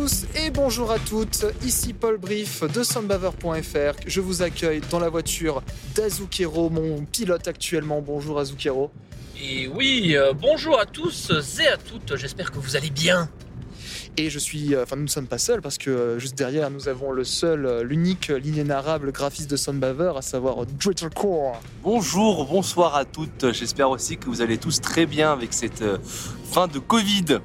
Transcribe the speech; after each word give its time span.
tous 0.00 0.24
et 0.34 0.50
bonjour 0.50 0.90
à 0.92 0.98
toutes, 0.98 1.44
ici 1.62 1.92
Paul 1.92 2.16
Brief 2.16 2.62
de 2.72 2.82
Soundbaver.fr. 2.82 4.00
Je 4.06 4.20
vous 4.22 4.40
accueille 4.40 4.80
dans 4.90 4.98
la 4.98 5.10
voiture 5.10 5.62
d'Azukero, 5.94 6.70
mon 6.70 7.04
pilote 7.04 7.46
actuellement. 7.46 8.00
Bonjour 8.00 8.38
Azukero. 8.38 8.90
Et 9.42 9.68
oui, 9.68 10.16
euh, 10.16 10.32
bonjour 10.32 10.80
à 10.80 10.86
tous 10.86 11.30
et 11.60 11.66
à 11.66 11.76
toutes, 11.76 12.16
j'espère 12.16 12.50
que 12.50 12.58
vous 12.58 12.76
allez 12.76 12.88
bien. 12.88 13.28
Et 14.16 14.30
je 14.30 14.38
suis, 14.38 14.74
euh, 14.74 14.84
enfin 14.84 14.96
nous 14.96 15.02
ne 15.02 15.08
sommes 15.08 15.26
pas 15.26 15.38
seuls 15.38 15.60
parce 15.60 15.76
que 15.76 15.90
euh, 15.90 16.18
juste 16.18 16.36
derrière 16.36 16.70
nous 16.70 16.88
avons 16.88 17.12
le 17.12 17.24
seul, 17.24 17.66
euh, 17.66 17.82
l'unique, 17.82 18.28
l'inénarrable 18.28 19.12
graphiste 19.12 19.50
de 19.50 19.56
Soundbaver, 19.56 20.12
à 20.16 20.22
savoir 20.22 20.56
Core. 21.14 21.60
Bonjour, 21.82 22.46
bonsoir 22.46 22.96
à 22.96 23.04
toutes. 23.04 23.52
J'espère 23.52 23.90
aussi 23.90 24.16
que 24.16 24.26
vous 24.26 24.40
allez 24.40 24.56
tous 24.56 24.80
très 24.80 25.04
bien 25.04 25.30
avec 25.30 25.52
cette 25.52 25.82
euh, 25.82 25.98
fin 26.44 26.68
de 26.68 26.78
Covid. 26.78 27.40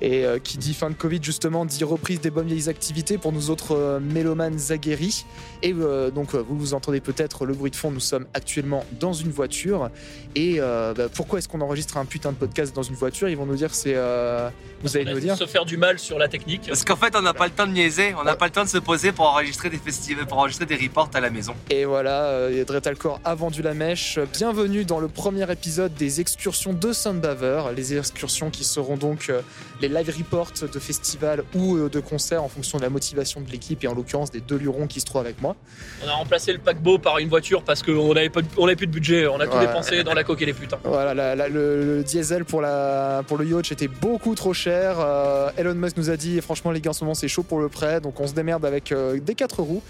Et 0.00 0.24
euh, 0.24 0.38
qui 0.38 0.58
dit 0.58 0.74
fin 0.74 0.90
de 0.90 0.94
Covid 0.94 1.20
justement 1.22 1.64
dit 1.64 1.84
reprise 1.84 2.20
des 2.20 2.30
bonnes 2.30 2.48
vieilles 2.48 2.68
activités 2.68 3.16
pour 3.16 3.32
nous 3.32 3.50
autres 3.50 3.76
euh, 3.76 4.00
mélomanes 4.00 4.58
aguerris. 4.70 5.24
Et 5.62 5.72
euh, 5.72 6.10
donc 6.10 6.34
euh, 6.34 6.42
vous 6.46 6.58
vous 6.58 6.74
entendez 6.74 7.00
peut-être 7.00 7.46
le 7.46 7.54
bruit 7.54 7.70
de 7.70 7.76
fond, 7.76 7.90
nous 7.90 8.00
sommes 8.00 8.26
actuellement 8.34 8.84
dans 9.00 9.12
une 9.12 9.30
voiture. 9.30 9.90
Et 10.34 10.56
euh, 10.58 10.94
bah, 10.94 11.04
pourquoi 11.14 11.38
est-ce 11.38 11.48
qu'on 11.48 11.60
enregistre 11.60 11.96
un 11.96 12.04
putain 12.04 12.32
de 12.32 12.36
podcast 12.36 12.74
dans 12.74 12.82
une 12.82 12.96
voiture? 12.96 13.28
Ils 13.28 13.36
vont 13.36 13.46
nous 13.46 13.56
dire 13.56 13.74
c'est... 13.74 13.94
euh, 13.94 14.50
vous 14.82 14.96
allez 14.96 15.10
nous 15.10 15.20
dire 15.20 15.36
se 15.36 15.46
faire 15.46 15.64
du 15.64 15.76
mal 15.76 15.98
sur 15.98 16.18
la 16.18 16.28
technique. 16.28 16.66
Parce 16.66 16.84
qu'en 16.84 16.96
fait, 16.96 17.16
on 17.16 17.22
n'a 17.22 17.32
pas 17.32 17.46
le 17.46 17.52
temps 17.52 17.66
de 17.66 17.72
niaiser, 17.72 18.14
on 18.20 18.24
n'a 18.24 18.36
pas 18.36 18.46
le 18.46 18.50
temps 18.50 18.64
de 18.64 18.68
se 18.68 18.78
poser 18.78 19.12
pour 19.12 19.26
enregistrer 19.26 19.70
des 19.70 19.78
festivals, 19.78 20.26
pour 20.26 20.38
enregistrer 20.38 20.66
des 20.66 20.76
reports 20.76 21.08
à 21.14 21.20
la 21.20 21.30
maison. 21.30 21.54
Et 21.70 21.84
voilà, 21.86 22.24
euh, 22.24 22.64
Dretalcore 22.64 23.20
a 23.24 23.34
vendu 23.34 23.62
la 23.62 23.72
mèche. 23.72 24.18
Bienvenue 24.32 24.84
dans 24.84 24.98
le 24.98 25.08
premier 25.08 25.50
épisode 25.50 25.94
des 25.94 26.20
excursions 26.20 26.72
de 26.74 26.92
Soundbaver. 26.92 27.62
Les 27.74 27.96
excursions 27.96 28.50
qui 28.50 28.64
seront 28.64 28.96
donc 28.96 29.30
euh, 29.30 29.40
les 29.88 29.94
live 30.02 30.14
reports 30.16 30.52
de 30.60 30.78
festivals 30.78 31.44
ou 31.54 31.76
euh, 31.76 31.88
de 31.88 32.00
concerts 32.00 32.42
en 32.42 32.48
fonction 32.48 32.78
de 32.78 32.82
la 32.82 32.90
motivation 32.90 33.40
de 33.40 33.50
l'équipe 33.50 33.82
et 33.84 33.88
en 33.88 33.94
l'occurrence 33.94 34.30
des 34.30 34.40
deux 34.40 34.56
lurons 34.56 34.86
qui 34.86 35.00
se 35.00 35.04
trouvent 35.06 35.20
avec 35.20 35.40
moi. 35.42 35.56
On 36.04 36.08
a 36.08 36.12
remplacé 36.12 36.52
le 36.52 36.58
paquebot 36.58 36.98
par 36.98 37.18
une 37.18 37.28
voiture 37.28 37.62
parce 37.62 37.82
qu'on 37.82 38.14
n'avait 38.14 38.28
plus 38.30 38.42
de 38.86 38.92
budget, 38.92 39.26
on 39.26 39.38
a 39.40 39.46
tout 39.46 39.56
Ouais. 39.56 39.66
dépensé 39.66 40.02
dans 40.04 40.14
la 40.14 40.24
coque 40.24 40.42
et 40.42 40.46
les 40.46 40.52
putains. 40.52 40.78
Voilà, 40.84 41.14
la- 41.14 41.34
la- 41.36 41.48
le, 41.48 41.96
le 41.98 42.02
diesel 42.02 42.44
pour, 42.44 42.60
la, 42.62 43.22
pour 43.26 43.36
le 43.38 43.44
yacht 43.46 43.70
était 43.72 43.88
beaucoup 43.88 44.34
trop 44.34 44.54
cher. 44.54 44.96
Euh, 44.98 45.50
Elon 45.56 45.74
Musk 45.74 45.96
nous 45.96 46.10
a 46.10 46.16
dit, 46.16 46.40
franchement 46.40 46.70
les 46.70 46.80
gars, 46.80 46.90
en 46.90 46.94
ce 46.94 47.04
moment 47.04 47.14
c'est 47.14 47.28
chaud 47.28 47.42
pour 47.42 47.60
le 47.60 47.68
prêt, 47.68 48.00
donc 48.00 48.18
on 48.20 48.26
se 48.26 48.32
démerde 48.34 48.64
avec 48.64 48.92
euh, 48.92 49.18
des 49.20 49.34
quatre 49.34 49.60
roues. 49.62 49.82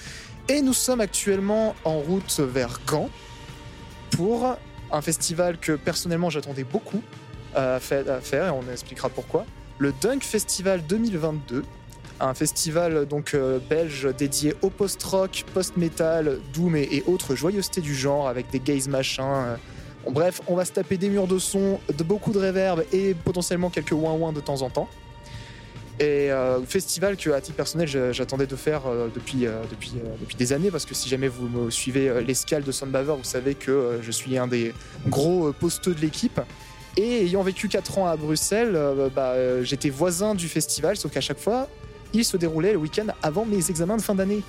Et 0.49 0.61
nous 0.61 0.75
sommes 0.75 1.01
actuellement 1.01 1.75
en 1.85 1.99
route 1.99 2.39
vers 2.41 2.81
Gand 2.87 3.09
pour 4.11 4.57
un 4.93 5.01
festival 5.01 5.59
que 5.59 5.73
personnellement 5.73 6.31
j'attendais 6.31 6.65
beaucoup 6.65 7.03
à 7.55 7.79
faire, 7.81 8.47
et 8.47 8.51
on 8.51 8.65
expliquera 8.71 9.09
pourquoi. 9.09 9.47
Le 9.79 9.93
Dunk 10.01 10.23
Festival 10.23 10.83
2022. 10.87 11.65
Un 12.21 12.33
festival 12.33 13.07
donc 13.07 13.35
euh, 13.35 13.59
belge 13.69 14.09
dédié 14.17 14.55
au 14.63 14.71
post-rock, 14.71 15.45
post-metal, 15.53 16.39
doom 16.55 16.77
et, 16.77 17.03
autres 17.07 17.35
joyeusetés 17.35 17.81
du 17.81 17.93
genre 17.93 18.29
avec 18.29 18.51
des 18.51 18.61
gays 18.61 18.89
machins, 18.89 19.25
euh, 19.25 19.57
bref, 20.09 20.41
on 20.47 20.55
va 20.55 20.65
se 20.65 20.71
taper 20.71 20.97
des 20.97 21.09
murs 21.09 21.27
de 21.27 21.39
son, 21.39 21.81
de 21.93 22.05
beaucoup 22.05 22.31
de 22.31 22.39
réverb 22.39 22.85
et 22.93 23.15
potentiellement 23.15 23.69
quelques 23.69 23.93
ouin-ouin 23.93 24.33
de 24.33 24.41
temps 24.41 24.63
en 24.63 24.71
temps. 24.71 24.89
Et 25.99 26.31
euh, 26.31 26.63
festival 26.65 27.17
que, 27.17 27.31
à 27.31 27.41
titre 27.41 27.57
personnel, 27.57 27.89
j'attendais 28.13 28.47
de 28.47 28.57
faire 28.57 28.83
depuis, 29.13 29.47
des 30.39 30.53
années, 30.53 30.71
parce 30.71 30.87
que 30.87 30.95
si 30.95 31.09
jamais 31.09 31.29
vous 31.29 31.49
me 31.49 31.71
suivez 31.71 32.23
l'escale 32.23 32.63
de 32.63 32.73
Soundbaver, 32.73 33.15
vous 33.17 33.25
savez 33.25 33.55
que 33.57 33.99
je 34.03 34.11
suis 34.11 34.39
un 34.39 34.47
des 34.47 34.73
gros 35.09 35.53
posteux 35.53 35.95
de 35.95 36.01
l'équipe. 36.01 36.41
Et 36.97 37.25
ayant 37.25 37.43
vécu 37.43 37.69
4 37.69 37.99
ans 37.99 38.07
à 38.07 38.17
Bruxelles, 38.17 38.73
euh, 38.77 39.09
bah, 39.15 39.31
euh, 39.33 39.65
j'étais 39.65 39.91
voisin 39.91 40.35
du 40.35 40.49
festival, 40.49 40.97
sauf 40.97 41.11
qu'à 41.13 41.21
chaque 41.21 41.39
fois, 41.41 41.69
il 42.13 42.25
se 42.25 42.37
déroulait 42.37 42.73
le 42.73 42.79
week-end 42.79 43.07
avant 43.23 43.45
mes 43.45 43.71
examens 43.71 43.97
de 43.97 44.03
fin 44.03 44.15
d'année. 44.15 44.43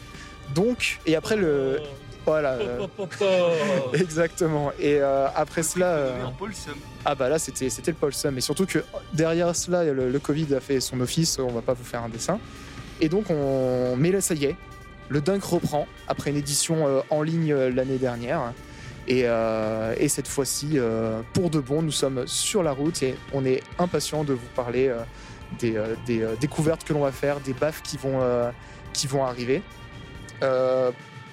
Donc, 0.54 1.00
et 1.06 1.16
après 1.16 1.36
le. 1.38 1.80
Voilà. 2.26 2.54
euh, 2.54 2.80
Oh, 2.82 2.88
oh, 3.00 3.08
oh, 3.22 3.26
oh. 3.26 3.90
Exactement. 3.96 4.72
Et 4.80 5.00
euh, 5.00 5.28
après 5.36 5.64
cela. 5.64 5.88
euh, 5.88 6.24
Un 6.26 6.32
Paul 6.32 6.54
Sum. 6.56 6.74
ah 7.04 7.14
bah 7.16 7.30
là 7.30 7.38
c'était 7.40 7.70
c'était 7.70 7.92
le 7.92 7.98
Paulsum 7.98 8.36
et 8.38 8.42
surtout 8.42 8.66
que 8.66 8.80
derrière 9.14 9.56
cela 9.56 9.84
le, 9.84 10.10
le 10.10 10.20
Covid 10.20 10.54
a 10.56 10.60
fait 10.60 10.80
son 10.80 11.00
office, 11.02 11.38
on 11.40 11.52
va 11.52 11.62
pas 11.62 11.74
vous 11.74 11.84
faire 11.84 12.02
un 12.04 12.10
dessin. 12.10 12.40
Et 13.02 13.10
donc 13.10 13.26
on 13.30 13.96
mais 13.96 14.12
là 14.12 14.22
ça 14.22 14.34
y 14.34 14.46
est, 14.46 14.56
le 15.10 15.22
Dunk 15.22 15.44
reprend 15.44 15.88
après 16.08 16.32
une 16.32 16.38
édition 16.38 16.88
euh, 16.88 17.02
en 17.12 17.22
ligne 17.22 17.54
euh, 17.54 17.70
l'année 17.70 17.98
dernière. 18.00 18.54
Et, 19.08 19.24
euh, 19.26 19.94
et 19.98 20.08
cette 20.08 20.28
fois-ci, 20.28 20.72
euh, 20.76 21.22
pour 21.34 21.50
de 21.50 21.60
bon, 21.60 21.82
nous 21.82 21.92
sommes 21.92 22.26
sur 22.26 22.64
la 22.64 22.72
route 22.72 23.04
et 23.04 23.16
on 23.34 23.46
est 23.46 23.62
impatient 23.78 24.24
de 24.24 24.34
vous 24.34 24.48
parler 24.56 24.92
euh, 25.64 25.96
des, 26.08 26.28
découvertes 26.40 26.84
que 26.84 26.94
l'on 26.94 27.02
va 27.02 27.12
faire, 27.12 27.40
des 27.40 27.54
baffes 27.54 27.82
qui 27.84 27.98
vont, 27.98 28.22
qui 28.94 29.08
vont 29.08 29.26
arriver. 29.26 29.62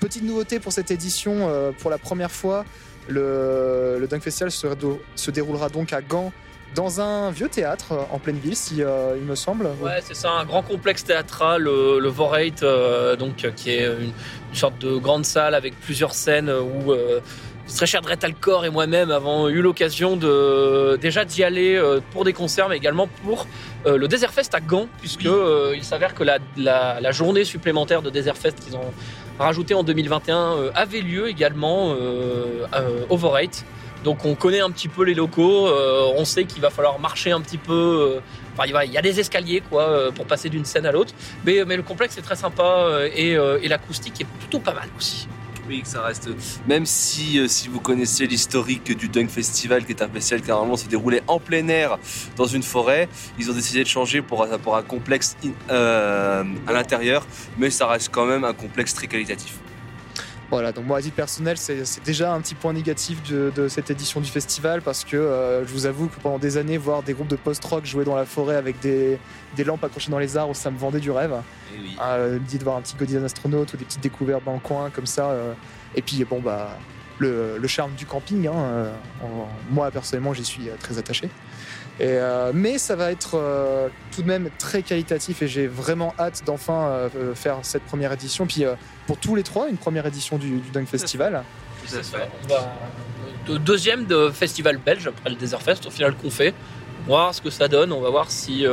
Petite 0.00 0.24
nouveauté 0.24 0.58
pour 0.58 0.72
cette 0.72 0.90
édition, 0.90 1.72
pour 1.78 1.90
la 1.90 1.98
première 1.98 2.30
fois, 2.30 2.64
le, 3.08 3.96
le 3.98 4.06
Dunk 4.06 4.22
Festival 4.22 4.50
se, 4.50 5.30
déroulera 5.30 5.68
donc 5.68 5.92
à 5.92 6.02
Gand 6.02 6.32
dans 6.74 7.00
un 7.00 7.30
vieux 7.30 7.48
théâtre 7.48 8.06
en 8.10 8.18
pleine 8.18 8.38
ville, 8.38 8.56
si 8.56 8.76
il 8.76 9.24
me 9.24 9.34
semble. 9.34 9.68
Ouais, 9.80 10.00
c'est 10.02 10.14
ça, 10.14 10.30
un 10.32 10.44
grand 10.44 10.62
complexe 10.62 11.04
théâtral, 11.04 11.62
le, 11.62 12.00
le 12.00 13.16
donc, 13.16 13.50
qui 13.56 13.70
est 13.70 13.86
une, 13.86 14.12
sorte 14.52 14.78
de 14.80 14.96
grande 14.96 15.24
salle 15.24 15.54
avec 15.54 15.78
plusieurs 15.80 16.14
scènes 16.14 16.50
où 16.50 16.92
très 17.76 17.86
cher 17.86 18.00
Dretalcor 18.02 18.64
et 18.64 18.70
moi-même 18.70 19.10
avons 19.10 19.48
eu 19.48 19.60
l'occasion 19.62 20.16
de 20.16 20.98
déjà 21.00 21.24
d'y 21.24 21.42
aller 21.44 21.74
euh, 21.76 22.00
pour 22.12 22.24
des 22.24 22.32
concerts, 22.32 22.68
mais 22.68 22.76
également 22.76 23.08
pour 23.24 23.46
euh, 23.86 23.96
le 23.96 24.08
Desert 24.08 24.32
Fest 24.32 24.54
à 24.54 24.60
Gand, 24.60 24.86
puisque 25.00 25.26
euh, 25.26 25.72
il 25.76 25.84
s'avère 25.84 26.14
que 26.14 26.24
la, 26.24 26.38
la- 26.56 27.00
la 27.00 27.12
journée 27.12 27.44
supplémentaire 27.44 28.02
de 28.02 28.10
Desert 28.10 28.36
Fest 28.36 28.58
qu'ils 28.60 28.76
ont 28.76 28.92
rajouté 29.38 29.74
en 29.74 29.82
2021 29.82 30.36
euh, 30.36 30.70
avait 30.74 31.00
lieu 31.00 31.28
également 31.28 31.94
Voreit. 33.16 33.50
Donc 34.04 34.24
on 34.24 34.34
connaît 34.34 34.60
un 34.60 34.70
petit 34.70 34.88
peu 34.88 35.04
les 35.04 35.14
locaux, 35.14 35.68
euh, 35.68 36.10
on 36.16 36.24
sait 36.24 36.44
qu'il 36.44 36.60
va 36.60 36.70
falloir 36.70 36.98
marcher 36.98 37.30
un 37.30 37.40
petit 37.40 37.58
peu. 37.58 37.72
euh, 38.16 38.20
Enfin, 38.54 38.64
il 38.66 38.72
va- 38.74 38.84
il 38.84 38.92
y 38.92 38.98
a 38.98 39.02
des 39.02 39.18
escaliers 39.18 39.62
quoi 39.70 39.84
euh, 39.84 40.10
pour 40.10 40.26
passer 40.26 40.50
d'une 40.50 40.66
scène 40.66 40.84
à 40.84 40.92
l'autre, 40.92 41.14
mais, 41.46 41.64
mais 41.64 41.76
le 41.76 41.82
complexe 41.82 42.18
est 42.18 42.22
très 42.22 42.36
sympa 42.36 42.88
et, 43.14 43.30
et 43.30 43.68
l'acoustique 43.68 44.20
est 44.20 44.26
plutôt 44.40 44.58
pas 44.58 44.74
mal 44.74 44.88
aussi. 44.98 45.26
Ça 45.84 46.02
reste. 46.02 46.28
Même 46.68 46.84
si, 46.86 47.38
euh, 47.38 47.48
si 47.48 47.68
vous 47.68 47.80
connaissez 47.80 48.26
l'historique 48.26 48.96
du 48.96 49.08
Dunk 49.08 49.28
Festival, 49.30 49.84
qui 49.84 49.92
est 49.92 50.02
un 50.02 50.08
festival 50.08 50.42
qui 50.42 50.48
normalement 50.48 50.76
se 50.76 50.86
déroulait 50.86 51.22
en 51.28 51.38
plein 51.40 51.66
air 51.68 51.98
dans 52.36 52.46
une 52.46 52.62
forêt, 52.62 53.08
ils 53.38 53.50
ont 53.50 53.54
décidé 53.54 53.82
de 53.82 53.88
changer 53.88 54.20
pour, 54.22 54.42
un- 54.44 54.58
complexe 54.82 55.36
euh, 55.70 56.44
à 56.66 56.72
l'intérieur, 56.72 57.26
mais 57.58 57.70
ça 57.70 57.86
reste 57.86 58.10
quand 58.12 58.26
même 58.26 58.44
un 58.44 58.52
complexe 58.52 58.92
très 58.94 59.06
qualitatif. 59.06 59.54
Voilà, 60.52 60.70
donc 60.70 60.84
moi 60.84 60.98
à 60.98 61.00
titre 61.00 61.16
personnel, 61.16 61.56
c'est 61.56 62.04
déjà 62.04 62.34
un 62.34 62.40
petit 62.42 62.54
point 62.54 62.74
négatif 62.74 63.22
de, 63.22 63.50
de 63.56 63.68
cette 63.68 63.90
édition 63.90 64.20
du 64.20 64.30
festival 64.30 64.82
parce 64.82 65.02
que 65.02 65.16
euh, 65.16 65.66
je 65.66 65.72
vous 65.72 65.86
avoue 65.86 66.08
que 66.08 66.20
pendant 66.20 66.38
des 66.38 66.58
années, 66.58 66.76
voir 66.76 67.02
des 67.02 67.14
groupes 67.14 67.28
de 67.28 67.36
post-rock 67.36 67.86
jouer 67.86 68.04
dans 68.04 68.14
la 68.16 68.26
forêt 68.26 68.56
avec 68.56 68.78
des, 68.80 69.18
des 69.56 69.64
lampes 69.64 69.82
accrochées 69.82 70.10
dans 70.10 70.18
les 70.18 70.36
arbres, 70.36 70.54
ça 70.54 70.70
me 70.70 70.76
vendait 70.76 71.00
du 71.00 71.10
rêve. 71.10 71.32
Et 71.74 71.80
oui. 71.80 71.96
Ah, 71.98 72.16
euh, 72.16 72.38
l'idée 72.38 72.58
de 72.58 72.64
voir 72.64 72.76
un 72.76 72.82
petit 72.82 72.96
Godin 72.96 73.24
astronaute 73.24 73.72
ou 73.72 73.78
des 73.78 73.86
petites 73.86 74.02
découvertes 74.02 74.44
dans 74.44 74.52
le 74.52 74.60
coin 74.60 74.90
comme 74.90 75.06
ça. 75.06 75.30
euh, 75.30 75.54
et 75.94 76.02
puis 76.02 76.22
bon 76.24 76.40
bah 76.40 76.76
le, 77.18 77.56
le 77.56 77.68
charme 77.68 77.92
du 77.94 78.04
camping. 78.04 78.46
hein, 78.46 78.52
euh, 78.54 78.92
moi 79.70 79.90
personnellement 79.90 80.34
j'y 80.34 80.44
suis 80.44 80.68
euh, 80.68 80.74
très 80.78 80.98
attaché. 80.98 81.30
Euh, 82.00 82.52
mais 82.54 82.78
ça 82.78 82.96
va 82.96 83.12
être 83.12 83.32
euh, 83.34 83.88
tout 84.14 84.22
de 84.22 84.26
même 84.26 84.48
très 84.58 84.82
qualitatif 84.82 85.42
et 85.42 85.48
j'ai 85.48 85.66
vraiment 85.66 86.14
hâte 86.18 86.42
d'enfin 86.46 86.88
euh, 86.88 87.34
faire 87.34 87.58
cette 87.62 87.82
première 87.82 88.12
édition. 88.12 88.46
Puis 88.46 88.64
pour 89.06 89.18
tous 89.18 89.34
les 89.34 89.42
trois, 89.42 89.68
une 89.68 89.76
première 89.76 90.06
édition 90.06 90.38
du, 90.38 90.58
du 90.58 90.70
Dunk 90.70 90.86
Festival. 90.86 91.44
Deuxième 93.46 94.06
de 94.06 94.30
festival 94.30 94.78
belge 94.78 95.08
après 95.08 95.30
le 95.30 95.36
Desert 95.36 95.62
Fest, 95.62 95.86
au 95.86 95.90
final 95.90 96.14
qu'on 96.14 96.30
fait. 96.30 96.54
Voir 97.06 97.34
ce 97.34 97.42
que 97.42 97.50
ça 97.50 97.66
donne, 97.66 97.92
on 97.92 98.00
va 98.00 98.10
voir 98.10 98.30
si 98.30 98.64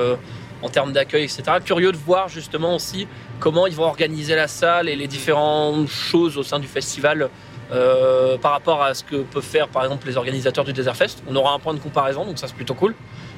en 0.62 0.70
termes 0.70 0.94
d'accueil, 0.94 1.24
etc. 1.24 1.44
Curieux 1.64 1.92
de 1.92 1.98
voir 1.98 2.30
justement 2.30 2.76
aussi 2.76 3.08
comment 3.40 3.66
ils 3.66 3.76
vont 3.76 3.86
organiser 3.86 4.36
la 4.36 4.48
salle 4.48 4.88
et 4.88 4.96
les 4.96 5.08
différentes 5.08 5.88
choses 5.88 6.38
au 6.38 6.44
sein 6.44 6.60
du 6.60 6.68
festival 6.68 7.30
euh, 7.71 8.38
par 8.38 8.51
rapport 8.51 8.81
à 8.81 8.94
ce 8.94 9.04
que 9.04 9.18
peuvent 9.18 9.44
faire 9.44 9.68
par 9.68 9.83
exemple 9.83 10.07
les 10.07 10.18
organisateurs 10.18 10.66
du 10.66 10.74
Desert 10.74 10.95
Fest. 10.95 11.24
On 11.30 11.36
aura 11.36 11.54
un 11.54 11.60
point 11.60 11.74
de 11.74 11.80
comparaison, 11.80 12.25
donc 12.25 12.39
ça 12.39 12.48
c'est 12.48 12.56
plutôt 12.56 12.74
cool. 12.74 12.95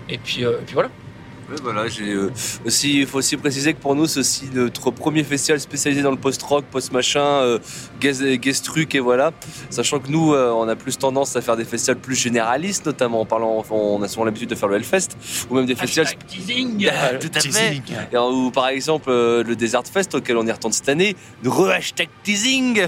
Et 0.10 0.18
puis, 0.18 0.46
euh, 0.46 0.60
et 0.60 0.66
puis 0.66 0.74
voilà. 0.74 0.90
Voilà, 1.64 1.88
j'ai 1.88 2.14
euh, 2.14 2.32
aussi, 2.66 3.00
il 3.00 3.08
faut 3.08 3.18
aussi 3.18 3.38
préciser 3.38 3.74
que 3.74 3.80
pour 3.80 3.96
nous, 3.96 4.08
c'est 4.08 4.20
aussi 4.20 4.50
notre 4.54 4.92
premier 4.92 5.24
festival 5.24 5.60
spécialisé 5.60 6.02
dans 6.02 6.12
le 6.12 6.18
post-rock, 6.18 6.66
post-machin, 6.66 7.22
euh, 7.22 7.60
guest, 8.00 8.24
guest 8.24 8.66
truc 8.66 8.96
et 8.96 9.00
voilà. 9.00 9.32
Sachant 9.70 10.00
que 10.00 10.10
nous, 10.10 10.34
euh, 10.34 10.52
on 10.52 10.68
a 10.68 10.76
plus 10.76 10.98
tendance 10.98 11.36
à 11.36 11.42
faire 11.42 11.58
des 11.58 11.66
festivals 11.66 12.00
plus 12.00 12.16
généralistes, 12.16 12.86
notamment 12.86 13.22
en 13.22 13.26
parlant, 13.26 13.64
on 13.70 14.02
a 14.02 14.08
souvent 14.08 14.26
l'habitude 14.26 14.50
de 14.50 14.56
faire 14.56 14.70
le 14.70 14.76
Hellfest, 14.76 15.10
ou 15.50 15.56
même 15.56 15.66
des 15.66 15.76
festivals 15.76 16.08
Hashtag 16.08 16.28
teasing. 16.28 16.90
Tout 17.20 17.32
à 17.34 17.40
fait. 17.40 17.82
Et, 18.12 18.16
euh, 18.16 18.32
Ou 18.32 18.52
par 18.52 18.68
exemple 18.70 19.10
euh, 19.10 19.44
le 19.44 19.56
Desert 19.56 19.84
Fest 19.92 20.16
auquel 20.16 20.38
on 20.38 20.46
y 20.46 20.52
retourne 20.52 20.74
cette 20.74 20.90
année, 20.90 21.16
re-hashtag 21.44 22.10
teasing. 22.24 22.88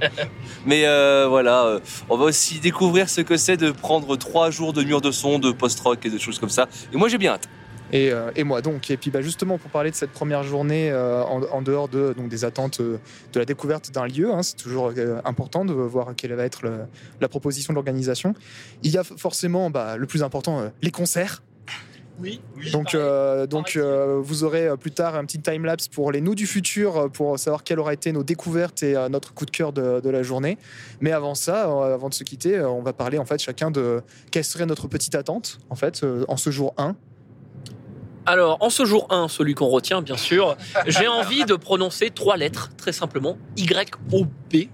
Mais 0.66 0.86
euh, 0.86 1.26
voilà, 1.28 1.64
euh, 1.64 1.80
on 2.08 2.16
va 2.16 2.26
aussi 2.26 2.60
découvrir 2.60 3.08
ce 3.08 3.20
que 3.20 3.36
c'est 3.36 3.56
de 3.56 3.70
prendre 3.70 4.16
trois 4.16 4.50
jours 4.50 4.72
de 4.72 4.82
mur 4.82 5.00
de 5.00 5.10
son, 5.10 5.38
de 5.38 5.52
post-rock 5.52 6.04
et 6.04 6.10
de 6.10 6.18
choses 6.18 6.38
comme 6.38 6.50
ça. 6.50 6.68
Et 6.92 6.96
moi 6.96 7.08
j'ai 7.08 7.18
bien 7.18 7.32
hâte. 7.32 7.48
Et, 7.94 8.10
euh, 8.10 8.30
et 8.36 8.44
moi 8.44 8.60
donc. 8.60 8.90
Et 8.90 8.96
puis 8.98 9.10
bah, 9.10 9.22
justement 9.22 9.56
pour 9.56 9.70
parler 9.70 9.90
de 9.90 9.96
cette 9.96 10.10
première 10.10 10.42
journée 10.42 10.90
euh, 10.90 11.22
en, 11.24 11.42
en 11.44 11.62
dehors 11.62 11.88
de, 11.88 12.12
donc, 12.14 12.28
des 12.28 12.44
attentes 12.44 12.80
euh, 12.80 12.98
de 13.32 13.38
la 13.38 13.46
découverte 13.46 13.90
d'un 13.92 14.06
lieu, 14.06 14.30
hein, 14.32 14.42
c'est 14.42 14.56
toujours 14.56 14.92
important 15.24 15.64
de 15.64 15.72
voir 15.72 16.14
quelle 16.16 16.34
va 16.34 16.44
être 16.44 16.62
le- 16.64 16.80
la 17.20 17.28
proposition 17.28 17.72
de 17.72 17.76
l'organisation. 17.76 18.34
Il 18.82 18.90
y 18.90 18.98
a 18.98 19.04
forcément 19.04 19.70
bah, 19.70 19.96
le 19.96 20.06
plus 20.06 20.22
important, 20.22 20.70
les 20.82 20.90
concerts. 20.90 21.42
Oui. 22.20 22.40
Donc, 22.72 22.94
euh, 22.94 23.46
donc 23.48 23.74
euh, 23.74 24.20
vous 24.22 24.44
aurez 24.44 24.68
plus 24.76 24.92
tard 24.92 25.16
un 25.16 25.24
petit 25.24 25.40
time-lapse 25.40 25.88
pour 25.88 26.12
les 26.12 26.20
nous 26.20 26.36
du 26.36 26.46
futur, 26.46 27.10
pour 27.10 27.36
savoir 27.40 27.64
quelles 27.64 27.80
auraient 27.80 27.94
été 27.94 28.12
nos 28.12 28.22
découvertes 28.22 28.84
et 28.84 28.94
euh, 28.96 29.08
notre 29.08 29.34
coup 29.34 29.44
de 29.46 29.50
cœur 29.50 29.72
de, 29.72 29.98
de 30.00 30.10
la 30.10 30.22
journée. 30.22 30.56
Mais 31.00 31.10
avant 31.10 31.34
ça, 31.34 31.62
avant 31.64 32.08
de 32.08 32.14
se 32.14 32.22
quitter, 32.22 32.60
on 32.60 32.82
va 32.82 32.92
parler 32.92 33.18
en 33.18 33.24
fait 33.24 33.40
chacun 33.40 33.72
de 33.72 34.00
quelle 34.30 34.44
serait 34.44 34.66
notre 34.66 34.86
petite 34.86 35.16
attente 35.16 35.58
en 35.70 35.74
fait 35.74 36.06
en 36.28 36.36
ce 36.36 36.50
jour 36.50 36.72
1. 36.78 36.94
Alors, 38.26 38.58
en 38.60 38.70
ce 38.70 38.84
jour 38.84 39.06
1, 39.10 39.28
celui 39.28 39.54
qu'on 39.54 39.68
retient, 39.68 40.00
bien 40.00 40.16
sûr, 40.16 40.56
j'ai 40.86 41.08
envie 41.08 41.44
de 41.44 41.54
prononcer 41.54 42.10
trois 42.10 42.36
lettres, 42.36 42.70
très 42.76 42.92
simplement. 42.92 43.36
Y-O-B, 43.56 44.68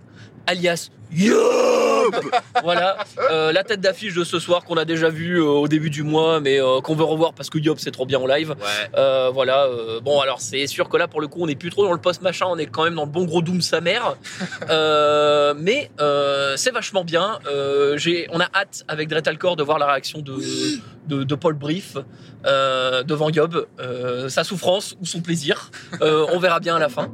alias 0.47 0.91
YOB 1.13 1.90
Voilà, 2.63 2.99
euh, 3.31 3.53
la 3.53 3.65
tête 3.65 3.81
d'affiche 3.81 4.15
de 4.15 4.25
ce 4.25 4.39
soir 4.39 4.65
qu'on 4.65 4.77
a 4.77 4.85
déjà 4.85 5.09
vu 5.09 5.41
euh, 5.41 5.45
au 5.45 5.69
début 5.69 5.91
du 5.91 6.03
mois, 6.03 6.41
mais 6.41 6.61
euh, 6.61 6.81
qu'on 6.81 6.95
veut 6.95 7.05
revoir 7.05 7.33
parce 7.33 7.51
que 7.51 7.59
Yob 7.59 7.79
c'est 7.79 7.91
trop 7.91 8.07
bien 8.07 8.19
en 8.19 8.27
live. 8.27 8.51
Ouais. 8.51 9.31
Voilà, 9.33 9.69
bon 10.03 10.21
alors 10.21 10.41
c'est 10.41 10.67
sûr 10.67 10.89
que 10.89 10.97
là 10.97 11.09
pour 11.09 11.21
le 11.21 11.29
coup 11.29 11.43
on 11.43 11.47
n'est 11.47 11.55
plus 11.55 11.71
trop 11.71 11.85
dans 11.85 11.93
le 11.93 12.01
post 12.01 12.23
machin, 12.23 12.47
on 12.49 12.59
est 12.59 12.67
quand 12.67 12.85
même 12.85 12.95
dans 12.95 13.05
le 13.05 13.11
bon 13.11 13.25
gros 13.25 13.43
Doom 13.43 13.61
sa 13.61 13.81
mère. 13.81 14.17
Mais 15.57 15.91
c'est 16.57 16.73
vachement 16.73 17.05
bien. 17.05 17.39
J'ai, 17.97 18.29
on 18.33 18.41
a 18.41 18.49
hâte 18.55 18.85
avec 18.89 19.09
Dretalcore 19.09 19.57
de 19.57 19.63
voir 19.63 19.79
la 19.79 19.87
réaction 19.87 20.21
de, 20.21 20.39
de, 21.09 21.25
de 21.25 21.35
Paul 21.35 21.55
Brief 21.55 21.97
devant 22.45 23.31
Yob, 23.31 23.67
sa 24.29 24.45
souffrance 24.45 24.97
ou 25.01 25.07
son 25.07 25.21
plaisir. 25.21 25.71
On 26.01 26.39
verra 26.39 26.61
bien 26.61 26.77
à 26.77 26.79
la 26.79 26.89
fin. 26.89 27.11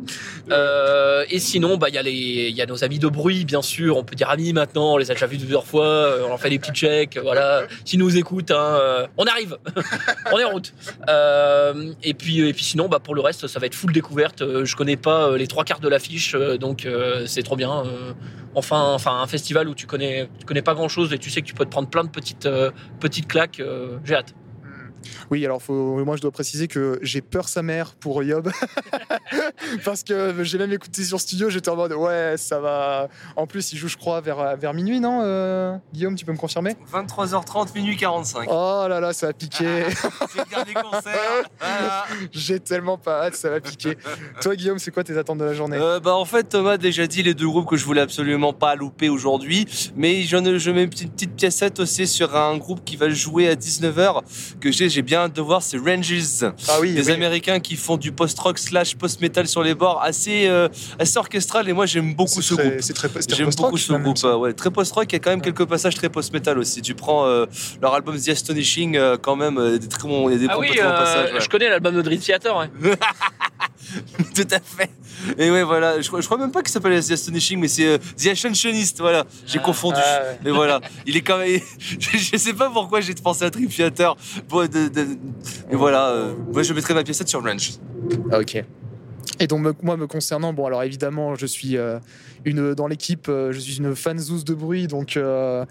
Et 1.28 1.38
sinon, 1.38 1.76
bah 1.76 1.88
il 1.88 1.94
y 1.94 1.98
a 1.98 2.02
les, 2.02 2.48
il 2.50 2.56
y 2.56 2.62
a 2.62 2.66
nos 2.66 2.84
amis 2.84 2.98
de 2.98 3.08
bruit 3.08 3.44
bien 3.44 3.62
sûr. 3.62 3.96
On 3.96 4.04
peut 4.04 4.14
dire 4.14 4.30
amis 4.30 4.52
maintenant, 4.52 4.85
on 4.94 4.96
les 4.98 5.10
a 5.10 5.14
déjà 5.14 5.26
vus 5.26 5.38
plusieurs 5.38 5.64
fois. 5.66 5.84
euh, 5.86 6.22
On 6.24 6.28
leur 6.28 6.40
fait 6.40 6.50
des 6.50 6.58
petits 6.58 6.72
checks. 6.72 7.18
Voilà, 7.22 7.62
s'ils 7.84 7.98
nous 7.98 8.16
écoutent, 8.16 8.50
hein, 8.50 8.78
euh, 8.80 9.06
on 9.16 9.24
arrive, 9.24 9.56
on 10.32 10.38
est 10.38 10.44
en 10.44 10.50
route. 10.50 10.72
Euh, 11.08 11.92
et 12.02 12.14
puis 12.14 12.40
et 12.40 12.52
puis 12.52 12.64
sinon, 12.64 12.88
bah 12.88 12.98
pour 12.98 13.14
le 13.14 13.20
reste, 13.20 13.46
ça 13.46 13.58
va 13.58 13.66
être 13.66 13.74
full 13.74 13.92
découverte. 13.92 14.42
Euh, 14.42 14.64
Je 14.64 14.76
connais 14.76 14.96
pas 14.96 15.28
euh, 15.28 15.36
les 15.38 15.46
trois 15.46 15.64
quarts 15.64 15.80
de 15.80 15.88
l'affiche, 15.88 16.34
euh, 16.34 16.56
donc 16.58 16.86
euh, 16.86 17.26
c'est 17.26 17.42
trop 17.42 17.56
bien. 17.56 17.84
Euh, 17.84 18.12
Enfin, 18.58 18.80
enfin 18.94 19.20
un 19.20 19.26
festival 19.26 19.68
où 19.68 19.74
tu 19.74 19.86
connais, 19.86 20.30
tu 20.40 20.46
connais 20.46 20.62
pas 20.62 20.72
grand 20.72 20.88
chose 20.88 21.12
et 21.12 21.18
tu 21.18 21.28
sais 21.28 21.42
que 21.42 21.46
tu 21.46 21.52
peux 21.52 21.66
te 21.66 21.70
prendre 21.70 21.90
plein 21.90 22.04
de 22.04 22.08
petites 22.08 22.46
euh, 22.46 22.70
petites 23.00 23.28
claques. 23.28 23.60
euh, 23.60 23.98
J'ai 24.02 24.14
hâte. 24.14 24.32
Oui, 25.30 25.44
alors 25.44 25.62
faut, 25.62 26.04
moi 26.04 26.16
je 26.16 26.22
dois 26.22 26.30
préciser 26.30 26.68
que 26.68 26.98
j'ai 27.02 27.20
peur 27.20 27.48
sa 27.48 27.62
mère 27.62 27.94
pour 27.94 28.22
Yob 28.22 28.50
parce 29.84 30.02
que 30.02 30.42
j'ai 30.44 30.58
même 30.58 30.72
écouté 30.72 31.04
sur 31.04 31.20
studio, 31.20 31.50
j'étais 31.50 31.68
en 31.68 31.76
mode 31.76 31.92
ouais 31.92 32.34
ça 32.36 32.60
va. 32.60 33.08
En 33.36 33.46
plus 33.46 33.72
il 33.72 33.78
joue 33.78 33.88
je 33.88 33.96
crois 33.96 34.20
vers 34.20 34.56
vers 34.56 34.74
minuit 34.74 35.00
non 35.00 35.20
euh, 35.22 35.76
Guillaume 35.92 36.14
tu 36.14 36.24
peux 36.24 36.32
me 36.32 36.38
confirmer? 36.38 36.76
23h30, 36.92 37.74
minuit 37.74 37.96
45. 37.96 38.48
Oh 38.50 38.86
là 38.88 39.00
là 39.00 39.12
ça 39.12 39.28
va 39.28 39.32
piquer. 39.32 39.84
C'est 40.30 40.38
le 40.38 40.50
dernier 40.50 40.74
concert. 40.74 41.42
Voilà. 41.58 42.04
J'ai 42.32 42.60
tellement 42.60 42.98
pas 42.98 43.24
hâte, 43.24 43.34
ça 43.34 43.50
va 43.50 43.60
piquer. 43.60 43.96
Toi, 44.40 44.56
Guillaume, 44.56 44.78
c'est 44.78 44.90
quoi 44.90 45.04
tes 45.04 45.16
attentes 45.16 45.38
de 45.38 45.44
la 45.44 45.54
journée? 45.54 45.78
Euh, 45.80 46.00
bah 46.00 46.14
en 46.14 46.24
fait 46.24 46.44
Thomas 46.44 46.72
a 46.72 46.78
déjà 46.78 47.06
dit 47.06 47.22
les 47.22 47.34
deux 47.34 47.46
groupes 47.46 47.68
que 47.68 47.76
je 47.76 47.84
voulais 47.84 48.00
absolument 48.00 48.52
pas 48.52 48.74
louper 48.74 49.08
aujourd'hui 49.08 49.66
mais 49.96 50.22
je 50.22 50.70
mets 50.70 50.84
une 50.84 50.90
petite, 50.90 51.12
petite 51.12 51.34
piécette 51.34 51.80
aussi 51.80 52.06
sur 52.06 52.36
un 52.36 52.56
groupe 52.56 52.84
qui 52.84 52.96
va 52.96 53.08
jouer 53.08 53.48
à 53.48 53.54
19h 53.54 54.22
que 54.60 54.70
j'ai 54.70 54.95
j'ai 54.96 55.02
bien 55.02 55.18
hâte 55.24 55.34
de 55.34 55.42
voir 55.42 55.62
c'est 55.62 55.76
Ranges 55.76 56.44
Ah 56.68 56.78
oui, 56.80 56.94
des 56.94 57.06
oui. 57.06 57.12
Américains 57.12 57.60
qui 57.60 57.76
font 57.76 57.98
du 57.98 58.12
post-rock 58.12 58.58
slash 58.58 58.96
post-metal 58.96 59.46
sur 59.46 59.62
les 59.62 59.74
bords 59.74 60.00
assez, 60.02 60.46
euh, 60.48 60.68
assez 60.98 61.18
orchestral 61.18 61.68
et 61.68 61.74
moi 61.74 61.84
j'aime 61.84 62.14
beaucoup 62.14 62.40
ce 62.40 62.54
très- 62.54 62.68
groupe 62.70 62.80
C'est 62.80 62.94
très, 62.94 63.08
J'aime 63.28 63.44
post-rock, 63.46 63.66
beaucoup 63.72 63.76
ce 63.76 63.92
groupe, 63.92 64.16
euh, 64.24 64.36
ouais, 64.36 64.52
très 64.54 64.70
post-rock, 64.70 65.04
il 65.10 65.12
y 65.12 65.16
a 65.16 65.18
quand 65.18 65.28
même 65.30 65.42
quelques 65.42 65.66
passages 65.66 65.94
très 65.96 66.08
post-metal 66.08 66.58
aussi. 66.58 66.80
Tu 66.80 66.94
prends 66.94 67.26
euh, 67.26 67.44
leur 67.82 67.92
album 67.92 68.18
The 68.18 68.30
Astonishing, 68.30 68.96
euh, 68.96 69.18
quand 69.20 69.36
même, 69.36 69.58
euh, 69.58 69.76
des 69.78 69.86
très 69.88 70.08
bons, 70.08 70.30
il 70.30 70.32
y 70.32 70.36
a 70.36 70.38
des 70.38 70.46
Ah 70.48 70.54
bons 70.54 70.60
oui, 70.62 70.68
très 70.70 70.82
bons 70.82 70.88
euh, 70.88 70.98
passages. 70.98 71.32
ouais. 71.34 71.40
je 71.42 71.48
connais 71.50 71.68
l'album 71.68 71.94
de 71.94 72.00
Dream 72.00 72.18
Theater. 72.20 72.68
Tout 74.34 74.48
à 74.50 74.58
fait. 74.60 74.90
Et 75.38 75.50
ouais, 75.50 75.62
voilà, 75.62 76.00
je, 76.00 76.06
crois- 76.08 76.20
je 76.20 76.26
crois 76.26 76.38
même 76.38 76.50
pas 76.52 76.62
qu'il 76.62 76.72
s'appelle 76.72 77.02
The 77.02 77.10
Astonishing, 77.12 77.58
mais 77.60 77.68
c'est 77.68 77.86
euh, 77.86 77.98
The 78.22 78.26
Ascensionist, 78.28 79.00
voilà, 79.00 79.24
j'ai 79.46 79.58
confondu. 79.58 79.98
Ah, 80.02 80.20
ouais. 80.22 80.38
Mais 80.44 80.50
voilà, 80.50 80.80
il 81.06 81.16
est 81.16 81.22
quand 81.22 81.38
même. 81.38 81.60
je, 81.78 81.96
je 82.18 82.36
sais 82.36 82.52
pas 82.54 82.68
pourquoi 82.70 83.00
j'ai 83.00 83.14
pensé 83.14 83.44
à 83.44 83.50
Theater. 83.50 84.16
Bon, 84.48 84.68
de- 84.68 84.88
de- 84.88 85.16
et 85.70 85.76
voilà, 85.76 86.08
euh, 86.10 86.34
moi 86.52 86.62
je 86.62 86.72
mettrai 86.72 86.94
ma 86.94 87.02
pièce 87.04 87.24
sur 87.26 87.42
Ranch. 87.42 87.72
Ah, 88.30 88.38
ok. 88.40 88.62
Et 89.38 89.46
donc 89.46 89.60
me- 89.60 89.74
moi 89.82 89.96
me 89.96 90.06
concernant, 90.06 90.52
bon 90.54 90.64
alors 90.66 90.82
évidemment 90.82 91.34
je 91.34 91.44
suis 91.46 91.76
euh, 91.76 91.98
une 92.46 92.74
dans 92.74 92.86
l'équipe, 92.86 93.28
euh, 93.28 93.52
je 93.52 93.58
suis 93.58 93.76
une 93.78 93.94
fanzouze 93.94 94.44
de 94.44 94.54
bruit, 94.54 94.86
donc 94.86 95.16
euh, 95.18 95.64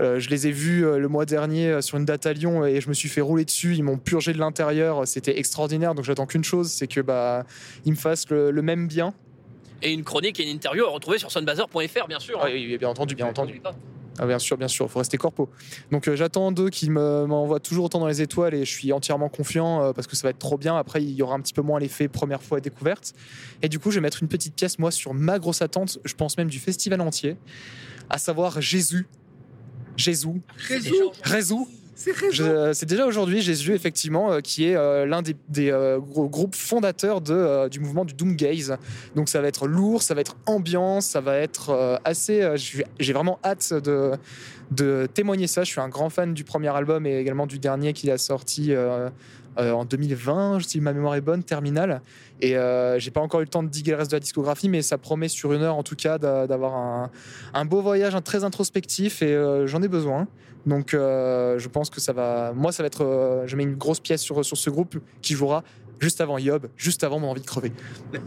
je 0.00 0.28
les 0.28 0.48
ai 0.48 0.50
vus 0.50 0.82
le 0.82 1.06
mois 1.08 1.24
dernier 1.24 1.80
sur 1.82 1.98
une 1.98 2.04
date 2.04 2.26
à 2.26 2.32
Lyon 2.32 2.66
et 2.66 2.80
je 2.80 2.88
me 2.88 2.94
suis 2.94 3.08
fait 3.08 3.20
rouler 3.20 3.44
dessus. 3.44 3.76
Ils 3.76 3.84
m'ont 3.84 3.98
purgé 3.98 4.32
de 4.32 4.38
l'intérieur, 4.38 5.06
c'était 5.06 5.38
extraordinaire. 5.38 5.94
Donc 5.94 6.04
j'attends 6.04 6.26
qu'une 6.26 6.42
chose, 6.42 6.70
c'est 6.72 6.88
que 6.88 7.00
bah 7.00 7.44
ils 7.84 7.92
me 7.92 7.96
fassent 7.96 8.28
le, 8.30 8.50
le 8.50 8.62
même 8.62 8.88
bien. 8.88 9.14
Et 9.82 9.92
une 9.92 10.02
chronique 10.02 10.40
et 10.40 10.44
une 10.44 10.48
interview 10.56 10.84
à 10.84 10.90
retrouver 10.90 11.18
sur 11.18 11.30
sunbazer.fr, 11.30 12.08
bien 12.08 12.18
sûr. 12.18 12.40
hein. 12.42 12.46
oui, 12.52 12.66
oui, 12.68 12.78
bien 12.78 12.88
entendu, 12.88 13.14
bien 13.14 13.26
entendu. 13.26 13.60
Pas. 13.60 13.74
Ah, 14.18 14.26
bien 14.26 14.38
sûr, 14.38 14.58
bien 14.58 14.68
sûr, 14.68 14.84
il 14.86 14.88
faut 14.90 14.98
rester 14.98 15.16
corpo. 15.16 15.48
Donc 15.90 16.06
euh, 16.06 16.16
j'attends 16.16 16.52
d'eux 16.52 16.68
qu'ils 16.68 16.90
me- 16.90 17.24
m'envoient 17.26 17.60
toujours 17.60 17.86
autant 17.86 17.98
dans 17.98 18.06
les 18.06 18.20
étoiles 18.20 18.52
et 18.54 18.64
je 18.64 18.70
suis 18.70 18.92
entièrement 18.92 19.28
confiant 19.30 19.82
euh, 19.82 19.92
parce 19.92 20.06
que 20.06 20.16
ça 20.16 20.24
va 20.26 20.30
être 20.30 20.38
trop 20.38 20.58
bien. 20.58 20.76
Après, 20.76 21.02
il 21.02 21.10
y 21.10 21.22
aura 21.22 21.34
un 21.34 21.40
petit 21.40 21.54
peu 21.54 21.62
moins 21.62 21.80
l'effet 21.80 22.08
première 22.08 22.42
fois 22.42 22.60
découverte. 22.60 23.14
Et 23.62 23.68
du 23.70 23.78
coup, 23.78 23.90
je 23.90 23.96
vais 23.96 24.00
mettre 24.02 24.22
une 24.22 24.28
petite 24.28 24.54
pièce, 24.54 24.78
moi, 24.78 24.90
sur 24.90 25.14
ma 25.14 25.38
grosse 25.38 25.62
attente, 25.62 25.98
je 26.04 26.14
pense 26.14 26.36
même 26.36 26.48
du 26.50 26.58
festival 26.58 27.00
entier, 27.00 27.36
à 28.10 28.18
savoir 28.18 28.60
Jésus. 28.60 29.06
Jésus. 29.96 30.42
Jésus. 30.68 30.92
Je- 31.24 31.30
C'est 32.72 32.86
déjà 32.86 33.06
aujourd'hui 33.06 33.40
Jésus, 33.40 33.74
effectivement, 33.74 34.32
euh, 34.32 34.40
qui 34.40 34.66
est 34.66 34.76
euh, 34.76 35.06
l'un 35.06 35.22
des, 35.22 35.36
euh, 35.70 35.98
groupes 36.00 36.54
fondateurs 36.54 37.20
euh, 37.30 37.68
du 37.68 37.80
mouvement 37.80 38.04
du 38.04 38.14
Doom 38.14 38.36
Gaze. 38.36 38.76
Donc 39.14 39.28
ça 39.28 39.40
va 39.40 39.48
être 39.48 39.66
lourd, 39.66 40.02
ça 40.02 40.14
va 40.14 40.20
être 40.20 40.36
ambiance, 40.46 41.06
ça 41.06 41.20
va 41.20 41.36
être 41.36 41.70
euh, 41.70 41.96
assez. 42.04 42.42
euh, 42.42 42.56
j'ai 42.56 43.12
vraiment 43.12 43.38
hâte 43.44 43.72
de, 43.72 44.12
de 44.72 45.06
témoigner 45.12 45.46
ça. 45.46 45.64
Je 45.64 45.70
suis 45.70 45.80
un 45.80 45.88
grand 45.88 46.10
fan 46.10 46.34
du 46.34 46.44
premier 46.44 46.68
album 46.68 47.06
et 47.06 47.18
également 47.18 47.46
du 47.46 47.58
dernier 47.58 47.92
qu'il 47.92 48.10
a 48.10 48.18
sorti 48.18 48.72
euh, 48.72 49.08
euh, 49.58 49.72
en 49.72 49.84
2020, 49.84 50.60
si 50.66 50.80
ma 50.80 50.92
mémoire 50.92 51.14
est 51.14 51.20
bonne, 51.20 51.42
Terminal. 51.42 52.00
Et 52.40 52.56
euh, 52.56 52.98
j'ai 52.98 53.10
pas 53.10 53.20
encore 53.20 53.40
eu 53.40 53.44
le 53.44 53.48
temps 53.50 53.62
de 53.62 53.68
diguer 53.68 53.92
le 53.92 53.98
reste 53.98 54.10
de 54.10 54.16
la 54.16 54.20
discographie, 54.20 54.68
mais 54.68 54.82
ça 54.82 54.98
promet 54.98 55.28
sur 55.28 55.52
une 55.52 55.62
heure 55.62 55.76
en 55.76 55.82
tout 55.82 55.94
cas 55.96 56.18
d'a- 56.18 56.46
d'avoir 56.46 57.10
un, 57.54 57.64
beau 57.64 57.82
voyage, 57.82 58.14
un 58.14 58.22
très 58.22 58.44
introspectif 58.44 59.22
et 59.22 59.34
euh, 59.34 59.66
j'en 59.66 59.82
ai 59.82 59.88
besoin. 59.88 60.26
Donc 60.64 60.90
je 60.92 61.68
pense 61.68 61.90
que 61.90 62.00
ça 62.00 62.12
va. 62.12 62.52
Moi, 62.54 62.70
ça 62.70 62.84
va 62.84 62.86
être. 62.86 63.42
je 63.46 63.56
mets 63.56 63.64
une 63.64 63.74
grosse 63.74 63.98
pièce 63.98 64.20
sur, 64.20 64.44
sur 64.44 64.56
ce 64.56 64.70
groupe 64.70 64.96
qui 65.20 65.34
jouera 65.34 65.64
juste 65.98 66.20
avant 66.20 66.38
Yob, 66.38 66.68
juste 66.76 67.02
avant 67.02 67.18
mon 67.18 67.30
envie 67.30 67.40
de 67.40 67.46
crever. 67.46 67.72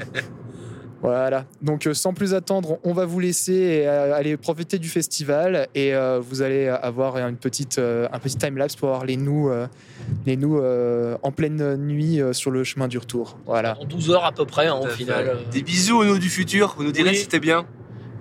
Voilà. 1.06 1.46
Donc 1.62 1.86
euh, 1.86 1.94
sans 1.94 2.14
plus 2.14 2.34
attendre, 2.34 2.80
on 2.84 2.92
va 2.94 3.06
vous 3.06 3.20
laisser 3.20 3.54
et, 3.54 3.88
euh, 3.88 4.16
aller 4.16 4.38
profiter 4.38 4.80
du 4.80 4.90
festival 4.90 5.68
et 5.76 5.94
euh, 5.94 6.20
vous 6.20 6.42
allez 6.42 6.68
avoir 6.68 7.18
une 7.18 7.38
petite, 7.38 7.78
euh, 7.78 8.08
un 8.12 8.18
petit 8.20 8.38
time 8.38 8.58
lapse 8.58 8.76
pour 8.76 8.90
voir 8.90 9.06
les 9.06 9.16
nous, 9.16 9.50
euh, 9.50 9.68
les 10.26 10.36
nous 10.36 10.58
euh, 10.58 11.16
en 11.22 11.32
pleine 11.32 11.76
nuit 11.78 12.20
euh, 12.22 12.34
sur 12.34 12.50
le 12.50 12.64
chemin 12.64 12.88
du 12.88 12.98
retour. 12.98 13.38
Voilà. 13.46 13.78
En 13.80 13.86
12 13.86 14.10
heures 14.12 14.26
à 14.26 14.32
peu 14.32 14.46
près, 14.46 14.66
hein, 14.68 14.80
au 14.82 14.88
final. 14.88 15.28
euh. 15.28 15.36
Des 15.52 15.62
bisous 15.62 15.98
au 16.00 16.06
nous 16.06 16.18
du 16.18 16.30
futur, 16.30 16.74
vous 16.78 16.84
nous 16.84 16.92
direz 16.92 17.10
Oui. 17.12 17.16
si 17.16 17.24
c'était 17.24 17.40
bien. 17.40 17.66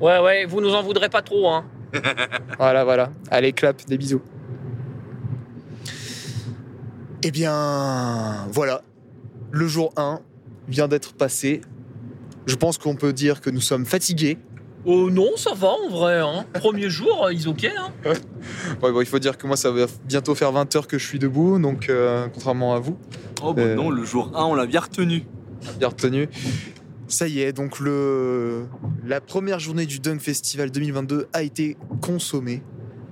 Ouais, 0.01 0.19
ouais, 0.19 0.45
vous 0.45 0.61
nous 0.61 0.75
en 0.75 0.83
voudrez 0.83 1.09
pas 1.09 1.23
trop, 1.23 1.49
hein. 1.49 1.65
Voilà, 2.59 2.85
voilà. 2.85 3.11
Allez, 3.31 3.53
clap, 3.53 3.83
des 3.87 3.97
bisous. 3.97 4.21
Eh 7.23 7.31
bien, 7.31 8.47
voilà. 8.51 8.83
Le 9.51 9.67
jour 9.69 9.93
1 9.97 10.21
vient 10.69 10.89
d'être 10.89 11.15
passé. 11.15 11.63
Je 12.47 12.55
pense 12.57 12.79
qu'on 12.79 12.95
peut 12.97 13.13
dire 13.13 13.41
que 13.41 13.51
nous 13.51 13.61
sommes 13.61 13.87
fatigués. 13.87 14.39
Oh 14.87 15.09
non, 15.11 15.31
ça 15.37 15.55
va 15.55 15.69
en 15.69 15.89
vrai, 15.89 16.21
hein. 16.21 16.45
Premier 16.53 16.91
jour, 16.91 17.25
euh, 17.25 17.33
ils 17.33 17.49
ok, 17.49 17.65
hein. 17.65 17.91
Ouais, 18.83 18.93
bon, 18.93 19.01
il 19.01 19.07
faut 19.07 19.19
dire 19.19 19.39
que 19.39 19.47
moi, 19.47 19.57
ça 19.57 19.71
va 19.71 19.87
bientôt 20.07 20.35
faire 20.35 20.53
20 20.53 20.77
heures 20.77 20.87
que 20.87 20.99
je 20.99 21.07
suis 21.07 21.19
debout, 21.19 21.59
donc 21.59 21.89
euh, 21.89 22.27
contrairement 22.33 22.75
à 22.75 22.81
vous, 22.81 22.99
Oh 23.43 23.55
bah 23.55 23.63
Euh. 23.63 23.75
non, 23.77 23.89
le 23.89 24.05
jour 24.05 24.31
1, 24.35 24.45
on 24.45 24.55
l'a 24.55 24.67
bien 24.67 24.81
retenu. 24.81 25.25
bien 25.79 25.89
retenu. 25.89 26.29
Ça 27.09 27.29
y 27.29 27.41
est, 27.41 27.53
donc 27.55 27.81
le... 27.81 28.67
la 29.07 29.21
première 29.23 29.59
journée 29.59 29.87
du 29.87 30.01
Dunk 30.01 30.21
Festival 30.21 30.71
2022 30.71 31.29
a 31.33 31.43
été 31.43 31.79
consommée. 32.03 32.63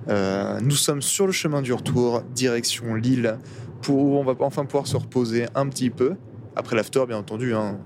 Euh, 0.09 0.59
nous 0.61 0.75
sommes 0.75 1.01
sur 1.01 1.25
le 1.25 1.31
chemin 1.31 1.61
du 1.63 1.73
retour, 1.73 2.21
direction 2.35 2.93
Lille, 2.93 3.37
pour 3.81 3.97
où 3.97 4.17
on 4.19 4.23
va 4.23 4.33
enfin 4.41 4.65
pouvoir 4.65 4.85
se 4.85 4.97
reposer 4.97 5.45
un 5.55 5.67
petit 5.69 5.89
peu. 5.89 6.13
Après 6.55 6.75
l'after, 6.75 7.03
bien 7.07 7.17
entendu. 7.17 7.55
Hein. 7.55 7.79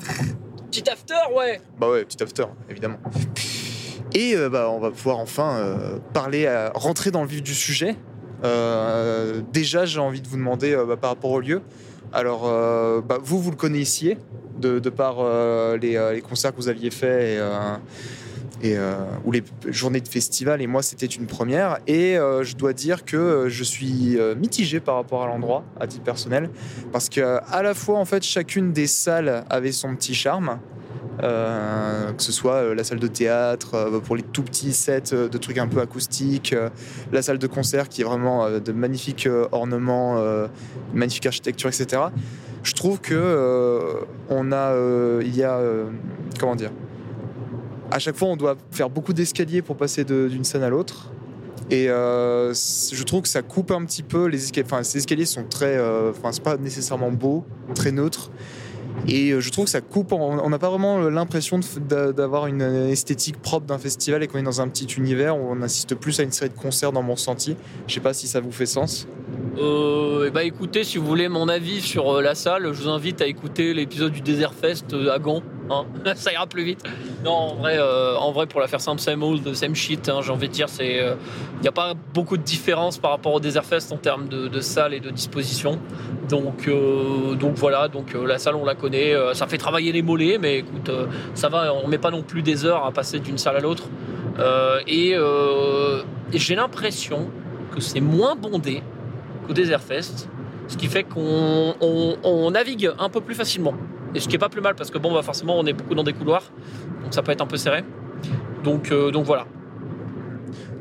Petit 0.71 0.89
after, 0.89 1.15
ouais. 1.35 1.61
Bah 1.79 1.89
ouais, 1.89 2.03
petit 2.05 2.21
after, 2.21 2.45
évidemment. 2.69 2.97
Et 4.13 4.35
euh, 4.35 4.49
bah, 4.49 4.69
on 4.71 4.79
va 4.79 4.91
pouvoir 4.91 5.17
enfin 5.19 5.57
euh, 5.59 5.97
parler, 6.13 6.47
à- 6.47 6.71
rentrer 6.75 7.11
dans 7.11 7.21
le 7.21 7.27
vif 7.27 7.41
du 7.43 7.53
sujet. 7.53 7.95
Euh, 8.43 9.41
déjà, 9.51 9.85
j'ai 9.85 9.99
envie 9.99 10.21
de 10.21 10.27
vous 10.27 10.37
demander, 10.37 10.73
euh, 10.73 10.85
bah, 10.85 10.97
par 10.97 11.11
rapport 11.11 11.31
au 11.31 11.39
lieu, 11.39 11.61
Alors, 12.13 12.43
euh, 12.47 13.01
bah, 13.01 13.17
vous, 13.21 13.41
vous 13.41 13.51
le 13.51 13.57
connaissiez 13.57 14.17
de, 14.59 14.79
par 14.89 15.17
euh, 15.19 15.77
les, 15.77 15.97
euh, 15.97 16.13
les 16.13 16.21
concerts 16.21 16.51
que 16.51 16.57
vous 16.57 16.69
aviez 16.69 16.89
faits 16.89 17.21
et, 17.21 17.37
euh, 17.37 17.75
et, 18.61 18.77
euh, 18.77 18.95
ou 19.25 19.31
les 19.31 19.43
journées 19.67 20.01
de 20.01 20.07
festival. 20.07 20.61
Et 20.61 20.67
moi, 20.67 20.81
c'était 20.81 21.05
une 21.05 21.27
première. 21.27 21.79
Et 21.87 22.17
euh, 22.17 22.43
je 22.43 22.55
dois 22.55 22.73
dire 22.73 23.05
que 23.05 23.17
euh, 23.17 23.49
je 23.49 23.63
suis 23.63 24.17
mitigé 24.37 24.79
par 24.79 24.95
rapport 24.95 25.23
à 25.23 25.27
l'endroit, 25.27 25.63
à 25.79 25.87
titre 25.87 26.03
personnel, 26.03 26.49
parce 26.91 27.09
que 27.09 27.39
à 27.51 27.61
la 27.61 27.73
fois, 27.73 27.99
en 27.99 28.05
fait, 28.05 28.23
chacune 28.23 28.71
des 28.71 28.87
salles 28.87 29.43
avait 29.49 29.71
son 29.71 29.95
petit 29.95 30.15
charme. 30.15 30.59
Que 31.19 32.23
ce 32.23 32.31
soit 32.31 32.75
la 32.75 32.83
salle 32.83 32.99
de 32.99 33.07
théâtre 33.07 33.99
pour 34.05 34.15
les 34.15 34.21
tout 34.21 34.43
petits 34.43 34.71
sets 34.71 35.15
de 35.15 35.37
trucs 35.39 35.57
un 35.57 35.67
peu 35.67 35.81
acoustiques, 35.81 36.55
la 37.11 37.23
salle 37.23 37.39
de 37.39 37.47
concert 37.47 37.89
qui 37.89 38.01
est 38.01 38.03
vraiment 38.03 38.47
de 38.51 38.71
magnifiques 38.71 39.27
ornements, 39.51 40.21
magnifique 40.93 41.25
architecture, 41.25 41.69
etc. 41.69 42.03
Je 42.61 42.73
trouve 42.73 43.01
que 43.01 44.05
on 44.29 44.51
a, 44.51 44.75
il 45.21 45.35
y 45.35 45.41
a, 45.41 45.59
comment 46.39 46.55
dire, 46.55 46.69
à 47.91 47.99
chaque 47.99 48.15
fois 48.15 48.27
on 48.29 48.37
doit 48.37 48.55
faire 48.71 48.89
beaucoup 48.89 49.13
d'escaliers 49.13 49.61
pour 49.61 49.77
passer 49.77 50.03
d'une 50.03 50.43
scène 50.43 50.63
à 50.63 50.69
l'autre. 50.69 51.11
Et 51.69 51.89
euh, 51.89 52.53
je 52.53 53.03
trouve 53.03 53.23
que 53.23 53.27
ça 53.27 53.41
coupe 53.41 53.71
un 53.71 53.83
petit 53.83 54.03
peu 54.03 54.27
les 54.27 54.43
escaliers. 54.43 54.65
Enfin, 54.65 54.83
ces 54.83 54.99
escaliers 54.99 55.25
sont 55.25 55.43
très, 55.43 55.77
euh, 55.77 56.11
enfin, 56.11 56.31
c'est 56.31 56.43
pas 56.43 56.57
nécessairement 56.57 57.11
beau, 57.11 57.45
très 57.75 57.91
neutre. 57.91 58.31
Et 59.07 59.31
euh, 59.31 59.41
je 59.41 59.51
trouve 59.51 59.65
que 59.65 59.71
ça 59.71 59.81
coupe. 59.81 60.13
On 60.13 60.49
n'a 60.49 60.59
pas 60.59 60.69
vraiment 60.69 61.09
l'impression 61.09 61.59
d'avoir 61.89 62.47
une 62.47 62.61
esthétique 62.61 63.41
propre 63.41 63.65
d'un 63.65 63.77
festival 63.77 64.23
et 64.23 64.27
qu'on 64.27 64.39
est 64.39 64.43
dans 64.43 64.61
un 64.61 64.69
petit 64.69 64.85
univers 64.85 65.37
où 65.37 65.41
on 65.49 65.61
assiste 65.61 65.95
plus 65.95 66.19
à 66.19 66.23
une 66.23 66.31
série 66.31 66.49
de 66.49 66.57
concerts 66.57 66.93
dans 66.93 67.03
mon 67.03 67.13
ressenti. 67.13 67.57
Je 67.87 67.93
sais 67.93 67.99
pas 67.99 68.13
si 68.13 68.27
ça 68.27 68.39
vous 68.39 68.51
fait 68.51 68.65
sens. 68.65 69.07
Euh, 69.57 70.29
bah 70.31 70.43
écoutez, 70.43 70.83
si 70.83 70.97
vous 70.97 71.05
voulez 71.05 71.27
mon 71.27 71.49
avis 71.49 71.81
sur 71.81 72.21
la 72.21 72.35
salle, 72.35 72.71
je 72.73 72.83
vous 72.83 72.89
invite 72.89 73.21
à 73.21 73.27
écouter 73.27 73.73
l'épisode 73.73 74.13
du 74.13 74.21
Desert 74.21 74.53
Fest 74.53 74.93
à 74.93 75.19
Gand. 75.19 75.41
Hein. 75.69 75.85
ça 76.15 76.31
ira 76.31 76.47
plus 76.47 76.63
vite. 76.63 76.83
Non, 77.23 77.31
en 77.31 77.55
vrai, 77.55 77.77
euh, 77.77 78.15
en 78.17 78.31
vrai, 78.31 78.45
pour 78.47 78.59
la 78.61 78.67
faire 78.67 78.81
simple, 78.81 79.01
same 79.01 79.23
old, 79.23 79.53
same 79.53 79.75
shit. 79.75 80.07
hein, 80.09 80.19
J'ai 80.21 80.31
envie 80.31 80.47
de 80.47 80.53
dire, 80.53 80.69
c'est, 80.69 80.95
il 80.97 81.61
n'y 81.61 81.67
a 81.67 81.71
pas 81.71 81.93
beaucoup 82.13 82.37
de 82.37 82.43
différence 82.43 82.97
par 82.97 83.11
rapport 83.11 83.33
au 83.33 83.39
Desert 83.39 83.65
Fest 83.65 83.91
en 83.91 83.97
termes 83.97 84.27
de, 84.27 84.59
salle 84.61 84.93
et 84.93 84.99
de 84.99 85.09
disposition. 85.09 85.79
Donc, 86.29 86.67
euh, 86.67 87.35
voilà. 87.55 87.87
Donc 87.87 88.13
euh, 88.15 88.25
la 88.27 88.37
salle, 88.37 88.55
on 88.55 88.65
la 88.65 88.75
connaît. 88.75 89.13
euh, 89.13 89.33
ça 89.33 89.47
fait 89.47 89.57
travailler 89.57 89.91
les 89.91 90.01
mollets, 90.01 90.37
mais 90.39 90.59
écoute, 90.59 90.89
euh, 90.89 91.05
ça 91.33 91.49
va. 91.49 91.73
On 91.73 91.87
met 91.87 91.97
pas 91.97 92.11
non 92.11 92.21
plus 92.21 92.41
des 92.41 92.65
heures 92.65 92.85
à 92.85 92.91
passer 92.91 93.19
d'une 93.19 93.37
salle 93.37 93.55
à 93.57 93.59
l'autre. 93.59 93.83
Euh, 94.39 94.79
et 94.87 95.13
euh, 95.15 96.01
j'ai 96.33 96.55
l'impression 96.55 97.29
que 97.73 97.81
c'est 97.81 98.01
moins 98.01 98.35
bondé 98.35 98.83
qu'au 99.47 99.53
Desert 99.53 99.81
Fest, 99.81 100.29
ce 100.67 100.77
qui 100.77 100.87
fait 100.87 101.03
qu'on 101.03 101.73
on- 101.81 102.17
on 102.23 102.51
navigue 102.51 102.91
un 102.99 103.09
peu 103.09 103.21
plus 103.21 103.35
facilement. 103.35 103.73
Et 104.15 104.19
ce 104.19 104.27
qui 104.27 104.35
est 104.35 104.39
pas 104.39 104.49
plus 104.49 104.61
mal 104.61 104.75
parce 104.75 104.91
que 104.91 104.97
bon, 104.97 105.13
bah 105.13 105.21
forcément, 105.21 105.57
on 105.57 105.65
est 105.65 105.73
beaucoup 105.73 105.95
dans 105.95 106.03
des 106.03 106.13
couloirs, 106.13 106.43
donc 107.03 107.13
ça 107.13 107.21
peut 107.21 107.31
être 107.31 107.41
un 107.41 107.47
peu 107.47 107.57
serré. 107.57 107.83
Donc, 108.63 108.91
euh, 108.91 109.11
donc 109.11 109.25
voilà. 109.25 109.45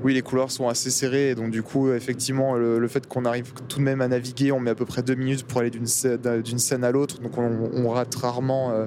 Oui, 0.07 0.15
les 0.15 0.23
couloirs 0.23 0.53
sont 0.53 0.69
assez 0.69 0.93
serrés, 0.93 1.31
et 1.31 1.35
donc 1.35 1.51
du 1.51 1.65
coup, 1.65 1.91
effectivement, 1.91 2.55
le, 2.55 2.87
fait 2.87 3.09
qu'on 3.09 3.25
arrive 3.25 3.53
tout 3.67 3.81
de 3.81 3.83
même 3.83 4.01
à 4.01 4.07
naviguer, 4.07 4.53
on 4.53 4.61
met 4.61 4.71
à 4.71 4.77
peu 4.77 4.85
près 4.85 5.03
deux 5.03 5.17
minutes 5.17 5.43
pour 5.43 5.63
aller 5.63 5.71
d'une 5.71 5.89
scène, 5.89 6.85
à 6.85 6.93
l'autre, 6.93 7.19
donc 7.19 7.37
on, 7.37 7.89
rate 7.91 8.15
rarement 8.15 8.71
euh, 8.71 8.87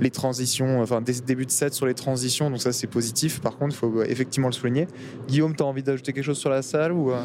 les 0.00 0.08
transitions, 0.08 0.80
enfin 0.80 1.02
des 1.02 1.20
débuts 1.20 1.44
de 1.44 1.50
set 1.50 1.74
sur 1.74 1.84
les 1.84 1.92
transitions, 1.92 2.48
donc 2.48 2.62
ça 2.62 2.72
c'est 2.72 2.86
positif. 2.86 3.42
Par 3.42 3.58
contre, 3.58 3.74
il 3.74 3.78
faut 3.78 3.98
euh, 3.98 4.06
effectivement 4.08 4.48
le 4.48 4.54
souligner. 4.54 4.88
Guillaume, 5.28 5.54
tu 5.54 5.62
as 5.62 5.66
envie 5.66 5.82
d'ajouter 5.82 6.14
quelque 6.14 6.24
chose 6.24 6.38
sur 6.38 6.48
la 6.48 6.62
salle 6.62 6.92
ou 6.92 7.10
euh? 7.10 7.22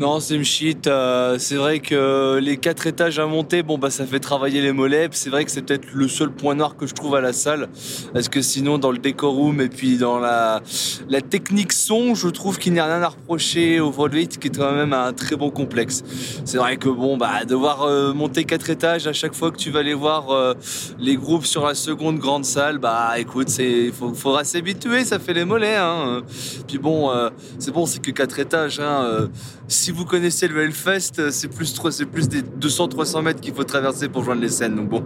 Non, 0.00 0.18
c'est 0.18 0.42
shit. 0.42 0.88
euh, 0.88 1.38
c'est 1.38 1.54
vrai 1.54 1.78
que 1.78 2.40
les 2.42 2.56
quatre 2.56 2.88
étages 2.88 3.20
à 3.20 3.26
monter, 3.26 3.62
bon 3.62 3.78
bah 3.78 3.90
ça 3.90 4.04
fait 4.04 4.18
travailler 4.18 4.62
les 4.62 4.72
mollets. 4.72 5.10
C'est 5.12 5.30
vrai 5.30 5.44
que 5.44 5.52
c'est 5.52 5.62
peut-être 5.62 5.86
le 5.94 6.08
seul 6.08 6.32
point 6.32 6.56
noir 6.56 6.76
que 6.76 6.88
je 6.88 6.94
trouve 6.94 7.14
à 7.14 7.20
la 7.20 7.32
salle, 7.32 7.68
parce 8.12 8.28
que 8.28 8.42
sinon 8.42 8.78
dans 8.78 8.90
le 8.90 8.98
décor 8.98 9.34
room 9.34 9.60
et 9.60 9.68
puis 9.68 9.96
dans 9.96 10.18
la 10.18 10.60
la 11.08 11.20
technique 11.20 11.72
son, 11.72 12.16
je 12.16 12.26
trouve 12.26 12.58
qu'il 12.58 12.72
n'y 12.72 12.79
a 12.80 12.86
rien 12.86 13.02
à 13.02 13.08
reprocher 13.08 13.80
au 13.80 13.90
qui 13.90 14.48
est 14.48 14.56
quand 14.56 14.72
même 14.72 14.92
un 14.92 15.12
très 15.12 15.36
bon 15.36 15.50
complexe. 15.50 16.02
C'est 16.44 16.58
vrai 16.58 16.76
que 16.76 16.88
bon 16.88 17.16
bah 17.16 17.44
devoir 17.44 17.82
euh, 17.82 18.12
monter 18.12 18.44
quatre 18.44 18.70
étages 18.70 19.06
à 19.06 19.12
chaque 19.12 19.34
fois 19.34 19.50
que 19.50 19.56
tu 19.56 19.70
vas 19.70 19.80
aller 19.80 19.94
voir 19.94 20.30
euh, 20.30 20.54
les 20.98 21.16
groupes 21.16 21.44
sur 21.44 21.66
la 21.66 21.74
seconde 21.74 22.18
grande 22.18 22.44
salle, 22.44 22.78
bah 22.78 23.12
écoute, 23.18 23.48
c'est 23.48 23.90
faut, 23.92 24.14
faudra 24.14 24.44
s'habituer, 24.44 25.04
ça 25.04 25.18
fait 25.18 25.34
les 25.34 25.44
mollets. 25.44 25.76
Hein. 25.76 26.22
Puis 26.66 26.78
bon, 26.78 27.10
euh, 27.10 27.30
c'est 27.58 27.72
bon, 27.72 27.86
c'est 27.86 28.00
que 28.00 28.10
quatre 28.10 28.38
étages. 28.38 28.80
Hein. 28.80 29.28
si 29.68 29.90
vous 29.90 30.04
connaissez 30.04 30.48
le 30.48 30.62
Hellfest, 30.62 31.30
c'est 31.30 31.48
plus, 31.48 31.74
c'est 31.90 32.06
plus 32.06 32.28
des 32.28 32.42
200-300 32.42 33.22
mètres 33.22 33.40
qu'il 33.40 33.54
faut 33.54 33.64
traverser 33.64 34.08
pour 34.08 34.24
joindre 34.24 34.40
les 34.40 34.48
scènes. 34.48 34.76
Donc 34.76 34.88
bon. 34.88 35.04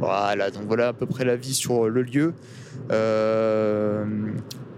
Voilà, 0.00 0.50
donc 0.50 0.62
voilà 0.66 0.88
à 0.88 0.92
peu 0.92 1.06
près 1.06 1.24
la 1.24 1.34
vie 1.34 1.54
sur 1.54 1.88
le 1.88 2.02
lieu. 2.02 2.32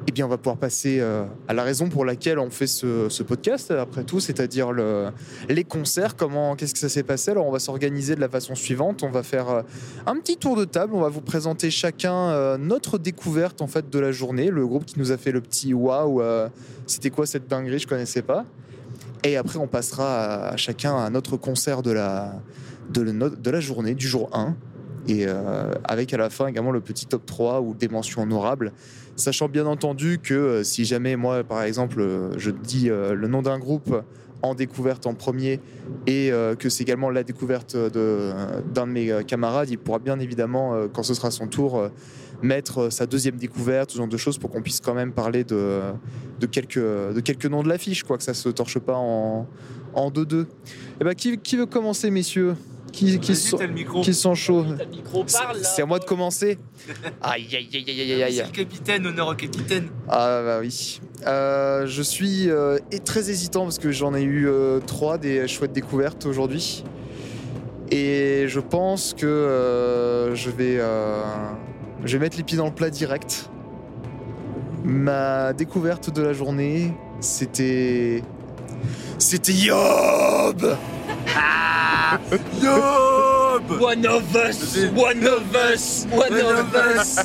Eh 0.07 0.13
bien, 0.13 0.25
on 0.25 0.29
va 0.29 0.39
pouvoir 0.39 0.57
passer 0.57 0.99
euh, 1.01 1.25
à 1.47 1.53
la 1.53 1.63
raison 1.63 1.89
pour 1.89 2.05
laquelle 2.05 2.39
on 2.39 2.51
fait 2.51 2.67
ce, 2.67 3.23
podcast, 3.23 3.71
après 3.71 4.05
tout, 4.05 4.19
c'est-à-dire 4.19 4.73
le, 4.73 5.11
les 5.49 5.65
concerts. 5.65 6.17
Comment, 6.17 6.57
qu'est-ce 6.57 6.73
que 6.73 6.81
ça 6.81 6.89
s'est 6.89 7.03
passé? 7.03 7.33
Alors, 7.33 7.47
on 7.47 7.53
va 7.53 7.59
s'organiser 7.59 8.15
de 8.15 8.21
la 8.21 8.29
façon 8.29 8.55
suivante. 8.55 9.03
On 9.03 9.11
va 9.11 9.23
faire 9.23 9.51
euh, 9.51 9.63
un 10.07 10.17
petit 10.17 10.37
tour 10.37 10.57
de 10.57 10.65
table. 10.65 10.95
On 10.95 11.01
va 11.01 11.11
vous 11.11 11.21
présenter 11.21 11.71
chacun 11.71 12.15
euh, 12.15 12.57
notre 12.57 12.99
découverte 12.99 13.61
en 13.61 13.67
fait 13.67 13.91
de 13.91 13.99
la 13.99 14.11
journée. 14.11 14.51
Le 14.51 14.67
groupe 14.67 14.87
qui 14.87 14.99
nous 14.99 15.13
a 15.13 15.19
fait 15.19 15.33
le 15.33 15.41
petit 15.43 15.75
waouh. 15.75 16.23
C'était 16.87 17.11
quoi 17.11 17.27
cette 17.27 17.47
dinguerie? 17.47 17.79
Je 17.79 17.87
connaissais 17.87 18.23
pas. 18.23 18.45
Et 19.23 19.37
après, 19.37 19.59
on 19.59 19.67
passera 19.67 20.49
à, 20.49 20.57
chacun 20.57 20.97
à 20.97 21.11
notre 21.11 21.37
concert 21.37 21.83
de 21.83 21.91
la, 21.91 22.33
de, 22.89 23.51
la 23.51 23.61
journée, 23.61 23.95
du 23.95 24.09
jour 24.09 24.31
1 24.33 24.57
et 25.09 25.27
avec 25.85 26.13
à 26.15 26.17
la 26.17 26.31
fin 26.31 26.47
également 26.47 26.71
le 26.71 26.81
petit 26.81 27.07
top 27.07 27.27
3 27.27 27.61
ou 27.61 27.75
des 27.75 27.89
mentions 27.89 28.23
honorables. 28.23 28.73
Sachant 29.21 29.51
bien 29.51 29.67
entendu 29.67 30.19
que 30.19 30.33
euh, 30.33 30.65
si 30.65 30.87
jamais 30.87 31.15
moi, 31.15 31.45
par 31.45 31.63
exemple, 31.63 32.01
euh, 32.01 32.39
je 32.39 32.51
dis 32.51 32.89
euh, 32.89 33.13
le 33.13 33.29
nom 33.29 33.43
d'un 33.43 33.59
groupe 33.59 33.95
en 34.41 34.55
découverte 34.55 35.07
en 35.07 35.13
premier 35.13 35.61
et 36.07 36.33
que 36.59 36.71
c'est 36.71 36.83
également 36.83 37.11
la 37.11 37.23
découverte 37.25 37.77
d'un 37.77 38.87
de 38.87 38.91
mes 38.91 39.23
camarades, 39.27 39.69
il 39.69 39.77
pourra 39.77 39.99
bien 39.99 40.19
évidemment, 40.19 40.89
quand 40.95 41.03
ce 41.03 41.13
sera 41.13 41.31
son 41.31 41.47
tour, 41.47 41.91
mettre 42.41 42.91
sa 42.91 43.05
deuxième 43.05 43.37
découverte, 43.37 43.91
ce 43.91 43.99
genre 43.99 44.09
de 44.09 44.17
choses 44.17 44.39
pour 44.39 44.49
qu'on 44.49 44.63
puisse 44.63 44.81
quand 44.81 44.95
même 44.95 45.13
parler 45.13 45.45
de, 45.45 45.81
de, 46.41 46.47
quelques, 46.47 46.79
de 46.79 47.49
noms 47.51 47.63
de 47.63 47.69
l'affiche, 47.69 48.03
quoi, 48.03 48.17
que 48.17 48.25
ça 48.25 48.33
se 48.33 48.49
torche 48.49 48.79
pas 48.79 48.97
en, 48.97 49.47
en 49.93 50.11
2-2. 50.11 50.47
Eh 50.99 51.05
ben, 51.05 51.15
qui 51.15 51.57
veut 51.57 51.67
commencer, 51.67 52.11
messieurs? 52.11 52.55
Qui, 52.93 53.37
sont, 53.37 53.59
qui 54.03 54.15
chauds 54.35 54.65
c'est 55.63 55.83
à 55.83 55.87
moi 55.87 55.99
de 55.99 56.05
commencer. 56.05 56.59
Aïe, 57.23 57.47
aïe, 57.53 57.69
aïe, 57.73 57.85
aïe, 57.89 58.13
aïe, 58.13 58.23
aïe. 58.23 58.35
C'est 58.35 58.45
le 58.45 58.51
capitaine, 58.51 59.07
honneur 59.07 59.29
au 59.29 59.35
capitaine. 59.35 59.89
Ah 60.09 60.43
bah 60.45 60.59
oui. 60.61 61.01
Euh, 61.27 61.87
je 61.87 62.03
suis 62.03 62.51
euh, 62.51 62.79
très 63.05 63.31
hésitant 63.31 63.65
parce 63.65 63.79
que 63.79 63.93
j'en 63.93 64.15
ai 64.15 64.23
eu 64.23 64.49
euh, 64.49 64.81
trois 64.81 65.19
des 65.19 65.47
chouettes 65.49 65.73
découvertes 65.73 66.27
aujourd'hui. 66.27 66.85
Et 67.91 68.45
je 68.47 68.61
pense 68.61 69.15
que 69.15 69.27
euh, 69.27 70.35
je 70.35 70.51
vais 70.51 70.79
je 72.05 72.17
vais 72.17 72.19
mettre 72.19 72.37
les 72.37 72.45
pieds 72.45 72.57
dans 72.57 72.67
le 72.67 72.73
plat 72.73 72.91
direct. 72.91 73.51
Ma 74.85 75.53
découverte 75.53 76.11
de 76.11 76.23
la 76.23 76.33
journée, 76.33 76.95
c'était 77.21 78.23
c'était 79.19 79.53
Yob. 79.53 80.77
Yob 82.63 83.81
One 83.81 84.07
of 84.07 84.35
us, 84.37 84.77
one 84.97 85.27
of 85.27 85.55
us, 85.55 86.07
one 86.13 86.33
of 86.41 86.75
us. 86.75 87.19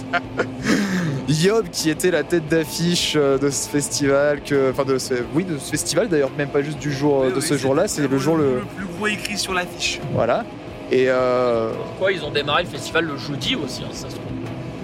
Yob 1.27 1.67
qui 1.71 1.89
était 1.89 2.11
la 2.11 2.23
tête 2.23 2.47
d'affiche 2.47 3.13
euh, 3.15 3.37
de 3.37 3.49
ce 3.49 3.67
festival, 3.67 4.41
que, 4.43 4.69
enfin 4.71 4.83
de 4.85 4.97
ce, 4.99 5.15
oui 5.33 5.43
de 5.43 5.57
ce 5.57 5.71
festival 5.71 6.07
d'ailleurs, 6.07 6.29
même 6.37 6.49
pas 6.49 6.61
juste 6.61 6.77
du 6.79 6.91
jour 6.91 7.23
euh, 7.23 7.31
de 7.31 7.39
ce 7.41 7.57
jour-là, 7.57 7.87
c'est 7.87 8.07
le 8.07 8.17
jour 8.19 8.37
le, 8.37 8.43
le 8.59 8.61
plus 8.75 8.85
gros 8.85 9.07
écrit 9.07 9.37
sur 9.37 9.53
l'affiche. 9.53 9.99
voilà. 10.13 10.45
Et 10.91 11.05
euh, 11.09 11.71
Quoi, 11.97 12.11
ils 12.11 12.23
ont 12.23 12.29
démarré 12.31 12.63
le 12.63 12.69
festival 12.69 13.05
le 13.05 13.17
jeudi 13.17 13.55
aussi, 13.55 13.81
hein, 13.83 13.87
ça 13.91 14.07
se 14.09 14.15
trouve. 14.15 14.25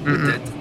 Peut-être. 0.04 0.52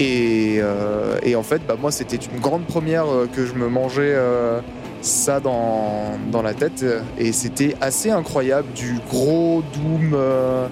et, 0.00 0.58
euh, 0.60 1.16
et 1.22 1.36
en 1.36 1.44
fait, 1.44 1.62
bah, 1.66 1.76
moi 1.80 1.92
c'était 1.92 2.16
une 2.16 2.40
grande 2.40 2.64
première 2.66 3.04
que 3.32 3.46
je 3.46 3.54
me 3.54 3.68
mangeais 3.68 4.12
euh, 4.14 4.60
ça 5.04 5.38
dans, 5.40 6.18
dans 6.32 6.42
la 6.42 6.54
tête 6.54 6.84
et 7.18 7.32
c'était 7.32 7.74
assez 7.80 8.10
incroyable, 8.10 8.72
du 8.74 8.98
gros 9.10 9.62
doom 9.74 10.12
euh, 10.14 10.66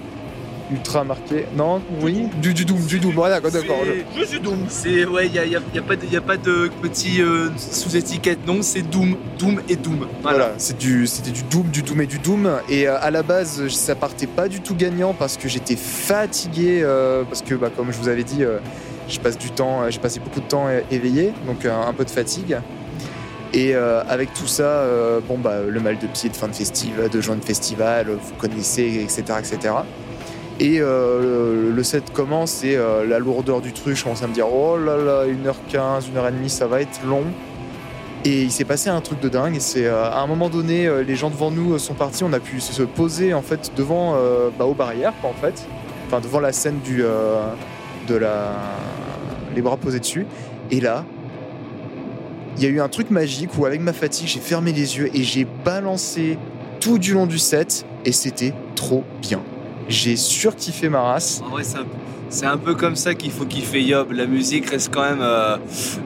ultra 0.71 1.03
marqué. 1.03 1.45
Non, 1.55 1.81
oui, 2.01 2.27
du, 2.41 2.53
du 2.53 2.65
doom, 2.65 2.83
du 2.85 2.99
doom. 2.99 3.11
Voilà, 3.13 3.39
d'accord. 3.39 3.77
Je 4.17 4.25
suis 4.25 4.39
Doom. 4.39 4.65
C'est 4.69 5.05
ouais, 5.05 5.27
il 5.27 5.33
y 5.35 5.39
a, 5.39 5.45
y 5.45 5.55
a- 5.55 5.59
y 5.73 5.77
a 5.77 5.81
pas 5.83 5.95
de, 5.95 6.05
y 6.07 6.15
a 6.17 6.21
pas 6.21 6.37
de 6.37 6.71
petit 6.81 7.21
euh, 7.21 7.49
sous-étiquette. 7.57 8.39
Non, 8.47 8.61
c'est 8.61 8.81
Doom, 8.81 9.15
Doom 9.37 9.61
et 9.69 9.75
Doom. 9.75 10.07
Voilà. 10.23 10.37
Voilà, 10.37 10.53
c'est 10.57 10.77
du, 10.77 11.05
c'était 11.05 11.31
du 11.31 11.43
doom, 11.43 11.67
du 11.69 11.83
doom 11.83 12.01
et 12.01 12.07
du 12.07 12.17
doom. 12.17 12.49
Et 12.69 12.87
euh, 12.87 12.97
à 13.01 13.11
la 13.11 13.21
base, 13.21 13.67
ça 13.67 13.93
partait 13.93 14.25
pas 14.27 14.47
du 14.47 14.61
tout 14.61 14.73
gagnant 14.75 15.13
parce 15.13 15.37
que 15.37 15.47
j'étais 15.47 15.75
fatigué. 15.75 16.83
parce 17.29 17.41
que, 17.43 17.53
bah, 17.55 17.69
comme 17.75 17.91
je 17.91 17.97
vous 17.97 18.07
avais 18.07 18.23
dit, 18.23 18.41
je 19.09 19.19
passe 19.19 19.37
du 19.37 19.51
temps, 19.51 19.81
j'ai 19.89 19.99
passé 19.99 20.19
beaucoup 20.19 20.39
de 20.39 20.47
temps 20.47 20.67
éveillé, 20.89 21.33
donc 21.45 21.65
un 21.65 21.93
peu 21.93 22.05
de 22.05 22.09
fatigue. 22.09 22.57
Et 23.53 23.75
euh, 23.75 24.03
avec 24.09 24.33
tout 24.33 24.47
ça, 24.47 24.63
euh, 24.63 25.19
bon 25.27 25.37
bah 25.37 25.61
le 25.67 25.79
mal 25.79 25.99
de 25.99 26.07
pied 26.07 26.29
de 26.29 26.35
fin 26.35 26.47
de 26.47 26.55
festival, 26.55 27.09
de 27.09 27.21
juin 27.21 27.35
de 27.35 27.45
festival, 27.45 28.07
vous 28.09 28.33
connaissez, 28.39 29.01
etc., 29.03 29.39
etc. 29.39 29.75
Et 30.59 30.77
euh, 30.79 31.71
le, 31.71 31.83
set 31.83 32.11
commence 32.11 32.63
et 32.63 32.75
euh, 32.75 33.05
la 33.05 33.19
lourdeur 33.19 33.61
du 33.61 33.73
truc, 33.73 33.95
je 33.95 34.03
commence 34.03 34.23
à 34.23 34.27
me 34.27 34.33
dire 34.33 34.47
oh 34.51 34.77
là 34.77 34.97
là, 34.97 35.25
1h15, 35.25 36.05
1h30, 36.13 36.47
ça 36.47 36.67
va 36.67 36.81
être 36.81 37.03
long. 37.05 37.23
Et 38.25 38.43
il 38.43 38.51
s'est 38.51 38.63
passé 38.63 38.89
un 38.89 39.01
truc 39.01 39.19
de 39.19 39.27
dingue. 39.27 39.57
C'est 39.59 39.85
euh, 39.85 40.09
à 40.09 40.21
un 40.21 40.27
moment 40.27 40.49
donné, 40.49 40.87
euh, 40.87 41.03
les 41.03 41.15
gens 41.15 41.29
devant 41.29 41.51
nous 41.51 41.73
euh, 41.73 41.77
sont 41.77 41.93
partis. 41.93 42.23
On 42.23 42.31
a 42.31 42.39
pu 42.39 42.61
se 42.61 42.83
poser 42.83 43.33
en 43.33 43.41
fait 43.41 43.71
devant 43.75 44.13
euh, 44.15 44.49
bah, 44.57 44.65
aux 44.65 44.73
barrières, 44.73 45.13
en 45.23 45.33
fait, 45.33 45.67
enfin 46.07 46.21
devant 46.21 46.39
la 46.39 46.53
scène 46.53 46.79
du 46.79 47.03
euh, 47.03 47.41
de 48.07 48.15
la 48.15 48.53
les 49.55 49.61
bras 49.61 49.75
posés 49.77 49.99
dessus. 49.99 50.25
Et 50.71 50.79
là, 50.79 51.03
il 52.57 52.63
y 52.63 52.65
a 52.65 52.69
eu 52.69 52.79
un 52.79 52.89
truc 52.89 53.09
magique 53.09 53.57
où 53.57 53.65
avec 53.65 53.81
ma 53.81 53.93
fatigue, 53.93 54.27
j'ai 54.27 54.39
fermé 54.39 54.71
les 54.71 54.97
yeux 54.97 55.09
et 55.13 55.23
j'ai 55.23 55.45
balancé 55.65 56.37
tout 56.79 56.97
du 56.97 57.13
long 57.13 57.25
du 57.25 57.39
set 57.39 57.85
et 58.05 58.11
c'était 58.11 58.53
trop 58.75 59.03
bien. 59.21 59.41
J'ai 59.87 60.15
surkiffé 60.15 60.89
ma 60.89 61.01
race. 61.01 61.41
En 61.51 61.57
c'est 62.29 62.47
un, 62.47 62.57
peu 62.57 62.73
comme 62.73 62.95
ça 62.95 63.13
qu'il 63.13 63.29
faut 63.29 63.45
kiffer 63.45 63.83
Yob. 63.83 64.11
La 64.11 64.25
musique 64.25 64.67
reste 64.71 64.91
quand 64.91 65.03
même. 65.03 65.21
euh, 65.21 65.57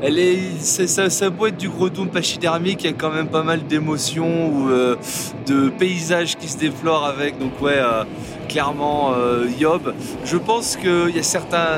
elle 0.01 0.19
est, 0.19 0.59
ça 0.59 1.31
peut 1.31 1.47
être 1.47 1.55
du 1.55 1.69
gros 1.69 1.89
doom 1.89 2.09
pachydermique, 2.09 2.83
il 2.83 2.87
y 2.87 2.89
a 2.89 2.97
quand 2.97 3.11
même 3.11 3.29
pas 3.29 3.43
mal 3.43 3.65
d'émotions 3.65 4.49
ou 4.49 4.69
euh, 4.69 4.97
de 5.45 5.69
paysages 5.69 6.35
qui 6.35 6.49
se 6.49 6.57
déflorent 6.57 7.05
avec. 7.05 7.39
Donc, 7.39 7.61
ouais, 7.61 7.77
euh, 7.77 8.03
clairement, 8.47 9.13
euh, 9.15 9.45
Yob. 9.59 9.93
Je 10.25 10.37
pense 10.37 10.75
qu'il 10.75 11.15
y 11.15 11.19
a 11.19 11.23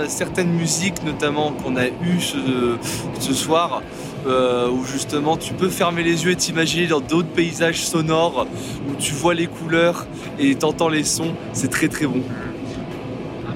certaines 0.08 0.52
musiques, 0.52 1.04
notamment 1.04 1.52
qu'on 1.52 1.76
a 1.76 1.88
eues 1.88 2.20
ce, 2.22 2.38
ce 3.20 3.34
soir. 3.34 3.82
euh, 4.28 4.70
où 4.70 4.84
justement 4.84 5.38
tu 5.38 5.54
peux 5.54 5.70
fermer 5.70 6.04
les 6.04 6.26
yeux 6.26 6.32
et 6.32 6.36
t'imaginer 6.36 6.88
dans 6.88 7.00
d'autres 7.00 7.30
paysages 7.30 7.82
sonores 7.86 8.48
où 8.90 8.96
tu 8.96 9.14
vois 9.14 9.34
les 9.34 9.48
couleurs 9.48 10.06
et 10.40 10.56
t'entends 10.56 10.90
les 10.90 11.06
sons, 11.06 11.34
c'est 11.54 11.70
très 11.70 11.88
très 11.88 12.06
bon. 12.06 12.22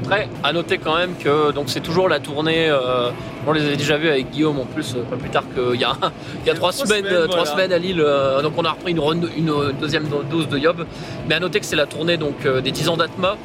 Après, 0.01 0.29
à 0.43 0.53
noter 0.53 0.77
quand 0.77 0.95
même 0.95 1.15
que 1.17 1.51
donc 1.51 1.69
c'est 1.69 1.81
toujours 1.81 2.07
la 2.09 2.19
tournée. 2.19 2.67
euh, 2.69 3.09
on 3.47 3.51
les 3.51 3.61
avait 3.65 3.75
déjà 3.77 3.97
vus 3.97 4.09
avec 4.09 4.31
Guillaume 4.31 4.59
en 4.59 4.65
plus, 4.65 4.95
euh, 4.95 5.03
pas 5.03 5.15
plus 5.17 5.29
tard 5.29 5.43
qu'il 5.53 5.79
y 5.79 5.83
a, 5.83 5.93
il 6.43 6.47
y 6.47 6.49
a 6.49 6.53
trois, 6.55 6.71
trois 6.71 6.85
semaines, 6.85 7.05
semaines, 7.05 7.13
euh, 7.13 7.27
trois 7.27 7.39
voilà. 7.43 7.51
semaines 7.51 7.73
à 7.73 7.77
Lille. 7.77 8.01
euh, 8.01 8.41
donc 8.41 8.53
on 8.57 8.63
a 8.65 8.71
repris 8.71 8.91
une, 8.93 9.51
deuxième 9.79 10.05
do- 10.07 10.23
dose 10.29 10.47
de 10.47 10.57
Yob. 10.57 10.85
Mais 11.27 11.35
à 11.35 11.39
noter 11.39 11.59
que 11.59 11.65
c'est 11.65 11.75
la 11.75 11.85
tournée 11.85 12.17
donc 12.17 12.45
des 12.47 12.71
10 12.71 12.89
ans 12.89 12.97
d'Atma, 12.97 13.37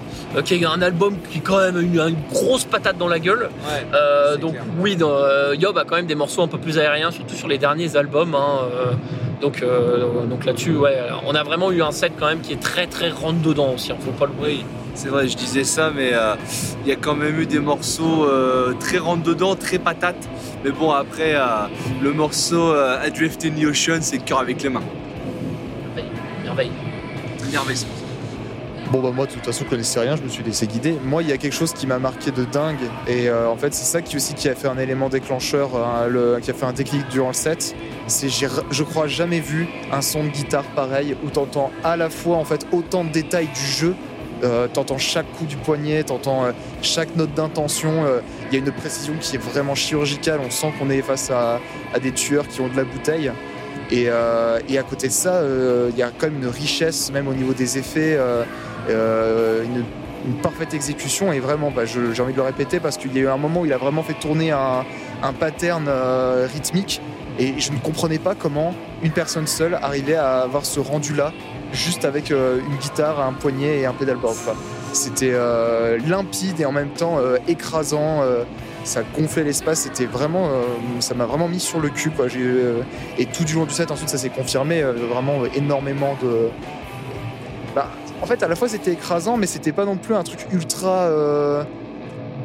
qui 0.45 0.55
est 0.55 0.65
un 0.65 0.83
album 0.83 1.17
qui 1.31 1.41
quand 1.41 1.59
même 1.59 1.81
une, 1.81 1.99
une 2.01 2.17
grosse 2.33 2.65
patate 2.65 2.99
dans 2.99 3.09
la 3.09 3.19
gueule. 3.19 3.49
Donc 4.41 4.53
clair. 4.53 4.65
oui, 4.81 4.97
dans, 4.97 5.15
Yob 5.55 5.77
a 5.79 5.85
quand 5.85 5.97
même 5.97 6.07
des 6.07 6.15
morceaux 6.15 6.43
un 6.43 6.49
peu 6.49 6.59
plus 6.59 6.79
aériens, 6.79 7.11
surtout 7.11 7.35
sur 7.35 7.49
les 7.49 7.59
derniers 7.59 7.97
albums. 7.97 8.35
hein, 8.35 8.69
donc 9.41 9.63
euh, 9.63 10.27
donc 10.29 10.45
là-dessus, 10.45 10.77
ouais, 10.77 10.99
on 11.27 11.35
a 11.35 11.43
vraiment 11.45 11.71
eu 11.71 11.81
un 11.83 11.93
set 11.93 12.13
quand 12.19 12.27
même 12.27 12.41
qui 12.41 12.53
est 12.53 12.61
très 12.61 12.87
très 12.89 13.09
rentre 13.11 13.41
dedans 13.41 13.73
aussi. 13.75 13.93
hein, 13.93 13.97
faut 14.01 14.11
pas 14.11 14.27
le 14.27 14.33
Oui, 14.43 14.65
c'est 14.99 15.09
vrai, 15.09 15.29
je 15.29 15.37
disais 15.37 15.63
ça, 15.65 15.93
mais 15.95 16.11
euh, 16.13 16.35
il 16.85 16.89
y 16.89 16.93
a 16.93 16.97
quand 16.97 17.15
même 17.15 17.39
eu 17.41 17.47
des 17.47 17.61
morceaux 17.61 18.25
euh, 18.25 18.73
très 18.81 18.99
rentre 18.99 19.23
dedans, 19.23 19.55
très 19.55 19.79
patates. 19.79 20.29
Mais 20.65 20.73
bon, 20.73 20.91
après, 20.91 21.35
euh, 21.37 21.67
le 22.03 22.13
morceau 22.13 22.73
euh, 22.73 23.01
Adrift 23.07 23.45
in 23.45 23.51
the 23.51 23.65
Ocean, 23.65 23.99
c'est 24.01 24.19
cœur 24.19 24.41
avec 24.41 24.61
les 24.63 24.69
mains. 24.71 24.83
merveille. 26.45 26.73
Merveille. 27.53 27.87
Bon 28.91 29.01
bah 29.03 29.11
moi 29.15 29.27
de 29.27 29.33
toute 29.33 29.45
façon 29.45 29.65
je 29.67 29.69
connaissais 29.71 30.01
rien, 30.01 30.17
je 30.17 30.23
me 30.23 30.29
suis 30.29 30.43
laissé 30.43 30.67
guider. 30.67 30.95
Moi 31.05 31.23
il 31.23 31.29
y 31.29 31.33
a 31.33 31.37
quelque 31.37 31.53
chose 31.53 31.75
qui 31.75 31.87
m'a 31.87 31.99
marqué 31.99 32.31
de 32.31 32.45
dingue 32.47 32.79
et 33.07 33.29
euh, 33.29 33.47
en 33.47 33.57
fait 33.57 33.75
c'est 33.75 33.85
ça 33.85 34.01
qui 34.01 34.17
aussi 34.17 34.33
qui 34.33 34.49
a 34.49 34.55
fait 34.55 34.67
un 34.69 34.79
élément 34.79 35.11
déclencheur, 35.11 35.77
hein, 35.77 36.07
le- 36.09 36.39
qui 36.41 36.51
a 36.51 36.55
fait 36.55 36.65
un 36.65 36.73
déclic 36.73 37.07
durant 37.09 37.29
le 37.29 37.35
set. 37.35 37.77
C'est 38.07 38.31
je 38.31 38.83
crois 38.85 39.07
jamais 39.07 39.41
vu 39.41 39.69
un 39.93 40.01
son 40.01 40.25
de 40.25 40.29
guitare 40.29 40.65
pareil 40.75 41.15
où 41.23 41.29
t'entends 41.29 41.71
à 41.85 41.99
la 41.99 42.09
fois 42.09 42.39
en 42.39 42.45
fait 42.45 42.67
autant 42.73 43.05
de 43.05 43.11
détails 43.11 43.49
du 43.55 43.61
jeu. 43.61 43.95
Euh, 44.45 44.69
t'entends 44.69 44.99
chaque 44.99 45.31
coup 45.33 45.47
du 45.47 45.57
poignet, 45.57 46.05
t'entends 46.05 46.45
euh, 46.45 46.53
chaque 46.83 47.15
note 47.17 47.35
d'intention. 47.35 48.05
euh, 48.05 48.21
Il 48.51 48.59
y 48.59 48.63
a 48.63 48.65
une 48.65 48.73
précision 48.73 49.15
qui 49.21 49.37
est 49.37 49.39
vraiment 49.39 49.75
chirurgicale. 49.75 50.41
On 50.45 50.51
sent 50.51 50.73
qu'on 50.79 50.91
est 50.91 51.03
face 51.03 51.31
à, 51.31 51.61
des 52.01 52.13
tueurs 52.13 52.47
qui 52.47 52.61
ont 52.61 52.69
de 52.69 52.77
la 52.77 52.85
bouteille. 52.85 53.33
Et, 53.91 54.05
euh, 54.09 54.59
à 54.59 54.83
côté 54.83 55.09
de 55.09 55.13
ça, 55.13 55.35
euh, 55.37 55.91
il 55.93 55.99
y 55.99 56.03
a 56.03 56.11
quand 56.17 56.27
même 56.31 56.43
une 56.43 56.49
richesse, 56.49 57.11
même 57.13 57.27
au 57.29 57.35
niveau 57.35 57.53
des 57.55 57.79
effets. 57.79 58.17
euh, 58.17 58.45
euh, 58.89 59.65
une, 59.65 59.85
parfaite 60.43 60.75
exécution 60.75 61.33
et 61.33 61.41
vraiment 61.41 61.71
bah, 61.71 61.85
j'ai 61.87 62.23
envie 62.23 62.33
de 62.33 62.37
le 62.37 62.43
répéter 62.43 62.81
parce 62.81 62.99
qu'il 62.99 63.15
y 63.15 63.19
a 63.19 63.23
eu 63.23 63.29
un 63.29 63.39
moment 63.39 63.61
où 63.63 63.67
il 63.67 63.73
a 63.73 63.79
vraiment 63.79 64.03
fait 64.03 64.13
tourner 64.15 64.51
un, 64.51 64.85
pattern 65.41 65.87
euh, 65.89 66.47
rythmique 66.53 67.01
et 67.39 67.55
je 67.59 67.73
ne 67.73 67.79
comprenais 67.79 68.19
pas 68.19 68.35
comment 68.35 68.75
une 69.03 69.13
personne 69.13 69.47
seule 69.47 69.75
arrivait 69.81 70.17
à 70.17 70.41
avoir 70.41 70.67
ce 70.67 70.81
rendu 70.81 71.15
là 71.15 71.33
juste 71.73 72.05
avec 72.05 72.31
euh, 72.31 72.61
une 72.69 72.77
guitare, 72.77 73.21
un 73.21 73.33
poignet 73.33 73.81
et 73.81 73.87
un 73.87 73.93
pedalboard. 73.93 74.37
quoi. 74.45 74.55
C'était 74.93 75.33
euh, 75.33 75.99
limpide 75.99 76.61
et 76.61 76.65
en 76.65 76.73
même 76.73 76.91
temps 76.91 77.19
euh, 77.19 77.37
écrasant. 77.47 78.23
ça 78.85 79.03
gonflait 79.17 79.45
l'espace, 79.45 79.81
c'était 79.81 80.07
vraiment, 80.07 80.49
ça 81.01 81.15
m'a 81.15 81.27
vraiment 81.27 81.49
mis 81.49 81.61
sur 81.61 81.81
le 81.81 81.91
cul. 81.91 82.11
Et 83.19 83.27
tout 83.27 83.45
du 83.45 83.55
long 83.55 83.65
du 83.65 83.75
set, 83.75 83.91
ensuite, 83.91 84.09
ça 84.09 84.19
s'est 84.19 84.31
confirmé. 84.31 84.83
vraiment 84.83 85.45
énormément 85.55 86.17
de, 86.23 86.49
bah, 87.75 87.91
en 88.23 88.27
fait, 88.27 88.43
à 88.43 88.49
la 88.49 88.57
fois 88.57 88.69
c'était 88.69 88.93
écrasant, 88.93 89.37
mais 89.37 89.47
c'était 89.47 89.73
pas 89.73 89.85
non 89.85 89.97
plus 89.97 90.15
un 90.15 90.23
truc 90.23 90.41
ultra 90.53 91.11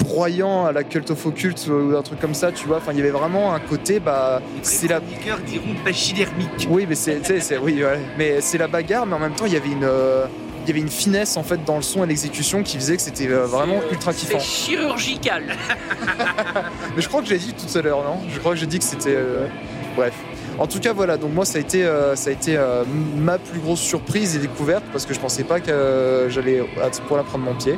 broyant 0.04 0.66
à 0.66 0.72
la 0.72 0.84
Cult 0.84 1.10
of 1.12 1.26
Occult 1.26 1.68
ou 1.68 1.96
un 1.98 2.02
truc 2.02 2.20
comme 2.20 2.34
ça, 2.34 2.52
tu 2.52 2.68
vois. 2.68 2.78
Enfin, 2.78 2.92
il 2.94 2.98
y 2.98 3.02
avait 3.02 3.10
vraiment 3.12 3.54
un 3.54 3.60
côté, 3.60 4.00
bah, 4.00 4.42
c'est 4.62 4.88
la. 4.88 5.00
diront 5.00 5.76
pachydermique. 5.84 6.68
Oui, 6.70 6.86
mais 6.88 6.96
c'est, 6.96 7.22
oui, 7.58 7.84
ouais. 7.84 8.00
mais 8.18 8.42
c'est 8.42 8.58
la 8.58 8.68
bagarre, 8.68 9.06
mais 9.06 9.16
en 9.16 9.20
même 9.20 9.34
temps, 9.34 9.46
il 9.46 9.54
y 9.54 9.58
avait 9.58 9.70
une, 9.70 9.84
euh, 9.84 10.26
il 10.64 10.68
y 10.68 10.72
avait 10.72 10.80
une 10.82 10.90
finesse 10.90 11.36
en 11.38 11.44
fait 11.44 11.64
dans 11.66 11.76
le 11.76 11.82
son 11.82 12.04
et 12.04 12.08
l'exécution 12.08 12.64
qui 12.64 12.78
faisait 12.78 12.96
que 12.96 13.02
c'était 13.02 13.28
euh, 13.28 13.46
vraiment 13.46 13.78
euh, 13.78 13.92
ultra 13.92 14.14
kiffant. 14.14 14.40
C'est 14.40 14.46
chirurgical. 14.46 15.44
Mais 16.96 17.02
je 17.02 17.08
crois 17.08 17.22
que 17.22 17.28
j'ai 17.28 17.38
dit 17.38 17.54
tout 17.54 17.78
à 17.78 17.82
l'heure, 17.82 18.04
non? 18.04 18.18
Je 18.32 18.40
crois 18.40 18.54
que 18.54 18.58
j'ai 18.60 18.68
dit 18.68 18.80
que 18.80 18.86
c'était. 18.86 19.16
euh, 19.16 19.48
Bref. 19.96 20.14
En 20.60 20.68
tout 20.68 20.80
cas, 20.80 20.94
voilà. 20.94 21.18
Donc 21.18 21.34
moi, 21.34 21.46
ça 21.46 21.58
a 21.58 21.62
été, 21.62 21.84
euh, 21.84 22.16
ça 22.16 22.30
a 22.30 22.34
été 22.34 22.56
euh, 22.58 22.84
ma 23.18 23.38
plus 23.40 23.60
grosse 23.60 23.80
surprise 23.80 24.36
et 24.36 24.40
découverte 24.40 24.84
parce 24.92 25.06
que 25.06 25.14
je 25.14 25.20
pensais 25.20 25.44
pas 25.44 25.60
que 25.60 26.28
j'allais 26.30 26.62
à 26.82 26.92
ce 26.94 27.02
point-là 27.02 27.24
prendre 27.24 27.44
mon 27.44 27.56
pied. 27.56 27.78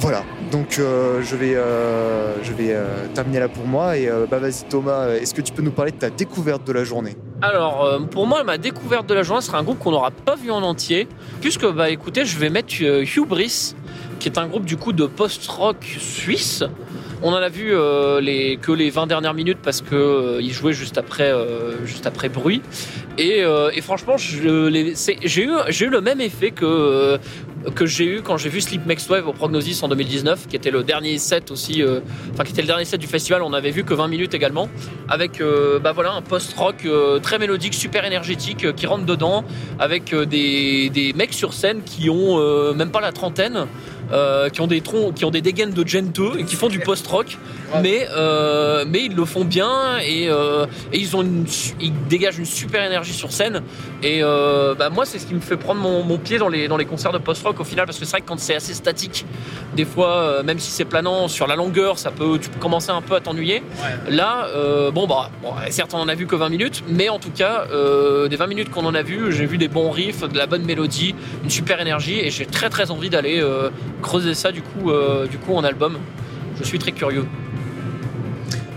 Voilà. 0.00 0.22
Donc 0.50 0.78
euh, 0.78 1.22
je 1.22 1.36
vais, 1.36 1.54
euh, 1.54 2.34
euh, 2.60 3.06
terminer 3.14 3.40
là 3.40 3.48
pour 3.48 3.66
moi 3.66 3.96
et 3.96 4.08
bah 4.30 4.38
vas-y 4.38 4.64
Thomas, 4.68 5.08
est-ce 5.10 5.34
que 5.34 5.42
tu 5.42 5.52
peux 5.52 5.62
nous 5.62 5.70
parler 5.70 5.92
de 5.92 5.98
ta 5.98 6.10
découverte 6.10 6.66
de 6.66 6.72
la 6.72 6.84
journée? 6.84 7.16
Alors, 7.42 8.00
pour 8.10 8.26
moi, 8.26 8.42
ma 8.42 8.58
découverte 8.58 9.08
de 9.08 9.14
la 9.14 9.22
journée 9.22 9.42
sera 9.42 9.58
un 9.58 9.62
groupe 9.62 9.78
qu'on 9.78 9.92
n'aura 9.92 10.10
pas 10.10 10.34
vu 10.34 10.50
en 10.50 10.62
entier. 10.62 11.06
Puisque, 11.40 11.66
bah 11.66 11.88
écoutez, 11.90 12.24
je 12.24 12.36
vais 12.36 12.50
mettre 12.50 12.74
Hubris, 12.82 13.74
qui 14.18 14.28
est 14.28 14.38
un 14.38 14.48
groupe 14.48 14.64
du 14.64 14.76
coup 14.76 14.92
de 14.92 15.06
post-rock 15.06 15.84
suisse. 15.98 16.64
On 17.20 17.32
en 17.32 17.36
a 17.36 17.48
vu 17.48 17.70
euh, 17.72 18.56
que 18.62 18.70
les 18.70 18.90
20 18.90 19.08
dernières 19.08 19.34
minutes 19.34 19.58
parce 19.62 19.80
que 19.80 19.94
euh, 19.94 20.72
juste 20.72 20.98
après, 20.98 21.30
euh, 21.30 21.84
juste 21.84 22.06
après 22.06 22.28
bruit. 22.28 22.62
Et, 23.16 23.42
euh, 23.42 23.70
franchement, 23.82 24.16
j'ai 24.16 24.38
eu, 24.38 25.88
le 25.90 26.00
même 26.00 26.20
effet 26.20 26.52
que, 26.52 27.18
j'ai 27.84 28.04
eu 28.04 28.22
quand 28.22 28.36
j'ai 28.36 28.48
vu 28.48 28.60
Sleep 28.60 28.86
Makes 28.86 29.08
Wave 29.08 29.26
au 29.26 29.32
Prognosis 29.32 29.82
en 29.82 29.88
2019, 29.88 30.46
qui 30.46 30.54
était 30.54 30.70
le 30.70 30.84
dernier 30.84 31.18
set 31.18 31.50
aussi, 31.50 31.82
enfin 32.32 32.44
qui 32.44 32.52
était 32.52 32.62
le 32.62 32.68
dernier 32.68 32.84
set 32.84 33.00
du 33.00 33.08
festival. 33.08 33.42
On 33.42 33.52
avait 33.52 33.72
vu 33.72 33.82
que 33.82 33.94
20 33.94 34.06
minutes 34.06 34.34
également, 34.34 34.68
avec 35.08 35.42
bah 35.82 35.94
un 35.98 36.22
post-rock 36.22 36.86
très 37.22 37.38
mélodique, 37.38 37.74
super 37.74 38.04
énergétique, 38.04 38.72
qui 38.76 38.86
rentre 38.86 39.04
dedans, 39.04 39.44
avec 39.80 40.14
des, 40.14 40.88
des 40.90 41.12
mecs 41.14 41.34
sur 41.34 41.52
scène 41.54 41.82
qui 41.82 42.08
ont 42.10 42.72
même 42.74 42.92
pas 42.92 43.00
la 43.00 43.10
trentaine. 43.10 43.66
Euh, 44.10 44.48
qui 44.48 44.62
ont 44.62 44.66
des 44.66 44.80
troncs, 44.80 45.14
qui 45.14 45.26
ont 45.26 45.30
des 45.30 45.42
dégaines 45.42 45.72
de 45.72 45.86
genteux 45.86 46.38
et 46.38 46.44
qui 46.44 46.56
font 46.56 46.68
du 46.68 46.78
post-rock, 46.78 47.36
mais 47.82 48.08
euh, 48.16 48.86
mais 48.88 49.04
ils 49.04 49.14
le 49.14 49.26
font 49.26 49.44
bien 49.44 49.98
et, 49.98 50.28
euh, 50.30 50.64
et 50.94 50.98
ils 50.98 51.14
ont 51.14 51.20
une, 51.20 51.44
ils 51.78 51.92
dégagent 52.08 52.38
une 52.38 52.46
super 52.46 52.82
énergie 52.82 53.12
sur 53.12 53.32
scène. 53.32 53.62
Et 54.02 54.22
bah 54.22 54.88
moi 54.90 55.04
c'est 55.04 55.18
ce 55.18 55.26
qui 55.26 55.34
me 55.34 55.40
fait 55.40 55.58
prendre 55.58 55.80
mon, 55.80 56.02
mon 56.04 56.16
pied 56.16 56.38
dans 56.38 56.48
les 56.48 56.68
dans 56.68 56.78
les 56.78 56.86
concerts 56.86 57.12
de 57.12 57.18
post-rock 57.18 57.60
au 57.60 57.64
final 57.64 57.84
parce 57.84 57.98
que 57.98 58.06
c'est 58.06 58.12
vrai 58.12 58.20
que 58.22 58.26
quand 58.28 58.38
c'est 58.38 58.54
assez 58.54 58.72
statique, 58.72 59.26
des 59.76 59.84
fois 59.84 60.42
même 60.42 60.58
si 60.58 60.70
c'est 60.70 60.86
planant 60.86 61.28
sur 61.28 61.46
la 61.46 61.56
longueur, 61.56 61.98
ça 61.98 62.10
peut 62.10 62.38
tu 62.40 62.48
peux 62.48 62.60
commencer 62.60 62.90
un 62.90 63.02
peu 63.02 63.14
à 63.14 63.20
t'ennuyer. 63.20 63.62
Là, 64.08 64.48
bon 64.92 65.06
bah 65.06 65.30
bon, 65.42 65.52
certes 65.68 65.92
on 65.92 65.98
en 65.98 66.08
a 66.08 66.14
vu 66.14 66.26
que 66.26 66.36
20 66.36 66.48
minutes, 66.48 66.82
mais 66.88 67.10
en 67.10 67.18
tout 67.18 67.32
cas 67.32 67.66
des 68.28 68.36
20 68.36 68.46
minutes 68.46 68.70
qu'on 68.70 68.86
en 68.86 68.94
a 68.94 69.02
vu, 69.02 69.32
j'ai 69.32 69.44
vu 69.44 69.58
des 69.58 69.68
bons 69.68 69.90
riffs, 69.90 70.26
de 70.26 70.38
la 70.38 70.46
bonne 70.46 70.64
mélodie, 70.64 71.14
une 71.44 71.50
super 71.50 71.80
énergie 71.80 72.20
et 72.20 72.30
j'ai 72.30 72.46
très 72.46 72.70
très 72.70 72.90
envie 72.90 73.10
d'aller 73.10 73.44
creuser 74.02 74.34
ça 74.34 74.52
du 74.52 74.62
coup 74.62 74.90
euh, 74.90 75.26
du 75.26 75.38
coup 75.38 75.54
en 75.54 75.64
album. 75.64 75.98
Je 76.58 76.64
suis 76.64 76.78
très 76.78 76.92
curieux. 76.92 77.26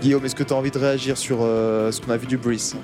Guillaume, 0.02 0.26
est-ce 0.26 0.36
que 0.36 0.44
tu 0.44 0.54
as 0.54 0.56
envie 0.56 0.72
de 0.72 0.80
réagir 0.80 1.18
sur 1.18 1.40
euh, 1.42 1.92
ce 1.92 2.02
qu'on 2.02 2.12
a 2.12 2.18
vu 2.18 2.26
du 2.28 2.38
Breeze? 2.38 2.76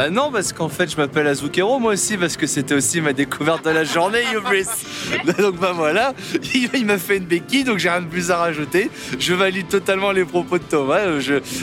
Bah 0.00 0.08
non, 0.08 0.32
parce 0.32 0.54
qu'en 0.54 0.70
fait, 0.70 0.90
je 0.90 0.96
m'appelle 0.96 1.26
Azukero 1.26 1.78
moi 1.78 1.92
aussi, 1.92 2.16
parce 2.16 2.38
que 2.38 2.46
c'était 2.46 2.74
aussi 2.74 3.02
ma 3.02 3.12
découverte 3.12 3.66
de 3.66 3.70
la 3.70 3.84
journée, 3.84 4.22
Breeze. 4.42 4.70
donc 5.38 5.58
bah 5.58 5.72
voilà, 5.74 6.14
il, 6.54 6.86
m'a 6.86 6.96
fait 6.96 7.18
une 7.18 7.26
béquille, 7.26 7.64
donc 7.64 7.76
j'ai 7.76 7.90
rien 7.90 8.00
de 8.00 8.06
plus 8.06 8.30
à 8.30 8.38
rajouter. 8.38 8.90
Je 9.18 9.34
valide 9.34 9.68
totalement 9.68 10.10
les 10.10 10.24
propos 10.24 10.56
de 10.56 10.62
Thomas. 10.62 11.02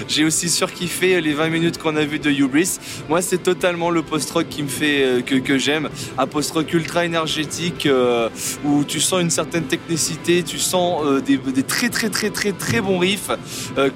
J'ai 0.07 0.23
aussi 0.23 0.49
surkiffé 0.49 1.19
les 1.19 1.33
20 1.33 1.49
minutes 1.49 1.77
qu'on 1.79 1.95
a 1.95 2.05
vu 2.05 2.19
de 2.19 2.45
Breeze. 2.45 2.79
Moi, 3.09 3.23
c'est 3.23 3.41
totalement 3.41 3.89
le 3.89 4.03
post-rock 4.03 4.47
qui 4.47 4.61
me 4.61 4.67
fait 4.67 5.03
euh, 5.03 5.21
que, 5.21 5.33
que 5.33 5.57
j'aime. 5.57 5.89
Un 6.19 6.27
post-rock 6.27 6.71
ultra 6.73 7.05
énergétique 7.05 7.87
euh, 7.87 8.29
où 8.63 8.83
tu 8.83 8.99
sens 8.99 9.19
une 9.19 9.31
certaine 9.31 9.63
technicité, 9.63 10.43
tu 10.43 10.59
sens 10.59 11.23
des, 11.23 11.37
des, 11.37 11.63
très 11.63 11.89
très 11.89 12.11
très 12.11 12.29
très 12.29 12.51
très 12.51 12.81
bons 12.81 12.99
riffs 12.99 13.31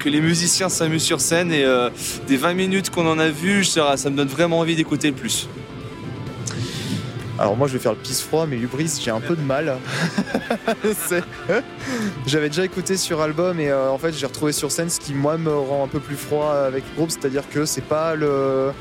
que 0.00 0.08
les 0.08 0.20
musiciens 0.20 0.68
s'amusent 0.68 1.04
sur 1.04 1.20
scène 1.20 1.52
et 1.52 1.64
euh, 1.64 1.90
des 2.26 2.36
20 2.36 2.54
minutes 2.54 2.90
qu'on 2.90 3.06
en 3.06 3.20
a 3.20 3.28
vu, 3.28 3.64
ça, 3.64 3.96
ça 3.96 4.10
me 4.10 4.16
donne 4.16 4.31
vraiment 4.32 4.58
envie 4.60 4.76
d'écouter 4.76 5.08
le 5.08 5.14
plus. 5.14 5.48
Alors 7.38 7.56
moi 7.56 7.66
je 7.66 7.72
vais 7.72 7.78
faire 7.78 7.92
le 7.92 7.98
pisse 7.98 8.22
froid 8.22 8.46
mais 8.46 8.56
Hubris 8.56 9.00
j'ai 9.02 9.10
un 9.10 9.20
peu 9.20 9.36
de 9.36 9.42
mal. 9.42 9.76
J'avais 12.26 12.48
déjà 12.48 12.64
écouté 12.64 12.96
sur 12.96 13.20
album 13.20 13.58
et 13.58 13.70
euh, 13.70 13.90
en 13.90 13.98
fait 13.98 14.12
j'ai 14.12 14.26
retrouvé 14.26 14.52
sur 14.52 14.70
scène 14.70 14.90
ce 14.90 15.00
qui 15.00 15.14
moi 15.14 15.38
me 15.38 15.52
rend 15.52 15.84
un 15.84 15.88
peu 15.88 15.98
plus 15.98 16.16
froid 16.16 16.52
avec 16.52 16.84
le 16.90 16.96
groupe, 16.96 17.10
c'est-à-dire 17.10 17.48
que 17.48 17.64
c'est 17.64 17.84
pas 17.84 18.14
le 18.14 18.72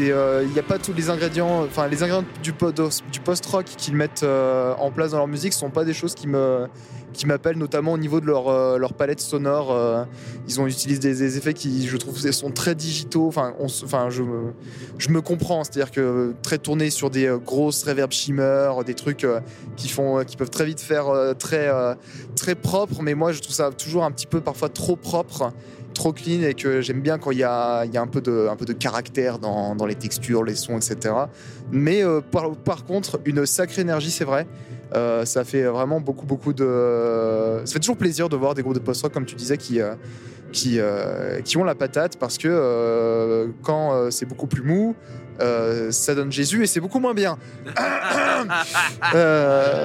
euh, 0.00 0.42
il 0.44 0.52
n'y 0.52 0.58
a 0.58 0.62
pas 0.62 0.78
tous 0.78 0.92
les 0.92 1.08
ingrédients 1.08 1.62
enfin 1.64 1.88
les 1.88 2.02
ingrédients 2.02 2.26
du, 2.42 2.52
du 3.12 3.20
post-rock 3.20 3.64
qu'ils 3.64 3.94
mettent 3.94 4.24
en 4.24 4.90
place 4.90 5.12
dans 5.12 5.18
leur 5.18 5.28
musique 5.28 5.52
sont 5.52 5.70
pas 5.70 5.84
des 5.84 5.94
choses 5.94 6.14
qui 6.14 6.26
me 6.26 6.66
qui 7.12 7.26
m'appellent 7.26 7.58
notamment 7.58 7.92
au 7.92 7.98
niveau 7.98 8.20
de 8.20 8.26
leur, 8.26 8.48
euh, 8.48 8.78
palette 8.96 9.20
sonore. 9.20 9.72
Euh, 9.72 10.04
ils 10.48 10.60
ont 10.60 10.66
utilisé 10.66 11.00
des, 11.00 11.36
effets 11.36 11.54
qui, 11.54 11.86
je 11.86 11.96
trouve, 11.96 12.18
sont 12.18 12.50
très 12.50 12.74
digitaux. 12.74 13.26
Enfin, 13.26 13.54
enfin 13.60 14.08
je, 14.10 14.22
me, 14.22 15.20
comprends, 15.20 15.64
c'est-à-dire 15.64 15.90
que 15.90 16.34
très 16.42 16.58
tourné 16.58 16.90
sur 16.90 17.10
des 17.10 17.26
euh, 17.26 17.38
grosses 17.38 17.84
reverb 17.84 18.12
shimmer, 18.12 18.72
des 18.84 18.94
trucs 18.94 19.26
qui, 19.76 19.88
font, 19.88 20.24
qui 20.24 20.36
peuvent 20.36 20.50
très 20.50 20.64
vite 20.64 20.80
faire 20.80 21.06
très, 21.38 21.70
très 22.36 22.54
propre, 22.54 23.02
mais 23.02 23.14
moi 23.14 23.32
je 23.32 23.40
trouve 23.40 23.54
ça 23.54 23.70
toujours 23.70 24.04
un 24.04 24.10
petit 24.10 24.26
peu 24.26 24.40
parfois 24.40 24.68
trop 24.68 24.96
propre 24.96 25.52
trop 25.92 26.12
clean 26.12 26.42
et 26.42 26.54
que 26.54 26.80
j'aime 26.80 27.00
bien 27.00 27.18
quand 27.18 27.32
il 27.32 27.38
y 27.38 27.42
a, 27.42 27.80
un, 27.80 28.06
peu 28.06 28.20
de, 28.20 28.48
un 28.48 28.56
peu 28.56 28.64
de 28.64 28.72
caractère 28.72 29.38
dans, 29.38 29.74
dans 29.74 29.86
les 29.86 29.96
textures, 29.96 30.44
les 30.44 30.54
sons, 30.54 30.76
etc. 30.76 31.14
Mais 31.72 32.02
par, 32.64 32.84
contre, 32.84 33.20
une 33.24 33.44
sacrée 33.44 33.82
énergie, 33.82 34.10
c'est 34.10 34.24
vrai. 34.24 34.46
Euh, 34.94 35.24
ça 35.24 35.44
fait 35.44 35.64
vraiment 35.64 36.00
beaucoup, 36.00 36.26
beaucoup 36.26 36.52
de. 36.52 37.60
Ça 37.64 37.72
fait 37.72 37.78
toujours 37.78 37.96
plaisir 37.96 38.28
de 38.28 38.36
voir 38.36 38.54
des 38.54 38.62
groupes 38.62 38.74
de 38.74 38.80
post-rock, 38.80 39.12
comme 39.12 39.26
tu 39.26 39.36
disais, 39.36 39.56
qui, 39.56 39.80
euh, 39.80 39.94
qui, 40.52 40.78
euh, 40.78 41.40
qui 41.42 41.56
ont 41.56 41.64
la 41.64 41.74
patate 41.74 42.18
parce 42.18 42.38
que 42.38 43.50
quand 43.62 44.10
c'est 44.10 44.26
beaucoup 44.26 44.46
plus 44.46 44.62
mou, 44.62 44.94
ça 45.90 46.14
donne 46.14 46.32
Jésus 46.32 46.64
et 46.64 46.66
c'est 46.66 46.80
beaucoup 46.80 47.00
moins 47.00 47.14
bien. 47.14 47.38
c'est 47.66 47.74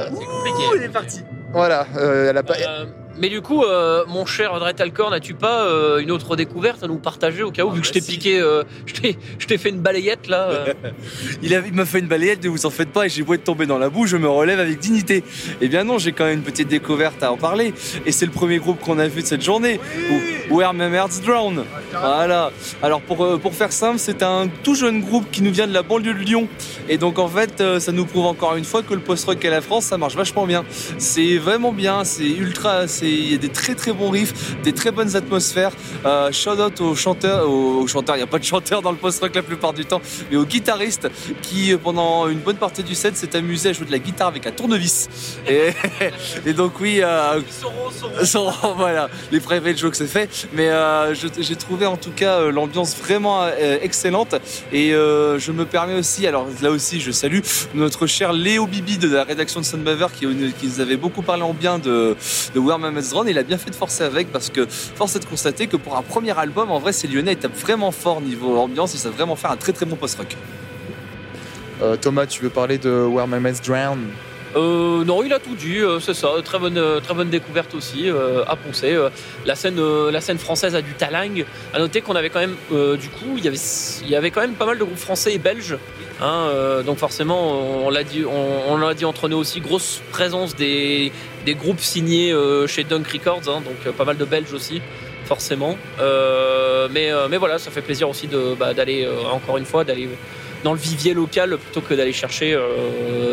compliqué. 0.10 0.64
il 0.78 0.84
est 0.84 0.90
parti. 0.90 1.22
Voilà, 1.52 1.86
elle 1.96 2.38
a 2.38 2.44
pas. 2.44 2.56
Mais 3.18 3.30
du 3.30 3.42
coup, 3.42 3.64
euh, 3.64 4.04
mon 4.08 4.26
cher 4.26 4.54
André 4.54 4.74
Talcor, 4.74 5.10
n'as-tu 5.10 5.36
pas 5.36 5.64
euh, 5.64 6.00
une 6.00 6.12
autre 6.12 6.36
découverte 6.36 6.84
à 6.84 6.88
nous 6.88 6.98
partager 6.98 7.44
au 7.44 7.52
cas 7.52 7.64
où, 7.64 7.72
vu 7.72 7.80
que 7.80 7.88
je 7.88 7.94
t'ai 7.94 8.02
bah 8.02 8.08
piqué, 8.10 8.40
euh, 8.40 8.64
je 9.40 9.48
t'ai 9.48 9.58
fait 9.58 9.70
une 9.70 9.80
balayette 9.80 10.28
là 10.28 10.50
Il 11.42 11.74
m'a 11.74 11.86
fait 11.86 12.00
une 12.00 12.08
balayette, 12.08 12.44
ne 12.44 12.50
vous 12.50 12.66
en 12.66 12.70
faites 12.70 12.90
pas, 12.90 13.06
et 13.06 13.10
j'ai 13.10 13.24
beau 13.24 13.34
être 13.34 13.46
tombé 13.46 13.66
dans 13.66 13.78
la 13.78 13.90
boue, 13.90 14.06
je 14.06 14.18
me 14.18 14.28
relève 14.28 14.60
avec 14.60 14.80
dignité. 14.80 15.24
Eh 15.62 15.68
bien 15.70 15.86
non, 15.86 15.98
j'ai 15.98 16.12
quand 16.12 16.26
même 16.26 16.40
une 16.40 16.44
petite 16.44 16.68
découverte 16.68 17.24
à 17.24 17.32
en 17.32 17.38
parler, 17.38 17.74
et 18.06 18.12
c'est 18.12 18.26
le 18.26 18.34
premier 18.34 18.58
groupe 18.58 18.82
qu'on 18.82 19.00
a 19.00 19.08
vu 19.08 19.22
de 19.22 19.28
cette 19.28 19.44
journée, 19.44 19.80
Where 20.50 20.74
My 20.74 20.94
Hearts 20.94 21.22
Drown. 21.26 21.64
Voilà. 21.92 22.52
Alors 22.84 23.02
pour, 23.02 23.40
pour 23.40 23.54
faire 23.54 23.72
simple, 23.72 24.00
c'est 24.00 24.24
un 24.24 24.50
tout 24.64 24.76
jeune 24.76 25.02
groupe 25.02 25.32
qui 25.32 25.42
nous 25.42 25.52
vient 25.52 25.68
de 25.68 25.74
la 25.74 25.84
banlieue 25.84 26.14
de 26.14 26.20
Lyon, 26.20 26.50
et 26.90 26.98
donc 26.98 27.18
en 27.18 27.30
fait, 27.30 27.64
ça 27.80 27.92
nous 27.94 28.06
prouve 28.06 28.26
encore 28.26 28.56
une 28.58 28.66
fois 28.66 28.84
que 28.84 28.94
le 28.94 29.00
post-rock 29.00 29.44
à 29.46 29.50
la 29.50 29.62
France, 29.62 29.86
ça 29.86 29.98
marche 29.98 30.16
vachement 30.16 30.46
bien. 30.46 30.66
C'est 30.98 31.38
vraiment 31.38 31.72
bien, 31.72 32.04
c'est 32.04 32.28
ultra 32.28 32.88
il 33.10 33.32
y 33.32 33.36
a 33.36 33.38
des 33.38 33.50
très 33.50 33.76
très 33.76 33.94
bons 33.94 34.10
riffs, 34.10 34.62
des 34.64 34.74
très 34.74 34.92
bonnes 34.92 35.16
atmosphères. 35.16 35.72
Euh, 36.06 36.32
shout 36.32 36.62
out 36.62 36.82
aux 36.82 36.96
chanteurs, 36.96 37.50
aux, 37.50 37.88
chanteurs, 37.88 38.16
il 38.16 38.20
n'y 38.20 38.24
a 38.24 38.28
pas 38.28 38.40
de 38.40 38.44
chanteurs 38.44 38.82
dans 38.82 38.92
le 38.92 38.98
post-rock 38.98 39.34
la 39.36 39.44
plupart 39.44 39.74
du 39.74 39.86
temps, 39.86 40.02
mais 40.32 40.38
aux 40.38 40.46
guitaristes 40.46 41.10
qui 41.42 41.74
euh, 41.74 41.78
pendant 41.78 42.28
une 42.28 42.40
bonne 42.40 42.58
partie 42.58 42.84
du 42.84 42.96
set 42.96 43.16
s'est 43.16 43.36
amusé 43.36 43.70
à 43.70 43.74
jouer 43.74 43.86
de 43.86 43.92
la 43.92 44.00
guitare 44.00 44.28
avec 44.28 44.48
un 44.48 44.52
tournevis. 44.52 45.10
Et, 45.48 46.54
donc 46.54 46.80
oui, 46.80 47.00
euh, 47.02 47.42
voilà, 48.78 49.10
les 49.32 49.40
private 49.40 49.78
jokes 49.78 49.96
c'est 49.96 50.08
fait, 50.08 50.48
mais 50.54 50.70
euh, 50.70 51.14
j'ai 51.14 51.56
trouvé 51.56 51.86
en 51.86 51.98
tout 51.98 52.12
cas 52.12 52.40
euh, 52.40 52.52
l'ambiance 52.52 52.96
vraiment 52.98 53.48
excellente 53.82 54.36
et 54.72 54.92
je 54.92 55.52
me 55.52 55.66
permets 55.66 55.98
aussi, 55.98 56.28
alors 56.28 56.48
là 56.62 56.72
aussi 56.72 57.00
je 57.00 57.12
salue 57.12 57.40
notre 57.74 58.08
cher 58.08 58.34
Léo 58.34 58.68
Bibi 58.68 58.98
de 58.98 59.10
la 59.10 59.24
rédaction 59.24 59.60
de 59.60 59.66
Sunbaver 59.66 60.08
qui, 60.14 60.26
qui 60.60 60.68
nous 60.68 60.80
avait 60.80 60.98
beaucoup 60.98 61.22
parlé 61.22 61.44
en 61.44 61.54
bien 61.54 61.80
de, 61.80 62.16
de 62.54 62.60
Where 63.02 63.30
il 63.30 63.38
a 63.38 63.44
bien 63.44 63.58
fait 63.58 63.70
de 63.70 63.76
forcer 63.76 64.04
avec 64.04 64.32
parce 64.32 64.50
que 64.50 64.66
force 64.68 65.16
est 65.16 65.20
de 65.20 65.26
constater 65.26 65.68
que 65.68 65.78
pour 65.78 65.98
un 65.98 66.02
premier 66.02 66.38
album, 66.38 66.72
en 66.72 66.80
vrai, 66.80 66.94
ces 66.94 67.08
Lyonnais 67.08 67.34
ils 67.34 67.38
tapent 67.38 67.58
vraiment 67.58 67.92
fort 67.92 68.22
niveau 68.22 68.58
ambiance, 68.58 68.94
ils 68.94 69.00
savent 69.00 69.14
vraiment 69.14 69.36
faire 69.36 69.52
un 69.52 69.58
très 69.58 69.74
très 69.74 69.86
bon 69.86 69.96
post-rock. 69.96 70.36
Euh, 71.82 71.98
Thomas, 71.98 72.26
tu 72.26 72.42
veux 72.42 72.50
parler 72.50 72.78
de 72.78 72.90
Where 72.90 73.28
My 73.28 73.40
Drown? 73.66 74.00
Euh, 74.56 75.04
non, 75.04 75.22
il 75.24 75.34
a 75.34 75.40
tout 75.40 75.56
dit, 75.56 75.80
euh, 75.80 76.00
c'est 76.00 76.14
ça. 76.14 76.30
Très 76.44 76.58
bonne, 76.58 76.82
très 77.04 77.14
bonne 77.14 77.30
découverte 77.30 77.74
aussi 77.74 78.10
à 78.48 78.56
Poncer. 78.56 78.98
la, 79.46 79.56
scène, 79.56 79.82
la 80.10 80.22
scène 80.22 80.38
française 80.38 80.76
a 80.76 80.82
du 80.82 80.94
talang. 80.94 81.44
À 81.74 81.80
noter 81.80 82.02
qu'on 82.02 82.16
avait 82.16 82.30
quand 82.30 82.40
même, 82.40 82.56
du 82.98 83.10
coup, 83.10 83.38
il 83.38 83.44
y, 83.44 83.48
avait, 83.48 83.60
il 84.04 84.10
y 84.10 84.16
avait 84.16 84.32
quand 84.32 84.42
même 84.42 84.54
pas 84.54 84.66
mal 84.66 84.78
de 84.78 84.84
groupes 84.84 84.98
français 84.98 85.34
et 85.34 85.40
belges. 85.40 85.78
Hein, 86.22 86.50
donc 86.86 86.98
forcément, 86.98 87.86
on, 87.86 87.90
l'a 87.90 88.04
dit, 88.04 88.24
on, 88.26 88.78
l'a 88.78 88.94
dit 88.94 89.04
entre 89.04 89.28
nous 89.28 89.38
aussi, 89.38 89.60
grosse 89.60 90.02
présence 90.12 90.56
des, 90.56 91.12
des 91.46 91.56
groupes 91.56 91.80
signés 91.80 92.32
euh, 92.34 92.68
chez 92.68 92.84
Dunk 92.84 93.08
Records, 93.08 93.48
hein, 93.48 93.62
donc 93.62 93.78
euh, 93.86 93.92
pas 93.92 94.04
mal 94.04 94.18
de 94.18 94.26
Belges 94.26 94.54
aussi, 94.54 94.82
forcément. 95.26 95.78
Euh, 96.00 96.90
mais, 96.92 97.38
voilà, 97.38 97.60
ça 97.60 97.72
fait 97.72 97.82
plaisir 97.82 98.10
aussi 98.10 98.28
bah, 98.60 98.74
d'aller, 98.74 99.08
encore 99.32 99.58
une 99.58 99.66
fois, 99.66 99.86
dans 100.64 100.74
le 100.74 100.80
vivier 100.80 101.14
local 101.14 101.58
plutôt 101.58 101.82
que 101.82 101.94
d'aller 101.94 102.14
chercher 102.14 102.58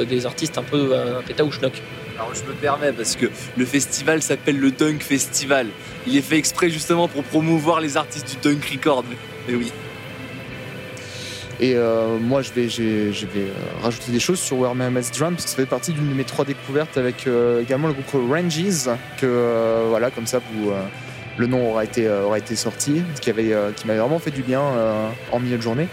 des 0.09 0.27
artistes 0.27 0.59
un 0.59 0.63
peu 0.63 0.95
à 0.95 1.45
ou 1.45 1.51
schnock. 1.51 1.73
Alors 2.19 2.35
je 2.35 2.43
me 2.43 2.53
permets 2.53 2.93
parce 2.93 3.17
que 3.17 3.27
le 3.57 3.65
festival 3.65 4.23
s'appelle 4.23 4.59
le 4.59 4.71
Dunk 4.71 5.03
Festival. 5.03 5.69
Il 6.07 6.17
est 6.17 6.21
fait 6.21 6.37
exprès 6.37 6.69
justement 6.69 7.09
pour 7.09 7.25
promouvoir 7.25 7.81
les 7.81 7.97
artistes 7.97 8.29
du 8.29 8.37
Dunk 8.37 8.65
Records. 8.71 9.05
Mais 9.49 9.55
oui. 9.55 9.73
Et 11.61 11.75
euh, 11.77 12.19
moi, 12.19 12.43
je 12.43 12.53
vais, 12.53 12.69
euh, 12.81 13.13
rajouter 13.83 14.13
des 14.13 14.21
choses 14.21 14.41
sur 14.41 14.59
Where 14.59 14.75
My 14.75 14.85
Drum 15.17 15.35
parce 15.35 15.45
que 15.45 15.51
ça 15.51 15.57
fait 15.57 15.67
partie 15.67 15.93
d'une 15.93 16.09
de 16.09 16.15
mes 16.15 16.25
trois 16.25 16.45
découvertes 16.45 16.97
avec 16.97 17.27
euh, 17.27 17.63
également 17.63 17.89
le 17.89 17.95
groupe 17.95 18.31
Ranges. 18.31 18.89
Que 19.21 19.87
voilà, 19.89 20.11
comme 20.11 20.27
ça, 20.27 20.39
vous, 20.39 20.73
le 21.37 21.47
nom 21.47 21.71
aura 21.71 21.85
été, 21.85 22.09
aura 22.09 22.39
été 22.39 22.57
sorti, 22.57 23.03
qui 23.21 23.33
m'avait 23.33 23.99
vraiment 23.99 24.19
fait 24.19 24.31
du 24.31 24.43
bien 24.43 24.61
en 25.31 25.41
milieu 25.41 25.57
de 25.57 25.63
journée. 25.63 25.89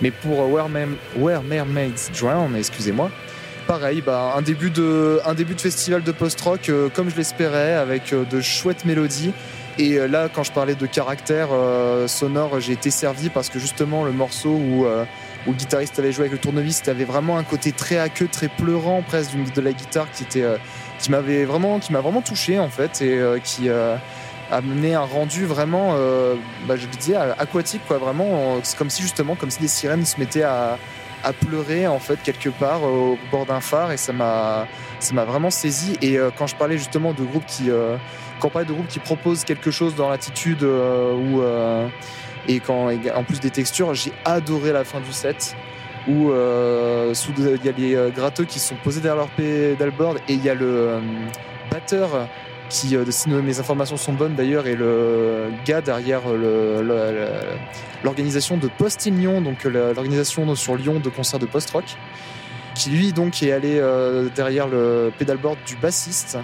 Mais 0.00 0.10
pour 0.10 0.50
Where, 0.50 0.68
Where 1.16 1.42
Mermaids 1.42 2.10
Drown, 2.18 2.56
excusez-moi, 2.56 3.10
pareil, 3.66 4.02
bah, 4.04 4.34
un, 4.36 4.42
début 4.42 4.70
de, 4.70 5.20
un 5.24 5.34
début 5.34 5.54
de 5.54 5.60
festival 5.60 6.02
de 6.02 6.12
post-rock 6.12 6.70
comme 6.94 7.10
je 7.10 7.16
l'espérais, 7.16 7.74
avec 7.74 8.12
de 8.12 8.40
chouettes 8.40 8.84
mélodies. 8.84 9.32
Et 9.78 9.94
euh, 9.94 10.06
là, 10.06 10.28
quand 10.28 10.42
je 10.42 10.52
parlais 10.52 10.74
de 10.74 10.86
caractère 10.86 11.48
euh, 11.52 12.06
sonore, 12.06 12.60
j'ai 12.60 12.72
été 12.72 12.90
servi 12.90 13.30
parce 13.30 13.48
que 13.48 13.58
justement, 13.58 14.04
le 14.04 14.12
morceau 14.12 14.50
où, 14.50 14.84
euh, 14.84 15.04
où 15.46 15.50
le 15.50 15.56
guitariste 15.56 15.98
avait 15.98 16.12
joué 16.12 16.22
avec 16.22 16.32
le 16.32 16.38
tournevis, 16.38 16.86
avait 16.88 17.04
vraiment 17.04 17.38
un 17.38 17.44
côté 17.44 17.72
très 17.72 17.98
aqueux, 17.98 18.28
très 18.28 18.48
pleurant 18.48 19.02
presque 19.02 19.32
de 19.54 19.60
la 19.60 19.72
guitare 19.72 20.10
qui 20.12 20.24
était, 20.24 20.44
qui 20.98 21.10
m'avait 21.10 21.44
vraiment, 21.44 21.78
qui 21.78 21.92
m'a 21.92 22.00
vraiment 22.00 22.20
touché 22.20 22.58
en 22.58 22.68
fait 22.68 23.00
et 23.00 23.20
qui 23.42 23.70
a 23.70 23.98
amené 24.50 24.94
un 24.94 25.00
rendu 25.00 25.46
vraiment, 25.46 25.96
bah, 26.66 26.76
je 26.76 26.86
disais, 26.86 27.16
aquatique 27.16 27.82
quoi. 27.88 27.98
Vraiment, 27.98 28.60
c'est 28.62 28.76
comme 28.76 28.90
si 28.90 29.02
justement, 29.02 29.34
comme 29.34 29.50
si 29.50 29.60
des 29.60 29.68
sirènes 29.68 30.04
se 30.04 30.20
mettaient 30.20 30.42
à, 30.42 30.78
à 31.24 31.32
pleurer 31.32 31.86
en 31.86 31.98
fait 31.98 32.22
quelque 32.22 32.50
part 32.50 32.82
au 32.84 33.18
bord 33.30 33.46
d'un 33.46 33.60
phare 33.60 33.90
et 33.90 33.96
ça 33.96 34.12
m'a, 34.12 34.68
ça 35.00 35.14
m'a 35.14 35.24
vraiment 35.24 35.50
saisi. 35.50 35.96
Et 36.02 36.18
quand 36.36 36.46
je 36.46 36.54
parlais 36.54 36.78
justement 36.78 37.12
de 37.14 37.24
groupes 37.24 37.46
qui 37.46 37.70
campagne 38.42 38.66
de 38.66 38.72
groupe 38.72 38.88
qui 38.88 38.98
propose 38.98 39.44
quelque 39.44 39.70
chose 39.70 39.94
dans 39.94 40.10
l'attitude 40.10 40.64
euh, 40.64 41.14
ou 41.14 41.42
euh, 41.42 41.86
et 42.48 42.58
quand 42.58 42.90
en 43.14 43.22
plus 43.22 43.38
des 43.38 43.50
textures, 43.50 43.94
j'ai 43.94 44.12
adoré 44.24 44.72
la 44.72 44.82
fin 44.84 44.98
du 45.00 45.12
set 45.12 45.54
où 46.08 46.32
euh, 46.32 47.14
il 47.38 47.64
y 47.64 47.68
a 47.68 47.72
les 47.72 48.10
gratteux 48.10 48.44
qui 48.44 48.58
sont 48.58 48.74
posés 48.82 49.00
derrière 49.00 49.24
leur 49.24 49.30
pedalboard 49.30 50.18
et 50.28 50.34
il 50.34 50.44
y 50.44 50.50
a 50.50 50.54
le 50.54 50.98
batteur 51.70 52.26
qui, 52.68 52.96
si 53.10 53.30
mes 53.30 53.60
informations 53.60 53.96
sont 53.96 54.12
bonnes 54.12 54.34
d'ailleurs, 54.34 54.66
est 54.66 54.74
le 54.74 55.52
gars 55.64 55.80
derrière 55.80 56.22
l'organisation 58.02 58.56
de 58.56 58.66
Post 58.66 59.06
in 59.06 59.12
Lyon, 59.12 59.40
donc 59.40 59.62
l'organisation 59.62 60.52
sur 60.56 60.74
Lyon 60.74 60.98
de 60.98 61.10
concerts 61.10 61.38
de 61.38 61.46
post-rock, 61.46 61.84
qui 62.74 62.90
lui 62.90 63.12
donc 63.12 63.40
est 63.44 63.52
allé 63.52 63.80
derrière 64.34 64.66
le 64.66 65.12
pedalboard 65.16 65.58
du 65.64 65.76
bassiste 65.76 66.38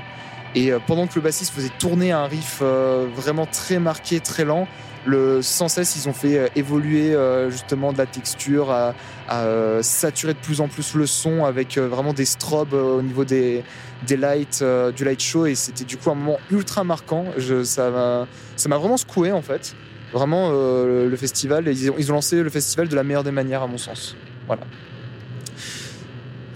et 0.54 0.72
euh, 0.72 0.78
pendant 0.84 1.06
que 1.06 1.14
le 1.16 1.20
bassiste 1.20 1.52
faisait 1.52 1.70
tourner 1.78 2.12
un 2.12 2.26
riff 2.26 2.60
euh, 2.62 3.06
vraiment 3.14 3.46
très 3.46 3.78
marqué, 3.78 4.20
très 4.20 4.44
lent, 4.44 4.66
le, 5.06 5.40
sans 5.42 5.68
cesse, 5.68 5.96
ils 5.96 6.08
ont 6.08 6.12
fait 6.12 6.38
euh, 6.38 6.48
évoluer 6.56 7.16
justement 7.50 7.92
de 7.92 7.98
la 7.98 8.06
texture, 8.06 8.70
à, 8.70 8.94
à, 9.28 9.82
saturer 9.82 10.34
de 10.34 10.38
plus 10.38 10.60
en 10.60 10.68
plus 10.68 10.94
le 10.94 11.06
son 11.06 11.44
avec 11.44 11.78
vraiment 11.78 12.12
des 12.12 12.24
strobes 12.24 12.74
au 12.74 13.02
niveau 13.02 13.24
des, 13.24 13.62
des 14.06 14.16
lights, 14.16 14.62
du 14.96 15.04
light 15.04 15.22
show. 15.22 15.46
Et 15.46 15.54
c'était 15.54 15.84
du 15.84 15.96
coup 15.96 16.10
un 16.10 16.14
moment 16.14 16.38
ultra 16.50 16.84
marquant. 16.84 17.26
Je, 17.36 17.64
ça 17.64 17.90
m'a 17.90 18.76
vraiment 18.76 18.96
secoué 18.96 19.32
en 19.32 19.42
fait. 19.42 19.74
Vraiment, 20.12 20.50
le 20.50 21.16
festival, 21.16 21.68
ils 21.68 21.90
ont, 21.90 21.94
ils 21.98 22.10
ont 22.10 22.14
lancé 22.14 22.42
le 22.42 22.50
festival 22.50 22.88
de 22.88 22.96
la 22.96 23.04
meilleure 23.04 23.24
des 23.24 23.30
manières, 23.30 23.62
à 23.62 23.66
mon 23.66 23.78
sens. 23.78 24.16
Voilà. 24.46 24.62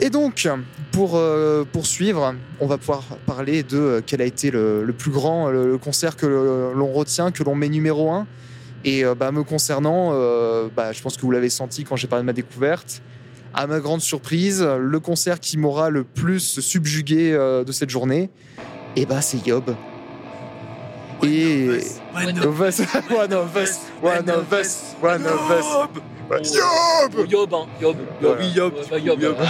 Et 0.05 0.11
donc, 0.11 0.49
pour 0.91 1.13
euh, 1.15 1.65
poursuivre, 1.65 2.35
on 2.59 2.67
va 2.67 2.77
pouvoir 2.77 3.05
parler 3.25 3.63
de 3.63 3.79
euh, 3.79 4.01
quel 4.05 4.21
a 4.21 4.25
été 4.25 4.51
le, 4.51 4.83
le 4.85 4.93
plus 4.93 5.13
grand 5.13 5.49
le, 5.49 5.71
le 5.71 5.79
concert 5.79 6.17
que 6.17 6.27
l'on 6.27 6.93
retient, 6.93 7.31
que 7.31 7.45
l'on 7.45 7.55
met 7.55 7.69
numéro 7.69 8.11
un. 8.11 8.27
Et 8.85 9.05
euh, 9.05 9.15
bah, 9.15 9.31
me 9.31 9.45
concernant, 9.45 10.11
euh, 10.13 10.69
bah, 10.75 10.91
je 10.91 11.01
pense 11.01 11.17
que 11.17 11.23
vous 11.23 11.31
l'avez 11.31 11.51
senti 11.51 11.85
quand 11.85 11.95
j'ai 11.95 12.09
parlé 12.09 12.25
de 12.25 12.27
ma 12.27 12.33
découverte. 12.33 13.01
À 13.55 13.69
ma 13.69 13.79
grande 13.79 14.01
surprise, 14.01 14.61
le 14.61 14.99
concert 14.99 15.39
qui 15.39 15.57
m'aura 15.57 15.89
le 15.89 16.03
plus 16.03 16.59
subjugué 16.61 17.33
euh, 17.33 17.63
de 17.63 17.71
cette 17.71 17.91
journée, 17.91 18.29
et 18.97 19.07
bah, 19.07 19.21
c'est 19.21 19.47
Yob. 19.47 19.77
Et 21.23 21.69
One 22.13 22.39
of 22.45 22.61
us, 22.61 22.81
one 23.09 23.33
of 23.33 23.57
us, 23.57 23.79
one 24.03 24.29
of 24.29 24.53
us, 24.53 24.97
one 25.01 25.25
of 25.25 25.51
us. 25.51 25.65
Oh, 25.65 25.87
Yob, 27.29 27.55
hein, 27.55 27.67
Yob. 27.81 27.97
Voilà. 28.21 28.37
Oui, 28.41 28.49
Yob. 28.55 28.73
Ouais, 28.75 28.81
bah, 28.91 28.99
Yob. 28.99 29.21
Yob. 29.21 29.37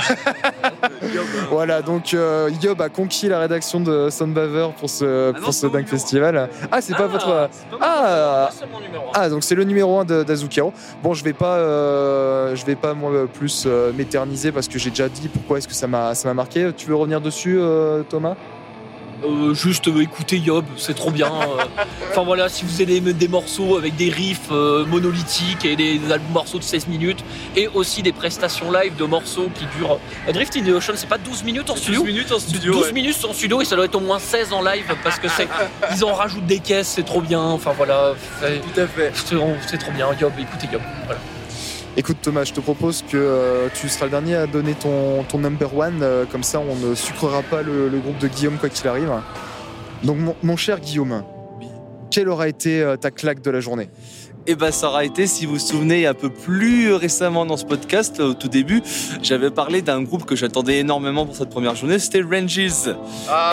Voilà, 1.51 1.83
donc 1.83 2.15
euh, 2.15 2.51
Yob 2.63 2.81
a 2.81 2.89
conquis 2.89 3.29
la 3.29 3.39
rédaction 3.41 3.81
de 3.81 4.09
Soundbaver 4.11 4.69
pour 4.79 4.89
ce, 4.89 5.31
Ah 5.35 5.39
non, 5.39 5.45
pour 5.45 5.55
ce 5.55 5.67
dingue 5.67 5.75
numéro. 5.85 5.91
festival. 5.91 6.49
Ah, 6.71 6.81
c'est 6.81 6.95
pas 6.95 7.05
Ah, 7.05 7.07
votre. 7.07 7.49
c'est 7.53 7.71
pas 7.71 7.79
Ah. 7.81 8.49
moi, 8.51 8.51
c'est 8.59 8.71
mon 8.73 8.81
numéro 8.81 9.05
un. 9.09 9.11
Ah, 9.15 9.29
donc 9.29 9.45
c'est 9.45 9.55
le 9.55 9.65
numéro 9.65 9.99
1 10.01 10.05
d'Azukiro. 10.05 10.73
Bon, 11.03 11.13
je 11.15 11.23
vais 11.25 11.33
pas, 11.35 11.57
euh, 11.57 12.57
je 12.57 12.65
vais 12.65 12.77
pas 12.77 12.95
moi 12.95 13.11
plus 13.33 13.65
euh, 13.67 13.93
m'éterniser 13.93 14.53
parce 14.53 14.69
que 14.69 14.79
j'ai 14.79 14.91
déjà 14.91 15.09
dit 15.09 15.29
pourquoi 15.29 15.59
est-ce 15.59 15.69
que 15.69 15.75
ça 15.75 15.87
m'a, 15.87 16.15
ça 16.15 16.29
m'a 16.29 16.35
marqué. 16.35 16.71
Tu 16.77 16.87
veux 16.89 16.97
revenir 16.97 17.21
dessus, 17.21 17.59
euh, 17.61 18.03
Thomas? 18.09 18.35
Euh, 19.25 19.55
juste 19.55 19.87
euh, 19.89 20.01
écoutez 20.03 20.39
Yob, 20.39 20.65
c'est 20.77 20.95
trop 20.95 21.11
bien. 21.11 21.27
euh. 21.33 21.65
Enfin 22.11 22.25
voilà, 22.25 22.49
si 22.49 22.65
vous 22.65 22.81
avez 22.81 23.01
des, 23.01 23.13
des 23.13 23.29
morceaux 23.29 23.77
avec 23.77 23.95
des 23.97 24.11
riffs 24.11 24.51
euh, 24.51 24.85
monolithiques 24.87 25.65
et 25.65 25.77
des, 25.77 25.99
des 25.99 26.13
albums 26.13 26.33
morceaux 26.33 26.59
de 26.59 26.65
16 26.65 26.89
minutes 26.89 27.25
et 27.57 27.69
aussi 27.69 28.03
des 28.03 28.13
prestations 28.13 28.73
live 28.73 28.97
de 28.97 29.05
morceaux 29.05 29.49
qui 29.55 29.65
durent. 29.79 29.99
Drift 30.33 30.57
in 30.57 30.63
the 30.65 30.71
Ocean, 30.71 30.95
c'est 30.97 31.09
pas 31.09 31.19
12 31.19 31.45
minutes 31.45 31.71
en 31.71 31.77
studio? 31.77 32.01
12 32.03 32.07
minutes 32.13 32.33
en 32.33 32.39
studio. 32.39 32.73
12 32.73 32.87
ouais. 32.87 32.93
minutes 32.93 33.25
en 33.25 33.33
studio 33.33 33.61
et 33.61 33.65
ça 33.65 33.77
doit 33.77 33.85
être 33.85 33.95
au 33.95 34.01
moins 34.01 34.19
16 34.19 34.53
en 34.53 34.63
live 34.63 34.85
parce 35.05 35.19
que 35.19 35.29
c'est 35.29 35.49
ils 35.95 36.05
en 36.05 36.15
rajoutent 36.15 36.47
des 36.47 36.59
caisses, 36.59 36.89
c'est 36.89 37.05
trop 37.05 37.21
bien. 37.21 37.41
Enfin 37.41 37.73
voilà, 37.77 38.15
Tout 38.41 38.81
à 38.81 38.87
fait. 38.87 39.13
c'est 39.15 39.79
trop 39.79 39.93
bien. 39.93 40.09
Yob, 40.21 40.33
écoutez 40.39 40.69
Yob. 40.73 40.83
Voilà. 41.07 41.21
Écoute, 41.95 42.17
Thomas, 42.23 42.45
je 42.45 42.55
te 42.55 42.61
propose 42.61 43.03
que 43.03 43.19
euh, 43.19 43.69
tu 43.75 43.87
seras 43.91 44.07
le 44.07 44.13
dernier 44.13 44.35
à 44.35 44.47
donner 44.47 44.73
ton, 44.73 45.27
number 45.39 45.77
one. 45.77 46.01
euh, 46.03 46.25
comme 46.25 46.43
ça, 46.43 46.59
on 46.59 46.75
ne 46.75 46.95
sucrera 46.95 47.43
pas 47.43 47.61
le, 47.61 47.91
groupe 47.99 48.17
de 48.17 48.29
Guillaume 48.29 48.57
quoi 48.57 48.71
qu'il 48.71 48.89
arrive. 48.89 49.13
Donc, 50.03 50.17
mon, 50.43 50.57
cher 50.57 50.81
Guillaume, 50.81 51.23
quelle 52.11 52.31
aura 52.31 52.49
été 52.49 52.81
euh, 52.81 52.97
ta 52.97 53.11
claque 53.11 53.43
de 53.43 53.51
la 53.51 53.61
journée? 53.61 53.91
Et 54.49 54.57
ben 54.57 54.73
ça 54.73 54.89
aura 54.89 55.05
été, 55.05 55.29
si 55.29 55.47
vous 55.47 55.53
vous 55.55 55.59
souvenez, 55.61 56.05
un 56.07 56.15
peu 56.15 56.29
plus 56.29 56.93
récemment 56.95 57.47
dans 57.47 57.57
ce 57.57 57.65
podcast, 57.65 58.19
au 58.19 58.35
tout 58.35 58.49
début, 58.49 58.83
j'avais 59.23 59.51
parlé 59.51 59.83
d'un 59.83 60.03
groupe 60.03 60.25
que 60.25 60.35
j'attendais 60.35 60.79
énormément 60.79 61.25
pour 61.27 61.37
cette 61.37 61.51
première 61.51 61.77
journée, 61.77 62.01
c'était 62.01 62.23
Ranges. 62.23 62.59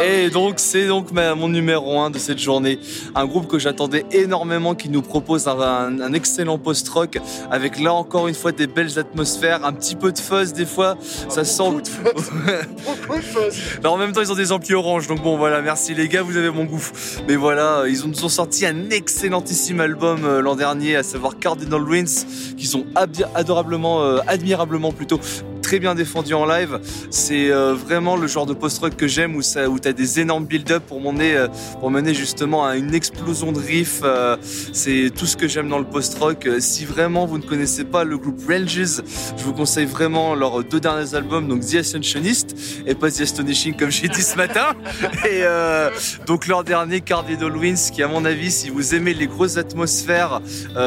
Et 0.04 0.30
donc 0.32 0.56
c'est 0.58 0.88
donc 0.88 1.12
ma- 1.12 1.36
mon 1.36 1.48
numéro 1.48 2.00
un 2.00 2.10
de 2.10 2.18
cette 2.18 2.40
journée. 2.40 2.80
Un 3.14 3.26
groupe 3.28 3.48
que 3.48 3.60
j'attendais 3.60 4.04
énormément, 4.12 4.74
qui 4.74 4.90
nous 4.90 5.04
propose 5.04 5.48
un, 5.48 5.60
un- 5.60 6.00
un 6.02 6.14
excellent 6.14 6.58
post-rock, 6.58 7.20
avec 7.52 7.80
là 7.80 7.94
encore 7.94 8.28
une 8.28 8.34
fois 8.36 8.52
des 8.52 8.66
belles 8.68 8.98
atmosphères, 8.98 9.64
un 9.66 9.74
petit 9.74 9.96
peu 9.96 10.12
de 10.12 10.18
fuzz 10.20 10.54
des 10.54 10.66
fois, 10.66 10.98
ça 11.28 11.44
sent... 11.44 11.64
Mais 13.84 13.88
en 13.90 13.98
même 13.98 14.12
temps, 14.12 14.22
ils 14.22 14.32
ont 14.32 14.36
des 14.36 14.52
amplis 14.52 14.74
orange, 14.74 15.08
donc 15.08 15.22
bon, 15.22 15.38
voilà, 15.38 15.62
merci 15.62 15.94
les 15.94 16.08
gars, 16.08 16.22
vous 16.24 16.38
avez 16.38 16.50
mon 16.50 16.64
goût. 16.66 16.84
Mais 17.28 17.36
voilà, 17.36 17.84
ils 17.88 18.04
ont- 18.04 18.08
nous 18.08 18.26
ont 18.26 18.30
sorti 18.30 18.66
un 18.66 18.90
excellentissime 18.90 19.80
album 19.82 20.22
euh, 20.26 20.42
l'an 20.42 20.56
dernier, 20.56 20.79
à 20.80 21.04
savoir 21.04 21.38
Cardinal 21.38 21.82
Ruins, 21.82 22.26
qui 22.58 22.66
sont 22.66 22.86
adorablement, 23.36 24.04
euh, 24.04 24.20
admirablement 24.28 24.92
plutôt, 24.92 25.20
très 25.70 25.78
bien 25.78 25.94
défendus 25.94 26.34
en 26.34 26.48
live. 26.48 26.80
C'est 27.12 27.52
euh, 27.52 27.76
vraiment 27.76 28.16
le 28.16 28.26
genre 28.26 28.48
de 28.48 28.56
post-rock 28.56 28.96
que 28.96 29.08
j'aime, 29.08 29.36
où, 29.36 29.44
ça- 29.44 29.70
où 29.70 29.78
tu 29.80 29.88
as 29.88 29.94
des 29.94 30.20
énormes 30.20 30.46
build-up 30.46 30.82
pour 30.88 31.00
mener, 31.00 31.36
euh, 31.38 31.48
pour 31.80 31.92
mener 31.92 32.16
justement 32.16 32.66
à 32.66 32.76
une 32.76 32.96
explosion 32.96 33.52
de 33.52 33.60
riffs. 33.60 34.02
euh, 34.04 34.36
c'est 34.74 35.12
tout 35.16 35.28
ce 35.28 35.38
que 35.38 35.48
j'aime 35.48 35.70
dans 35.70 35.78
le 35.78 35.86
post-rock. 35.86 36.50
Si 36.58 36.86
vraiment 36.86 37.28
vous 37.28 37.38
ne 37.38 37.44
connaissez 37.44 37.84
pas 37.84 38.04
le 38.04 38.18
groupe 38.18 38.42
Ranges, 38.50 39.04
je 39.38 39.44
vous 39.44 39.54
conseille 39.54 39.86
vraiment 39.86 40.34
leurs 40.34 40.64
deux 40.64 40.80
derniers 40.80 41.14
albums, 41.14 41.48
donc 41.48 41.64
The 41.64 41.76
Ascensionist 41.76 42.56
et 42.88 42.96
pas 42.96 43.12
The 43.12 43.22
Astonishing 43.22 43.76
comme 43.76 43.92
j'ai 43.92 44.08
dit 44.08 44.24
ce 44.24 44.38
matin. 44.38 44.70
Et 45.30 45.44
donc 46.26 46.48
leur 46.48 46.64
dernier 46.64 47.02
Cardinal 47.02 47.56
Wins, 47.56 47.92
qui 47.94 48.02
à 48.02 48.08
mon 48.08 48.26
avis, 48.26 48.50
si 48.50 48.70
vous 48.72 48.96
aimez 48.96 49.14
les 49.14 49.28
grosses 49.28 49.58
atmosphères, 49.58 50.42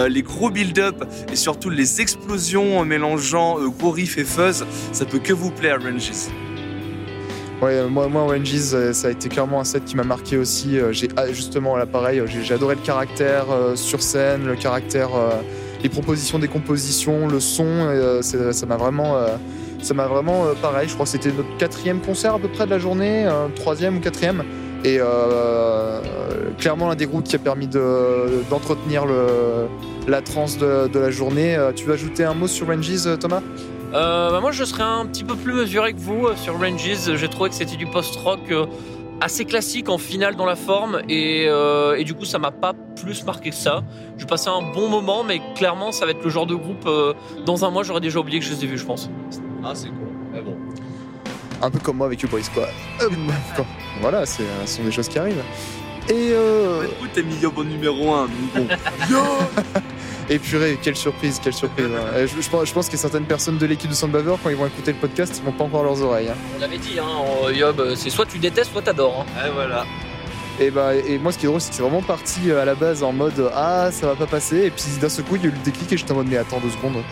les 0.09 0.23
gros 0.23 0.51
build-up 0.51 1.05
et 1.33 1.37
surtout 1.37 1.71
les 1.71 2.01
explosions 2.01 2.85
mélangeant 2.85 3.59
gros 3.79 3.90
riff 3.92 4.18
et 4.18 4.25
fuzz, 4.25 4.64
ça 4.92 5.04
peut 5.04 5.18
que 5.18 5.32
vous 5.32 5.50
plaire, 5.50 5.78
Ranges. 5.82 6.30
Ouais, 7.62 7.74
euh, 7.74 7.88
moi, 7.88 8.08
moi, 8.08 8.22
Oranges, 8.22 8.74
euh, 8.74 8.92
ça 8.92 9.06
a 9.06 9.11
été 9.12 9.28
clairement 9.28 9.61
un 9.61 9.64
set 9.64 9.85
qui 9.85 9.94
m'a 9.94 10.02
marqué 10.02 10.37
aussi. 10.37 10.80
Euh, 10.80 10.92
J'ai 10.92 11.06
ah, 11.16 11.28
justement 11.28 11.76
là, 11.76 11.87
pareil, 11.87 12.20
j'ai 12.26 12.54
adoré 12.54 12.74
le 12.74 12.80
caractère 12.80 13.46
sur 13.76 14.02
scène, 14.02 14.46
le 14.46 14.56
caractère, 14.56 15.11
les 15.80 15.88
propositions 15.88 16.40
des 16.40 16.48
compositions, 16.48 17.28
le 17.28 17.38
son. 17.38 18.20
ça 18.22 18.66
m'a 18.66 18.76
vraiment, 18.76 19.16
ça 19.80 19.94
m'a 19.94 20.08
vraiment 20.08 20.46
pareil. 20.61 20.88
Je 20.88 20.94
crois 20.94 21.04
que 21.04 21.12
c'était 21.12 21.30
notre 21.30 21.56
quatrième 21.56 22.00
concert 22.00 22.35
à 22.35 22.38
peu 22.40 22.48
près 22.48 22.66
de 22.66 22.70
la 22.70 22.80
journée, 22.80 23.28
troisième 23.54 23.98
ou 23.98 24.00
quatrième. 24.00 24.42
Et 24.85 24.98
clairement 26.58 26.88
l'un 26.88 26.96
des 26.96 27.06
groupes 27.06 27.24
qui 27.24 27.37
a 27.37 27.38
permis 27.38 27.68
de- 27.68 28.42
d'entretenir 28.50 29.04
la 30.08 30.20
transe 30.20 30.58
de, 30.58 30.98
la 30.98 31.11
journée. 31.11 31.56
Tu 31.76 31.85
veux 31.85 31.94
ajouter 31.94 32.24
un 32.24 32.35
mot 32.35 32.48
sur 32.48 32.66
Ranges, 32.66 33.18
Thomas? 33.20 33.42
Euh, 33.94 34.31
bah, 34.31 34.40
moi, 34.40 34.52
je 34.52 34.64
serais 34.64 34.83
un 34.83 35.07
petit 35.07 35.24
peu 35.24 35.37
plus 35.37 35.52
mesuré 35.52 35.92
que 35.92 36.00
vous 36.00 36.26
euh, 36.26 36.37
sur 36.37 36.59
Ranges. 36.59 37.16
J'ai 37.16 37.28
trouvé 37.28 37.50
que 37.50 37.55
c'était 37.55 37.76
du 37.76 37.87
post-rock 37.87 38.40
euh, 38.50 38.66
assez 39.20 39.44
classique 39.44 39.88
en 39.88 39.98
finale 39.98 40.35
dans 40.37 40.46
la 40.46 40.57
forme 40.57 41.02
et, 41.09 41.44
euh, 41.46 41.96
et 41.98 42.05
du 42.05 42.14
coup, 42.14 42.24
ça 42.24 42.38
m'a 42.38 42.50
pas 42.50 42.72
plus 43.00 43.24
marqué 43.24 43.50
que 43.50 43.57
ça. 43.57 43.83
J'ai 44.18 44.26
passé 44.26 44.48
un 44.48 44.62
bon 44.74 44.88
moment, 44.88 45.24
mais 45.24 45.40
clairement, 45.55 45.92
ça 45.92 46.07
va 46.07 46.12
être 46.12 46.24
le 46.24 46.31
genre 46.31 46.46
de 46.46 46.55
groupe. 46.55 46.87
euh, 46.87 47.12
dans 47.44 47.64
un 47.64 47.70
mois, 47.70 47.83
j'aurais 47.83 48.00
déjà 48.00 48.18
oublié 48.18 48.38
que 48.40 48.44
je 48.46 48.52
les 48.52 48.64
ai 48.64 48.66
vus, 48.66 48.78
je 48.78 48.85
pense. 48.87 49.11
Ah, 49.64 49.72
c'est 49.74 49.88
cool. 49.88 50.09
Mais 50.33 50.40
bon. 50.40 50.57
un 51.61 51.70
peu 51.70 51.78
comme 51.78 51.98
moi 51.98 52.07
avec 52.07 52.24
Boys 52.28 52.40
quoi. 52.55 52.66
Euh, 53.02 53.09
bon, 53.57 53.64
voilà, 54.00 54.24
c'est- 54.26 54.42
ce 54.66 54.76
sont 54.78 54.83
des 54.85 54.90
choses 54.90 55.09
qui 55.09 55.18
arrivent. 55.18 55.42
Et, 56.09 56.31
euh, 56.33 56.83
Du 56.83 56.88
coup, 56.94 57.07
t'as 57.14 57.22
mis 57.22 57.37
Yob 57.37 57.57
en 57.59 57.62
numéro 57.64 58.12
1. 58.14 58.22
Donc 58.22 58.31
bon. 58.57 58.66
et 60.30 60.38
purée, 60.38 60.78
quelle 60.82 60.96
surprise, 60.96 61.40
quelle 61.42 61.52
surprise. 61.52 61.87
hein. 61.87 62.26
Je, 62.26 62.40
je 62.40 62.48
pense, 62.50 62.66
je 62.68 62.72
pense 62.72 62.88
que 62.88 62.96
certaines 62.96 63.24
personnes 63.24 63.58
de 63.58 63.66
l'équipe 63.66 63.90
de 63.90 63.94
Soundbaver, 63.94 64.35
quand 64.42 64.50
ils 64.50 64.56
vont 64.56 64.66
écouter 64.66 64.92
le 64.92 64.98
podcast, 64.98 65.35
ils 65.38 65.44
vont 65.44 65.52
pas 65.52 65.64
encore 65.64 65.82
leurs 65.85 66.00
oreilles. 66.02 66.28
hein. 66.28 66.35
On 66.56 66.61
l'avait 66.61 66.78
dit, 66.78 66.98
hein, 66.98 67.04
en 67.06 67.48
Yob, 67.50 67.80
euh, 67.80 67.94
c'est 67.96 68.11
soit 68.11 68.26
tu 68.26 68.38
détestes, 68.38 68.72
soit 68.72 68.82
t'adores. 68.82 69.26
hein. 69.37 69.46
Et 69.46 69.50
voilà. 69.50 69.85
Et, 70.61 70.70
bah, 70.70 70.94
et 70.94 71.18
moi, 71.18 71.32
ce 71.32 71.38
qui 71.38 71.46
est 71.46 71.48
drôle, 71.48 71.61
c'est 71.61 71.70
que 71.70 71.76
c'est 71.76 71.82
vraiment 71.82 72.02
parti 72.02 72.50
euh, 72.50 72.62
à 72.62 72.64
la 72.64 72.74
base 72.74 73.02
en 73.02 73.12
mode 73.12 73.50
Ah, 73.54 73.88
ça 73.90 74.06
va 74.06 74.14
pas 74.14 74.26
passer. 74.26 74.58
Et 74.66 74.70
puis 74.70 74.85
d'un 75.00 75.08
seul 75.08 75.24
coup, 75.24 75.37
il 75.37 75.42
y 75.42 75.44
a 75.46 75.48
eu 75.48 75.52
le 75.52 75.58
déclic 75.64 75.92
et 75.92 75.96
j'étais 75.96 76.12
en 76.12 76.16
mode 76.16 76.28
Mais 76.28 76.37
attends 76.37 76.61
deux 76.61 76.70
secondes. 76.70 77.02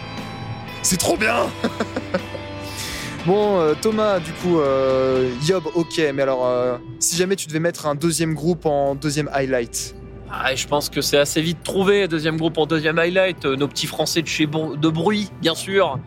C'est 0.82 0.98
trop 0.98 1.16
bien 1.16 1.46
Bon, 3.26 3.60
euh, 3.60 3.74
Thomas, 3.80 4.18
du 4.18 4.32
coup, 4.32 4.60
euh, 4.60 5.30
Yob, 5.46 5.64
ok, 5.74 6.00
mais 6.14 6.22
alors, 6.22 6.46
euh, 6.46 6.76
si 7.00 7.16
jamais 7.16 7.36
tu 7.36 7.46
devais 7.48 7.60
mettre 7.60 7.86
un 7.86 7.94
deuxième 7.94 8.32
groupe 8.34 8.64
en 8.64 8.94
deuxième 8.94 9.28
highlight, 9.34 9.94
Ah, 10.32 10.54
je 10.54 10.66
pense 10.66 10.88
que 10.88 11.00
c'est 11.00 11.18
assez 11.18 11.40
vite 11.42 11.62
trouvé. 11.64 12.06
Deuxième 12.08 12.36
groupe 12.36 12.56
en 12.58 12.66
deuxième 12.66 12.98
highlight. 12.98 13.44
euh, 13.44 13.56
Nos 13.56 13.68
petits 13.68 13.86
Français 13.86 14.22
de 14.22 14.28
chez 14.28 14.46
de 14.46 14.88
bruit, 14.88 15.28
bien 15.40 15.54
sûr, 15.54 15.98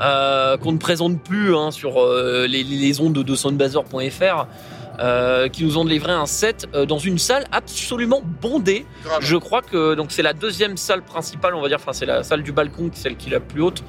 euh, 0.00 0.56
qu'on 0.58 0.72
ne 0.72 0.78
présente 0.78 1.20
plus 1.22 1.54
hein, 1.56 1.70
sur 1.70 2.00
euh, 2.00 2.46
les, 2.46 2.62
les 2.64 3.00
ondes 3.00 3.14
de 3.14 3.34
soundbazer.fr, 3.34 4.46
euh, 5.00 5.48
qui 5.48 5.64
nous 5.64 5.78
ont 5.78 5.84
livré 5.84 6.12
un 6.12 6.26
set 6.26 6.66
dans 6.86 6.98
une 6.98 7.18
salle 7.18 7.44
absolument 7.50 8.22
bondée. 8.42 8.84
Je 9.20 9.36
crois 9.36 9.62
que 9.62 9.94
donc 9.94 10.12
c'est 10.12 10.22
la 10.22 10.34
deuxième 10.34 10.76
salle 10.76 11.02
principale, 11.02 11.54
on 11.54 11.62
va 11.62 11.68
dire. 11.68 11.78
Enfin, 11.80 11.94
c'est 11.94 12.06
la 12.06 12.22
salle 12.22 12.42
du 12.42 12.52
balcon, 12.52 12.90
celle 12.92 13.16
qui 13.16 13.28
est 13.28 13.32
la 13.32 13.40
plus 13.40 13.62
haute. 13.62 13.82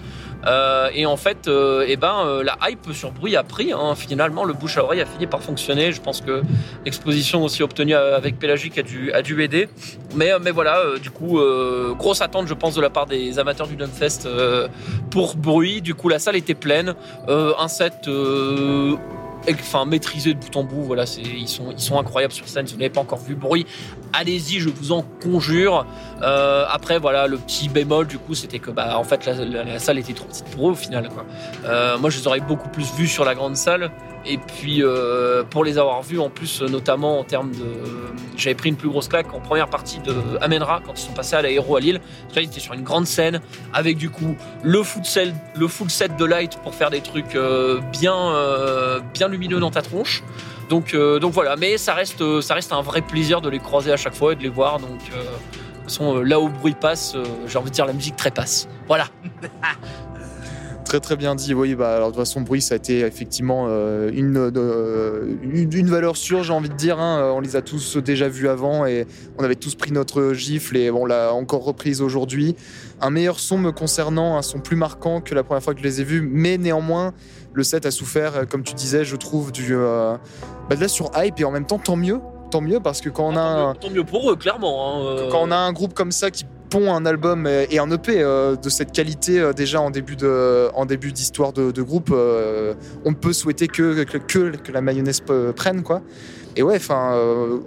Euh, 0.46 0.90
et 0.94 1.06
en 1.06 1.18
fait, 1.18 1.48
euh, 1.48 1.86
eh 1.88 1.96
ben, 1.96 2.26
euh, 2.26 2.44
la 2.44 2.58
hype 2.70 2.92
sur 2.94 3.12
bruit 3.12 3.36
a 3.36 3.44
pris. 3.44 3.72
hein. 3.72 3.96
Finalement, 3.96 4.44
le 4.44 4.54
bouche 4.54 4.78
à 4.78 4.84
oreille 4.84 5.02
a 5.02 5.06
fini 5.06 5.28
par 5.28 5.42
fonctionner. 5.42 5.92
Je 5.92 6.02
pense 6.02 6.22
que 6.22 6.42
l'exposition 6.86 7.44
aussi 7.44 7.64
obtenue 7.64 7.96
avec 7.96 8.40
Pélagique 8.40 8.78
a 8.78 8.84
dû, 8.84 9.12
a 9.14 9.22
dû 9.22 9.42
aider. 9.44 9.70
Mais, 10.16 10.32
euh, 10.32 10.40
mais 10.42 10.52
voilà, 10.52 10.80
euh, 10.80 10.98
du 11.00 11.10
coup, 11.12 11.40
euh, 11.40 11.94
grosse 11.98 12.22
attente, 12.22 12.48
je 12.48 12.54
pense, 12.54 12.76
de 12.76 12.82
la 12.82 12.90
part 12.90 13.06
des 13.06 13.40
amateurs 13.40 13.68
du 13.68 13.76
Dumbfest 13.76 14.26
euh, 14.26 14.68
pour 15.12 15.36
bruit. 15.36 15.82
Du 15.82 15.96
coup, 15.96 16.10
la 16.10 16.20
salle 16.20 16.36
était 16.36 16.54
pleine. 16.56 16.96
Un 17.28 17.68
set 17.68 18.08
enfin 19.52 19.86
de 19.86 20.34
bout 20.34 20.56
en 20.56 20.64
bout. 20.64 20.84
Voilà, 20.84 21.06
ils 21.18 21.48
sont 21.48 21.72
ils 21.72 21.80
sont 21.80 22.00
incroyables 22.00 22.34
sur 22.34 22.48
scène. 22.48 22.68
Si 22.68 22.74
vous 22.74 22.80
n'avez 22.80 22.90
pas 22.90 23.02
encore 23.02 23.20
vu 23.20 23.36
bruit, 23.36 23.66
allez-y, 24.14 24.60
je 24.60 24.70
vous 24.70 24.92
en 24.92 25.04
conjure. 25.22 25.86
Euh, 26.22 26.66
après 26.70 27.00
voilà, 27.00 27.28
le 27.28 27.38
petit 27.38 27.70
bémol 27.70 28.08
du 28.08 28.18
coup, 28.18 28.36
c'était 28.36 28.60
que 28.60 28.72
bah 28.72 28.98
en 28.98 29.04
fait 29.04 29.26
la, 29.26 29.80
salle 29.80 30.00
était 30.00 30.14
trop 30.14 30.28
petite 30.28 30.46
pour 30.46 30.70
eux 30.70 30.72
au 30.72 30.76
final. 30.76 31.10
Euh, 31.66 31.98
moi, 31.98 32.10
je 32.10 32.20
les 32.20 32.28
aurais 32.28 32.40
beaucoup 32.40 32.70
plus 32.70 32.94
vus 32.94 33.08
sur 33.08 33.26
la 33.26 33.36
grande 33.36 33.56
salle. 33.56 33.92
Et 34.26 34.38
puis 34.38 34.82
euh, 34.82 35.44
pour 35.44 35.66
les 35.66 35.78
avoir 35.78 36.02
vus 36.02 36.20
en 36.20 36.30
plus, 36.30 36.62
notamment 36.62 37.20
en 37.20 37.24
termes 37.24 37.52
de, 37.52 37.66
j'avais 38.38 38.56
pris 38.56 38.70
une 38.70 38.78
plus 38.78 38.90
grosse 38.90 39.08
claque 39.08 39.34
en 39.34 39.40
première 39.40 39.70
partie 39.70 40.00
de 40.00 40.14
Amenra 40.40 40.82
quand 40.86 40.94
ils 40.94 41.04
sont 41.04 41.14
passés 41.14 41.36
à 41.36 41.42
l'aéro 41.42 41.76
à 41.76 41.80
Lille. 41.80 42.00
Là, 42.36 42.42
ils 42.42 42.46
étaient 42.46 42.60
sur 42.60 42.74
une 42.74 42.84
grande 42.84 43.06
scène 43.06 43.42
avec 43.74 43.98
du 43.98 44.10
coup 44.10 44.36
le 44.64 44.82
full 44.84 45.06
set, 45.06 46.18
de 46.18 46.26
light 46.26 46.58
pour 46.64 46.74
faire 46.74 46.90
des 46.90 47.02
trucs 47.02 47.36
euh, 47.36 47.82
bien, 47.92 48.16
euh, 48.16 49.00
bien 49.14 49.28
lumineux 49.28 49.60
dans 49.60 49.72
ta 49.72 49.82
tronche. 49.82 50.24
Donc, 50.70 50.96
donc 50.96 51.34
voilà, 51.34 51.56
mais 51.56 51.78
ça 51.78 51.94
reste, 51.94 52.42
ça 52.42 52.56
reste 52.56 52.72
un 52.72 52.82
vrai 52.82 53.02
plaisir 53.02 53.42
de 53.42 53.50
les 53.50 53.60
croiser 53.60 53.92
à 53.92 53.98
chaque 53.98 54.16
fois 54.16 54.34
et 54.34 54.36
de 54.36 54.42
les 54.42 54.50
voir. 54.50 54.80
Donc 54.80 54.92
de 54.92 54.96
toute 54.96 55.84
façon, 55.84 56.22
là 56.22 56.40
où 56.40 56.48
le 56.48 56.54
bruit 56.54 56.74
passe, 56.80 57.16
j'ai 57.46 57.58
envie 57.58 57.70
de 57.70 57.76
dire 57.76 57.86
la 57.86 57.94
musique 57.94 58.16
trépasse. 58.16 58.68
Voilà. 58.88 59.08
très 60.94 61.00
très 61.00 61.16
bien 61.16 61.34
dit. 61.34 61.56
Oui, 61.56 61.74
bah 61.74 61.96
alors 61.96 62.10
de 62.10 62.16
toute 62.16 62.24
façon, 62.24 62.42
bruit, 62.42 62.62
ça 62.62 62.76
a 62.76 62.78
été 62.78 63.00
effectivement 63.00 63.66
euh, 63.68 64.12
une, 64.14 64.38
euh, 64.38 65.36
une, 65.42 65.74
une, 65.74 65.90
valeur 65.90 66.16
sûre, 66.16 66.44
j'ai 66.44 66.54
envie 66.54 66.70
de 66.70 66.76
dire. 66.76 67.00
Hein. 67.00 67.34
On 67.36 67.40
les 67.40 67.56
a 67.56 67.64
tous 67.64 67.98
déjà 67.98 68.28
vus 68.30 68.48
avant 68.48 68.86
et 68.86 69.08
on 69.40 69.44
avait 69.44 69.56
tous 69.56 69.74
pris 69.74 69.92
notre 69.92 70.34
gifle 70.34 70.78
et 70.78 70.92
on 70.92 71.08
l'a 71.08 71.34
encore 71.34 71.64
reprise 71.64 72.00
aujourd'hui. 72.00 72.56
Un 73.02 73.10
meilleur 73.10 73.40
son 73.40 73.58
me 73.58 73.72
concernant, 73.72 74.38
un 74.38 74.44
son 74.44 74.60
plus 74.60 74.76
marquant 74.76 75.20
que 75.20 75.34
la 75.34 75.42
première 75.42 75.64
fois 75.64 75.74
que 75.74 75.80
je 75.80 75.84
les 75.84 76.02
ai 76.02 76.04
vus, 76.04 76.22
mais 76.22 76.60
néanmoins, 76.60 77.14
le 77.54 77.64
set 77.64 77.88
a 77.88 77.92
souffert, 77.92 78.48
comme 78.48 78.62
tu 78.62 78.76
disais, 78.76 79.04
je 79.04 79.16
trouve, 79.16 79.52
du, 79.52 79.76
euh, 79.76 80.16
bah 80.70 80.76
de 80.76 80.82
la 80.82 80.88
sur 80.88 81.10
hype 81.16 81.40
et 81.40 81.44
en 81.44 81.52
même 81.52 81.66
temps, 81.66 81.80
tant 81.80 81.96
mieux 81.96 82.20
tant 82.52 82.62
mieux 82.62 82.80
parce 82.80 83.02
que 83.02 83.10
quand 83.10 83.30
on 83.30 83.36
a 83.36 83.42
un... 83.42 83.74
tant 83.74 83.90
mieux 83.90 84.04
pour 84.04 84.30
eux 84.30 84.36
clairement 84.36 85.10
hein, 85.10 85.16
quand 85.32 85.40
on 85.42 85.50
a 85.50 85.56
un 85.56 85.74
groupe 85.74 85.96
comme 85.96 86.12
ça 86.12 86.30
qui 86.30 86.46
un 86.76 87.06
album 87.06 87.48
et 87.48 87.80
un 87.80 87.92
EP 87.92 88.16
euh, 88.18 88.56
de 88.56 88.70
cette 88.70 88.92
qualité 88.92 89.40
euh, 89.40 89.54
déjà 89.54 89.80
en 89.80 89.92
début 89.92 90.16
de, 90.16 90.70
en 90.74 90.86
début 90.86 91.12
d'histoire 91.12 91.54
de, 91.54 91.82
groupe, 91.82 92.10
euh, 92.12 92.74
on 93.06 93.12
ne 93.12 93.16
peut 93.16 93.34
souhaiter 93.34 93.68
que, 93.68 94.04
que, 94.04 94.18
que, 94.18 94.72
la 94.72 94.82
mayonnaise 94.82 95.22
prenne 95.56 95.84
quoi. 95.84 96.02
Et 96.56 96.62
ouais, 96.62 96.76
enfin, 96.76 97.20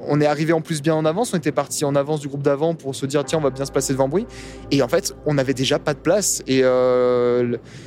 on 0.06 0.20
est 0.20 0.26
arrivé 0.26 0.52
en 0.52 0.60
plus 0.60 0.80
bien 0.80 0.94
en 0.94 1.04
avance. 1.04 1.34
On 1.34 1.36
était 1.36 1.50
parti 1.50 1.84
en 1.84 1.96
avance 1.96 2.20
du 2.20 2.28
groupe 2.28 2.42
d'avant 2.42 2.76
pour 2.76 2.94
se 2.94 3.04
dire 3.04 3.24
tiens, 3.24 3.40
on 3.40 3.42
va 3.42 3.50
bien 3.50 3.64
se 3.64 3.72
passer 3.72 3.92
devant 3.92 4.06
bruit. 4.06 4.28
Et 4.70 4.80
en 4.80 4.86
fait, 4.86 5.12
on 5.26 5.38
avait 5.38 5.54
déjà 5.54 5.80
pas 5.80 5.92
de 5.92 5.98
place. 5.98 6.40
Et 6.46 6.62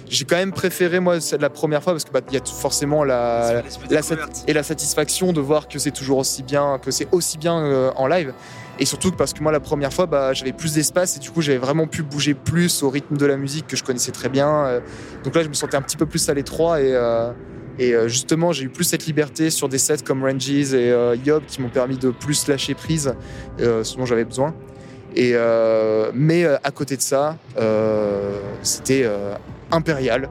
j'ai 0.10 0.26
quand 0.26 0.36
même 0.36 0.52
préféré 0.52 1.00
moi 1.00 1.22
c'est 1.22 1.42
la 1.42 1.50
première 1.50 1.82
fois 1.82 1.94
parce 1.94 2.04
que 2.04 2.12
bah, 2.12 2.20
il 2.28 2.34
y 2.34 2.38
a 2.38 2.42
forcément 2.44 3.06
la, 3.06 3.64
la, 3.90 4.02
et 4.48 4.52
la 4.52 4.64
satisfaction 4.64 5.32
de 5.32 5.40
voir 5.40 5.70
que 5.70 5.80
c'est 5.80 5.92
toujours 5.92 6.18
aussi 6.18 6.44
bien, 6.44 6.80
que 6.84 6.92
c'est 6.92 7.08
aussi 7.14 7.38
bien 7.38 7.92
en 7.96 8.08
live. 8.08 8.34
Et 8.80 8.86
surtout 8.86 9.12
parce 9.12 9.34
que 9.34 9.44
moi, 9.44 9.52
la 9.52 9.60
première 9.60 9.92
fois, 9.92 10.06
bah, 10.06 10.34
j'avais 10.34 10.54
plus 10.54 10.74
d'espace 10.74 11.18
et 11.18 11.20
du 11.20 11.30
coup, 11.32 11.42
j'avais 11.42 11.58
vraiment 11.58 11.86
pu 11.86 12.02
bouger 12.02 12.34
plus 12.34 12.82
au 12.82 12.90
rythme 12.90 13.18
de 13.18 13.26
la 13.26 13.36
musique 13.36 13.68
que 13.68 13.76
je 13.76 13.84
connaissais 13.84 14.12
très 14.12 14.30
bien. 14.30 14.66
Euh. 14.66 14.80
Donc 15.24 15.36
là, 15.36 15.44
je 15.44 15.50
me 15.50 15.54
sentais 15.54 15.76
un 15.76 15.82
petit 15.82 15.98
peu 15.98 16.06
plus 16.06 16.30
à 16.30 16.34
l'étroit 16.34 16.82
et, 16.82 16.94
euh, 16.94 17.32
et 17.78 17.94
euh, 17.94 18.08
justement, 18.08 18.54
j'ai 18.54 18.64
eu 18.64 18.70
plus 18.70 18.86
cette 18.86 19.06
liberté 19.06 19.50
sur 19.50 19.68
des 19.68 19.78
sets 19.78 20.04
comme 20.06 20.24
Ranges 20.24 20.74
et 20.74 20.96
Yob 21.26 21.44
qui 21.46 21.62
m'ont 21.62 21.70
permis 21.70 21.98
de 21.98 22.10
plus 22.10 22.48
lâcher 22.48 22.74
prise, 22.74 23.14
ce 23.58 23.98
dont 23.98 24.06
j'avais 24.06 24.26
besoin. 24.26 24.56
Et, 25.16 25.36
mais 26.14 26.46
à 26.46 26.72
côté 26.72 26.96
de 26.96 27.02
ça, 27.02 27.38
c'était 28.64 29.10
impérial 29.72 30.30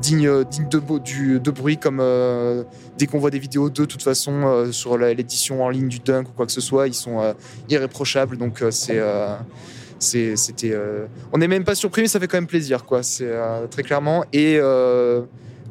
digne, 0.00 0.44
digne 0.44 0.68
de, 0.68 1.50
bruit 1.50 1.76
comme 1.78 1.98
euh, 2.00 2.64
dès 2.98 3.06
qu'on 3.06 3.18
voit 3.18 3.30
des 3.30 3.38
vidéos 3.38 3.70
de 3.70 3.84
toute 3.84 4.02
façon, 4.02 4.42
euh, 4.44 4.72
sur 4.72 4.96
l'édition 4.98 5.64
en 5.64 5.68
ligne 5.68 5.88
du 5.88 5.98
Dunk 5.98 6.28
ou 6.28 6.32
quoi 6.32 6.46
que 6.46 6.52
ce 6.52 6.60
soit, 6.60 6.88
ils 6.88 6.94
sont 6.94 7.20
euh, 7.20 7.32
irréprochables. 7.68 8.36
Donc 8.36 8.64
c'est 8.70 9.00
c'était 10.36 10.74
on 11.32 11.38
n'est 11.38 11.48
même 11.48 11.64
pas 11.64 11.74
surpris 11.74 12.02
mais 12.02 12.08
ça 12.08 12.18
fait 12.18 12.26
quand 12.26 12.38
même 12.38 12.46
plaisir 12.46 12.84
quoi. 12.84 13.02
C'est 13.02 13.30
très 13.70 13.82
clairement. 13.82 14.24
Et 14.32 14.58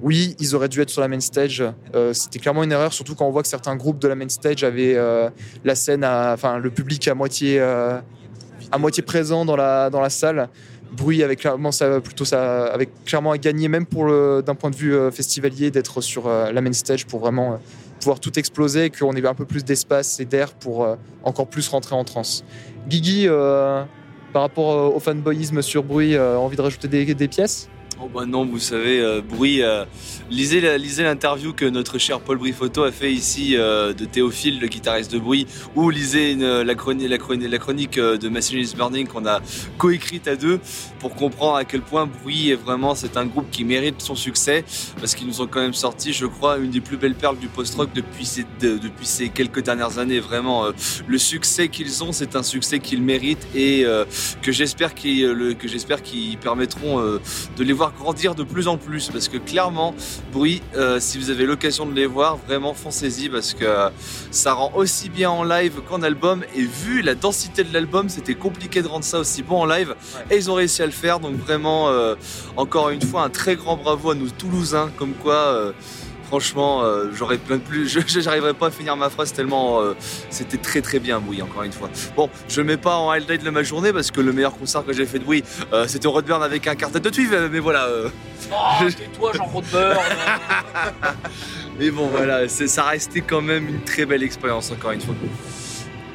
oui 0.01 0.35
ils 0.39 0.55
auraient 0.55 0.69
dû 0.69 0.81
être 0.81 0.89
sur 0.89 1.01
la 1.01 1.07
main 1.07 1.19
stage. 1.19 1.63
C'était 2.13 2.39
clairement 2.39 2.63
une 2.63 2.71
erreur 2.71 2.93
surtout 2.93 3.15
quand 3.15 3.27
on 3.27 3.31
voit 3.31 3.41
que 3.41 3.47
certains 3.47 3.75
groupes 3.75 3.99
de 3.99 4.07
la 4.07 4.15
main 4.15 4.29
stage 4.29 4.63
avaient 4.63 4.97
la 5.65 5.75
scène 5.75 6.05
enfin 6.05 6.59
le 6.59 6.69
public 6.69 7.07
à 7.07 7.15
moitié 7.15 7.59
à 7.59 8.77
moitié 8.77 9.01
présent 9.01 9.45
dans 9.45 9.55
la 9.55 9.89
dans 9.89 10.01
la 10.01 10.11
salle 10.11 10.49
bruit 10.91 11.23
avec 11.23 11.39
clairement 11.39 11.71
ça 11.71 12.01
plutôt 12.01 12.25
ça 12.25 12.65
avec 12.65 12.89
clairement 13.05 13.31
à 13.31 13.37
gagner 13.37 13.67
même 13.67 13.85
pour 13.85 14.07
d'un 14.07 14.55
point 14.55 14.69
de 14.69 14.75
vue 14.75 14.95
euh, 14.95 15.11
festivalier 15.11 15.71
d'être 15.71 16.01
sur 16.01 16.27
euh, 16.27 16.51
la 16.51 16.61
main 16.61 16.73
stage 16.73 17.05
pour 17.05 17.19
vraiment 17.19 17.53
euh, 17.53 17.57
pouvoir 17.99 18.19
tout 18.19 18.37
exploser 18.39 18.85
et 18.85 18.89
qu'on 18.89 19.13
ait 19.15 19.25
un 19.25 19.33
peu 19.33 19.45
plus 19.45 19.63
d'espace 19.63 20.19
et 20.19 20.25
d'air 20.25 20.53
pour 20.53 20.87
encore 21.23 21.47
plus 21.47 21.67
rentrer 21.67 21.95
en 21.95 22.05
transe. 22.05 22.45
Guigui 22.87 23.27
par 23.27 24.41
rapport 24.41 24.95
au 24.95 24.99
fanboyisme 25.01 25.61
sur 25.61 25.83
bruit 25.83 26.17
envie 26.17 26.55
de 26.55 26.61
rajouter 26.61 26.87
des, 26.87 27.13
des 27.13 27.27
pièces? 27.27 27.67
Oh 28.01 28.07
bah 28.07 28.25
non, 28.25 28.45
vous 28.45 28.59
savez, 28.59 29.01
euh, 29.01 29.19
Bruit, 29.19 29.61
euh, 29.61 29.83
lisez, 30.29 30.61
l'interview 30.61 31.51
que 31.51 31.65
notre 31.65 31.97
cher 31.97 32.21
Paul 32.21 32.37
Brifoto 32.37 32.83
a 32.83 32.93
fait 32.93 33.11
ici 33.11 33.57
euh, 33.57 33.91
de 33.91 34.05
Théophile, 34.05 34.57
le 34.61 34.67
guitariste 34.67 35.11
de 35.11 35.19
Bruit, 35.19 35.47
ou 35.75 35.89
lisez 35.89 36.33
la, 36.35 36.75
chronique, 36.75 37.09
la, 37.09 37.57
chronique, 37.57 37.99
de 37.99 38.29
Machine 38.29 38.59
is 38.59 38.73
Burning 38.73 39.05
qu'on 39.05 39.25
a 39.25 39.41
coécrite 39.77 40.29
à 40.29 40.37
deux 40.37 40.61
pour 40.99 41.13
comprendre 41.13 41.57
à 41.57 41.65
quel 41.65 41.81
point 41.81 42.05
Bruit 42.05 42.51
est 42.51 42.55
vraiment, 42.55 42.95
c'est 42.95 43.17
un 43.17 43.25
groupe 43.25 43.51
qui 43.51 43.65
mérite 43.65 44.01
son 44.01 44.15
succès 44.15 44.63
parce 44.97 45.13
qu'ils 45.13 45.27
nous 45.27 45.41
ont 45.41 45.47
quand 45.47 45.59
même 45.59 45.73
sorti, 45.73 46.13
je 46.13 46.25
crois, 46.25 46.57
une 46.57 46.71
des 46.71 46.81
plus 46.81 46.95
belles 46.95 47.15
perles 47.15 47.37
du 47.37 47.49
post-rock 47.49 47.89
depuis 47.93 48.25
ces, 48.25 49.29
quelques 49.29 49.61
dernières 49.61 49.99
années. 49.99 50.21
Vraiment, 50.21 50.67
le 51.05 51.17
succès 51.17 51.67
qu'ils 51.67 52.01
ont, 52.01 52.13
c'est 52.13 52.37
un 52.37 52.43
succès 52.43 52.79
qu'ils 52.79 53.01
méritent 53.01 53.47
et 53.53 53.85
que 54.41 54.53
j'espère 54.53 54.93
qu'ils 54.93 56.37
permettront 56.37 57.01
de 57.01 57.63
les 57.63 57.73
voir 57.73 57.88
grandir 57.97 58.35
de 58.35 58.43
plus 58.43 58.67
en 58.67 58.77
plus 58.77 59.09
parce 59.09 59.27
que 59.27 59.37
clairement, 59.37 59.93
Bruit, 60.31 60.61
euh, 60.75 60.99
si 60.99 61.17
vous 61.17 61.29
avez 61.29 61.45
l'occasion 61.45 61.85
de 61.85 61.93
les 61.93 62.05
voir, 62.05 62.37
vraiment 62.37 62.73
foncez-y 62.73 63.29
parce 63.29 63.53
que 63.53 63.65
euh, 63.65 63.89
ça 64.31 64.53
rend 64.53 64.71
aussi 64.75 65.09
bien 65.09 65.29
en 65.29 65.43
live 65.43 65.81
qu'en 65.87 66.01
album. 66.01 66.43
Et 66.55 66.63
vu 66.63 67.01
la 67.01 67.15
densité 67.15 67.63
de 67.63 67.73
l'album, 67.73 68.09
c'était 68.09 68.35
compliqué 68.35 68.81
de 68.81 68.87
rendre 68.87 69.05
ça 69.05 69.19
aussi 69.19 69.43
bon 69.43 69.61
en 69.61 69.65
live. 69.65 69.95
Et 70.29 70.37
ils 70.37 70.49
ont 70.49 70.55
réussi 70.55 70.81
à 70.81 70.85
le 70.85 70.91
faire 70.91 71.19
donc 71.19 71.35
vraiment 71.35 71.89
euh, 71.89 72.15
encore 72.57 72.89
une 72.89 73.01
fois 73.01 73.23
un 73.23 73.29
très 73.29 73.55
grand 73.55 73.77
bravo 73.77 74.11
à 74.11 74.15
nous 74.15 74.29
Toulousains 74.29 74.91
comme 74.97 75.13
quoi 75.13 75.73
Franchement, 76.29 76.83
euh, 76.83 77.09
j'aurais 77.11 77.39
plein 77.39 77.57
de 77.57 77.61
plus. 77.63 77.87
Je 77.89 78.19
n'arriverai 78.19 78.53
pas 78.53 78.67
à 78.67 78.71
finir 78.71 78.95
ma 78.95 79.09
phrase 79.09 79.33
tellement 79.33 79.81
euh, 79.81 79.95
c'était 80.29 80.57
très 80.57 80.79
très 80.79 80.99
bien, 80.99 81.19
oui, 81.27 81.41
encore 81.41 81.63
une 81.63 81.71
fois. 81.71 81.89
Bon, 82.15 82.29
je 82.47 82.61
mets 82.61 82.77
pas 82.77 82.97
en 82.97 83.09
highlight 83.09 83.43
de 83.43 83.49
ma 83.49 83.63
journée 83.63 83.91
parce 83.91 84.11
que 84.11 84.21
le 84.21 84.31
meilleur 84.31 84.55
concert 84.55 84.85
que 84.85 84.93
j'ai 84.93 85.07
fait 85.07 85.17
de 85.17 85.25
oui, 85.25 85.43
euh, 85.73 85.87
c'était 85.87 86.07
Rodburn 86.07 86.43
avec 86.43 86.67
un 86.67 86.75
quartet 86.75 86.99
de 86.99 87.09
tuiles, 87.09 87.49
mais 87.51 87.57
voilà. 87.57 87.89
Oh, 88.51 88.85
tais-toi, 88.87 89.31
Jean 89.33 89.45
Rodburn 89.45 89.97
Mais 91.79 91.89
bon, 91.89 92.07
voilà, 92.07 92.47
ça 92.47 92.83
restait 92.83 93.21
quand 93.21 93.41
même 93.41 93.67
une 93.67 93.81
très 93.81 94.05
belle 94.05 94.21
expérience, 94.21 94.71
encore 94.71 94.91
une 94.91 95.01
fois 95.01 95.15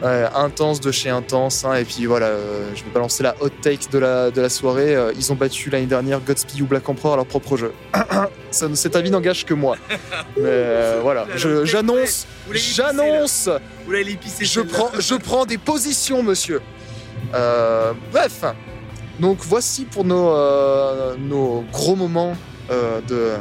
intense 0.05 0.81
de 0.81 0.91
chez 0.93 1.11
intense. 1.11 1.65
Hein, 1.65 1.75
et 1.75 1.85
puis 1.85 2.07
voilà, 2.07 2.27
euh, 2.27 2.71
je 2.75 2.85
vais 2.85 2.91
balancer 2.91 3.23
la 3.23 3.35
hot 3.41 3.49
take 3.63 3.89
de 3.91 3.99
la, 3.99 4.31
de 4.31 4.41
la 4.41 4.49
soirée. 4.49 4.95
Euh, 4.95 5.13
ils 5.17 5.33
ont 5.33 5.35
battu 5.35 5.71
l'année 5.71 5.87
dernière 5.87 6.21
Godspeed 6.21 6.61
ou 6.61 6.67
Black 6.67 6.89
Emperor 6.89 7.15
à 7.15 7.17
leur 7.17 7.27
propre 7.27 7.57
jeu. 7.57 7.73
Ça, 8.51 8.69
cet 8.75 8.97
avis 8.97 9.11
n'engage 9.11 9.45
que 9.45 9.55
moi. 9.55 9.77
Mais 10.37 10.43
euh, 10.45 11.01
voilà, 11.03 11.27
j'annonce, 11.37 12.27
j'annonce, 12.53 13.49
je 13.89 14.61
prends, 14.61 14.91
je 14.99 15.15
prends 15.15 15.47
des 15.47 15.59
positions, 15.59 16.23
monsieur. 16.23 16.61
bref, 17.33 18.45
donc 19.19 19.39
voici 19.43 19.85
pour 19.85 20.05
nos, 20.05 21.17
nos 21.17 21.65
gros 21.73 21.97
moments 21.97 22.37
de, 22.71 23.35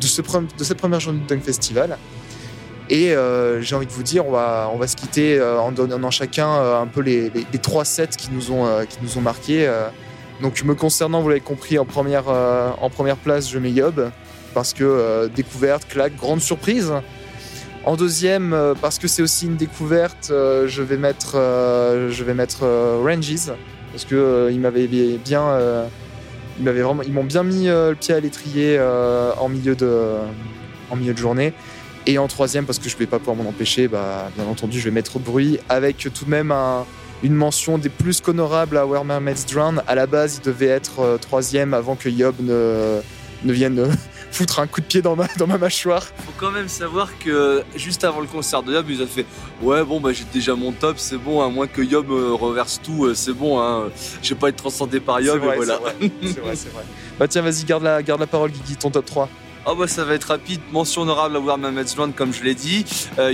de, 0.00 0.06
ce, 0.06 0.22
de 0.22 0.64
cette 0.64 0.78
première 0.78 1.00
journée 1.00 1.20
du 1.20 1.26
Dunk 1.26 1.42
Festival. 1.42 1.98
Et 2.90 3.14
euh, 3.14 3.62
j'ai 3.62 3.76
envie 3.76 3.86
de 3.86 3.92
vous 3.92 4.02
dire, 4.02 4.26
on 4.26 4.32
va, 4.32 4.86
se 4.88 4.96
quitter 4.96 5.38
euh, 5.38 5.60
en 5.60 5.70
donnant 5.70 6.10
chacun 6.10 6.48
euh, 6.48 6.82
un 6.82 6.88
peu 6.88 7.00
les, 7.00 7.30
trois 7.62 7.84
sets 7.84 8.08
qui 8.18 8.30
nous 8.32 8.50
ont, 8.50 8.66
marqués. 9.22 9.70
Donc 10.42 10.64
me 10.64 10.74
concernant, 10.74 11.20
vous 11.20 11.28
l'avez 11.28 11.40
compris, 11.40 11.78
en 11.78 11.84
première, 11.84 12.24
place, 13.22 13.48
je 13.48 13.58
mets 13.58 13.70
Yob, 13.70 14.10
parce 14.54 14.74
que 14.74 15.28
découverte, 15.28 15.86
claque, 15.88 16.16
grande 16.16 16.40
surprise. 16.40 16.92
En 17.84 17.96
deuxième, 17.96 18.74
parce 18.82 18.98
que 18.98 19.06
c'est 19.06 19.22
aussi 19.22 19.46
une 19.46 19.56
découverte, 19.56 20.26
je 20.30 20.82
vais 20.82 20.96
mettre, 20.96 21.34
je 21.34 22.24
vais 22.24 22.34
mettre 22.34 22.64
Ranges, 23.04 23.52
parce 23.92 24.04
que 24.04 24.50
ils 24.50 24.60
ils 26.58 27.12
m'ont 27.12 27.24
bien 27.24 27.42
mis 27.44 27.66
le 27.66 27.94
pied 27.94 28.14
à 28.14 28.20
l'étrier 28.20 28.80
en 28.80 29.48
milieu 29.48 29.76
de 29.76 30.18
journée. 31.16 31.54
Et 32.10 32.18
en 32.18 32.26
troisième, 32.26 32.66
parce 32.66 32.80
que 32.80 32.88
je 32.88 32.96
ne 32.96 32.98
vais 32.98 33.06
pas 33.06 33.20
pouvoir 33.20 33.36
m'en 33.36 33.48
empêcher, 33.48 33.86
bah, 33.86 34.32
bien 34.34 34.44
entendu, 34.46 34.80
je 34.80 34.84
vais 34.86 34.90
mettre 34.90 35.20
bruit 35.20 35.60
avec 35.68 36.08
tout 36.12 36.24
de 36.24 36.30
même 36.30 36.52
une 37.22 37.34
mention 37.34 37.78
des 37.78 37.88
plus 37.88 38.20
qu'honorables 38.20 38.76
à 38.76 38.84
Where 38.84 39.04
Mermaids 39.04 39.44
Drown. 39.48 39.80
À 39.86 39.94
la 39.94 40.08
base, 40.08 40.40
il 40.42 40.44
devait 40.44 40.66
être 40.66 40.98
euh, 40.98 41.18
troisième 41.18 41.72
avant 41.72 41.94
que 41.94 42.08
Yob 42.08 42.34
ne, 42.40 43.00
ne 43.44 43.52
vienne 43.52 43.78
euh, 43.78 43.92
foutre 44.32 44.58
un 44.58 44.66
coup 44.66 44.80
de 44.80 44.86
pied 44.86 45.02
dans 45.02 45.14
ma, 45.14 45.28
dans 45.38 45.46
ma 45.46 45.56
mâchoire. 45.56 46.02
Faut 46.02 46.32
quand 46.36 46.50
même 46.50 46.68
savoir 46.68 47.16
que 47.20 47.62
juste 47.76 48.02
avant 48.02 48.20
le 48.20 48.26
concert 48.26 48.64
de 48.64 48.72
Yob, 48.72 48.86
il 48.90 49.00
a 49.02 49.06
fait 49.06 49.24
Ouais, 49.62 49.84
bon, 49.84 50.00
bah 50.00 50.10
j'ai 50.12 50.24
déjà 50.32 50.56
mon 50.56 50.72
top, 50.72 50.98
c'est 50.98 51.16
bon, 51.16 51.42
à 51.42 51.48
moins 51.48 51.68
que 51.68 51.80
Yob 51.80 52.10
euh, 52.10 52.32
reverse 52.32 52.80
tout, 52.82 53.14
c'est 53.14 53.34
bon, 53.34 53.60
hein, 53.60 53.84
je 54.20 54.34
vais 54.34 54.40
pas 54.40 54.48
être 54.48 54.56
transcendé 54.56 54.98
par 54.98 55.20
Yob, 55.20 55.38
C'est 55.40 55.46
vrai, 55.46 55.54
et 55.54 55.56
voilà. 55.58 55.78
c'est 55.78 56.08
vrai, 56.08 56.10
c'est 56.22 56.40
vrai, 56.40 56.56
c'est 56.56 56.72
vrai. 56.72 56.82
Bah 57.20 57.28
tiens, 57.28 57.42
vas-y, 57.42 57.62
garde 57.62 57.84
la, 57.84 58.02
garde 58.02 58.18
la 58.18 58.26
parole, 58.26 58.50
Guigui, 58.50 58.74
ton 58.74 58.90
top 58.90 59.04
3. 59.04 59.28
Ah 59.66 59.74
bah 59.78 59.86
ça 59.86 60.04
va 60.04 60.14
être 60.14 60.24
rapide, 60.24 60.60
mention 60.72 61.02
honorable 61.02 61.36
à 61.36 61.40
Warman 61.40 61.74
Metzland 61.74 62.12
comme 62.14 62.32
je 62.32 62.42
l'ai 62.42 62.54
dit, 62.54 62.84
euh, 63.18 63.32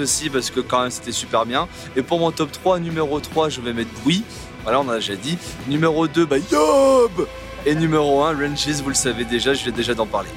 aussi 0.00 0.30
parce 0.30 0.50
que 0.50 0.60
quand 0.60 0.82
même 0.82 0.90
c'était 0.90 1.12
super 1.12 1.46
bien. 1.46 1.66
Et 1.96 2.02
pour 2.02 2.20
mon 2.20 2.30
top 2.30 2.52
3, 2.52 2.78
numéro 2.78 3.18
3 3.18 3.48
je 3.48 3.60
vais 3.60 3.72
mettre 3.72 3.90
Bruit, 4.02 4.22
voilà 4.62 4.80
on 4.80 4.88
a 4.88 4.96
déjà 4.96 5.16
dit. 5.16 5.36
Numéro 5.66 6.06
2, 6.06 6.26
bah 6.26 6.36
Yob 6.52 7.26
Et 7.66 7.74
numéro 7.74 8.22
1, 8.22 8.34
Ranges, 8.34 8.80
vous 8.82 8.88
le 8.88 8.94
savez 8.94 9.24
déjà, 9.24 9.52
je 9.52 9.64
l'ai 9.64 9.72
déjà 9.72 9.94
d'en 9.94 10.06
parler. 10.06 10.30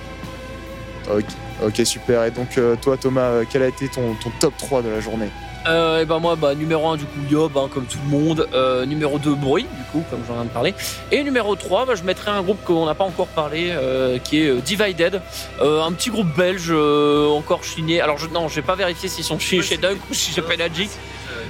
Ok, 1.10 1.26
ok, 1.64 1.86
super. 1.86 2.26
Et 2.26 2.32
donc, 2.32 2.58
euh, 2.58 2.76
toi, 2.82 2.98
Thomas, 2.98 3.22
euh, 3.22 3.46
quel 3.50 3.64
a 3.64 3.68
été 3.68 3.88
ton, 3.88 4.14
ton 4.16 4.30
top 4.40 4.58
3 4.58 4.82
de 4.82 4.90
la 4.90 5.00
journée? 5.00 5.30
Euh, 5.68 6.02
et 6.02 6.06
ben 6.06 6.20
moi, 6.20 6.36
bah, 6.36 6.56
numéro 6.56 6.88
1 6.88 6.98
du 6.98 7.06
coup 7.06 7.20
Yob, 7.30 7.58
hein, 7.58 7.70
comme 7.74 7.86
tout 7.86 7.98
le 8.10 8.18
monde. 8.18 8.48
Euh, 8.54 8.86
numéro 8.86 9.20
2 9.20 9.36
Bruit, 9.36 9.64
du 9.64 9.84
coup, 9.92 10.04
comme 10.10 10.22
j'en 10.28 10.36
viens 10.36 10.46
de 10.46 10.50
parler. 10.50 10.74
Et 11.12 11.24
numéro 11.24 11.56
3, 11.56 11.86
bah, 11.86 11.96
je 11.96 12.04
mettrai 12.04 12.32
un 12.32 12.42
groupe 12.42 12.64
qu'on 12.64 12.86
n'a 12.86 12.96
pas 12.96 13.04
encore 13.04 13.28
parlé, 13.28 13.70
euh, 13.72 14.18
qui 14.18 14.40
est 14.42 14.54
Divided. 14.62 15.22
Un 15.62 15.92
petit 15.92 16.10
groupe 16.10 16.34
belge, 16.36 16.72
encore 16.72 17.64
signé. 17.64 18.02
Alors 18.02 18.18
je, 18.18 18.28
non, 18.28 18.48
j'ai 18.48 18.62
pas 18.62 18.76
vérifié 18.76 19.10
s'ils 19.10 19.24
sont 19.24 19.40
chez, 19.40 19.62
chez 19.62 19.78
Dunk 19.78 19.98
ou 20.10 20.14
chez 20.14 20.42
Pelagic. 20.42 20.90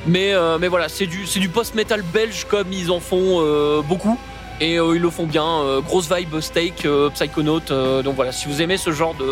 Mais, 0.05 0.34
mais 0.59 0.68
voilà, 0.68 0.89
c'est 0.89 1.05
du, 1.05 1.26
du 1.26 1.49
post-metal 1.49 2.01
belge 2.01 2.45
comme 2.49 2.72
ils 2.72 2.91
en 2.91 2.99
font 2.99 3.41
beaucoup. 3.82 4.18
Et 4.59 4.76
ils 4.76 5.01
le 5.01 5.09
font 5.09 5.26
bien. 5.26 5.80
grosse 5.86 6.11
vibe 6.11 6.39
steak, 6.39 6.88
psychonaut. 7.13 7.61
euh, 7.70 8.01
donc 8.01 8.15
voilà, 8.15 8.32
si 8.32 8.47
vous 8.47 8.61
aimez 8.61 8.78
ce 8.78 8.91
genre 8.91 9.13
de. 9.15 9.26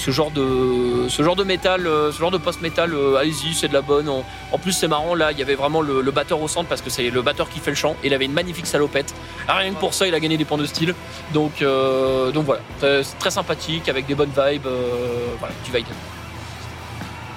Ce 0.00 0.10
genre 0.10 0.30
de, 0.30 1.44
métal, 1.44 1.86
euh, 1.86 2.10
ce 2.10 2.18
genre 2.18 2.30
de 2.30 2.38
post-metal, 2.38 2.94
euh, 2.94 3.16
allez-y, 3.16 3.52
c'est 3.52 3.68
de 3.68 3.74
la 3.74 3.82
bonne. 3.82 4.08
En, 4.08 4.58
plus, 4.58 4.72
c'est 4.72 4.88
marrant, 4.88 5.14
là, 5.14 5.30
il 5.30 5.38
y 5.38 5.42
avait 5.42 5.56
vraiment 5.56 5.82
le, 5.82 6.10
batteur 6.10 6.40
au 6.40 6.48
centre 6.48 6.70
parce 6.70 6.80
que 6.80 6.88
c'est 6.88 7.10
le 7.10 7.20
batteur 7.20 7.50
qui 7.50 7.60
fait 7.60 7.70
le 7.70 7.76
chant. 7.76 7.94
Il 8.02 8.14
avait 8.14 8.24
une 8.24 8.32
magnifique 8.32 8.66
salopette. 8.66 9.14
Ah, 9.46 9.56
Rien 9.56 9.74
que 9.74 9.78
pour 9.78 9.92
ça, 9.92 10.06
il 10.06 10.14
a 10.14 10.20
gagné 10.20 10.38
des 10.38 10.46
points 10.46 10.56
de 10.56 10.64
style. 10.64 10.94
Donc, 11.34 11.60
euh, 11.60 12.32
voilà, 12.34 12.62
c'est 12.80 13.18
très 13.18 13.30
sympathique 13.30 13.90
avec 13.90 14.06
des 14.06 14.14
bonnes 14.14 14.30
vibes. 14.30 14.66
euh, 14.66 15.26
voilà, 15.38 15.54
du 15.66 15.70
Vaiden. 15.70 15.92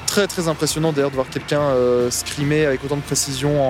Très, 0.08 0.28
très 0.28 0.48
impressionnant 0.48 0.94
d'ailleurs 0.94 1.10
de 1.10 1.16
voir 1.16 1.28
quelqu'un 1.30 1.62
euh, 1.62 2.10
scrimer 2.12 2.66
avec 2.66 2.84
autant 2.86 2.96
de 2.98 3.02
précision 3.02 3.62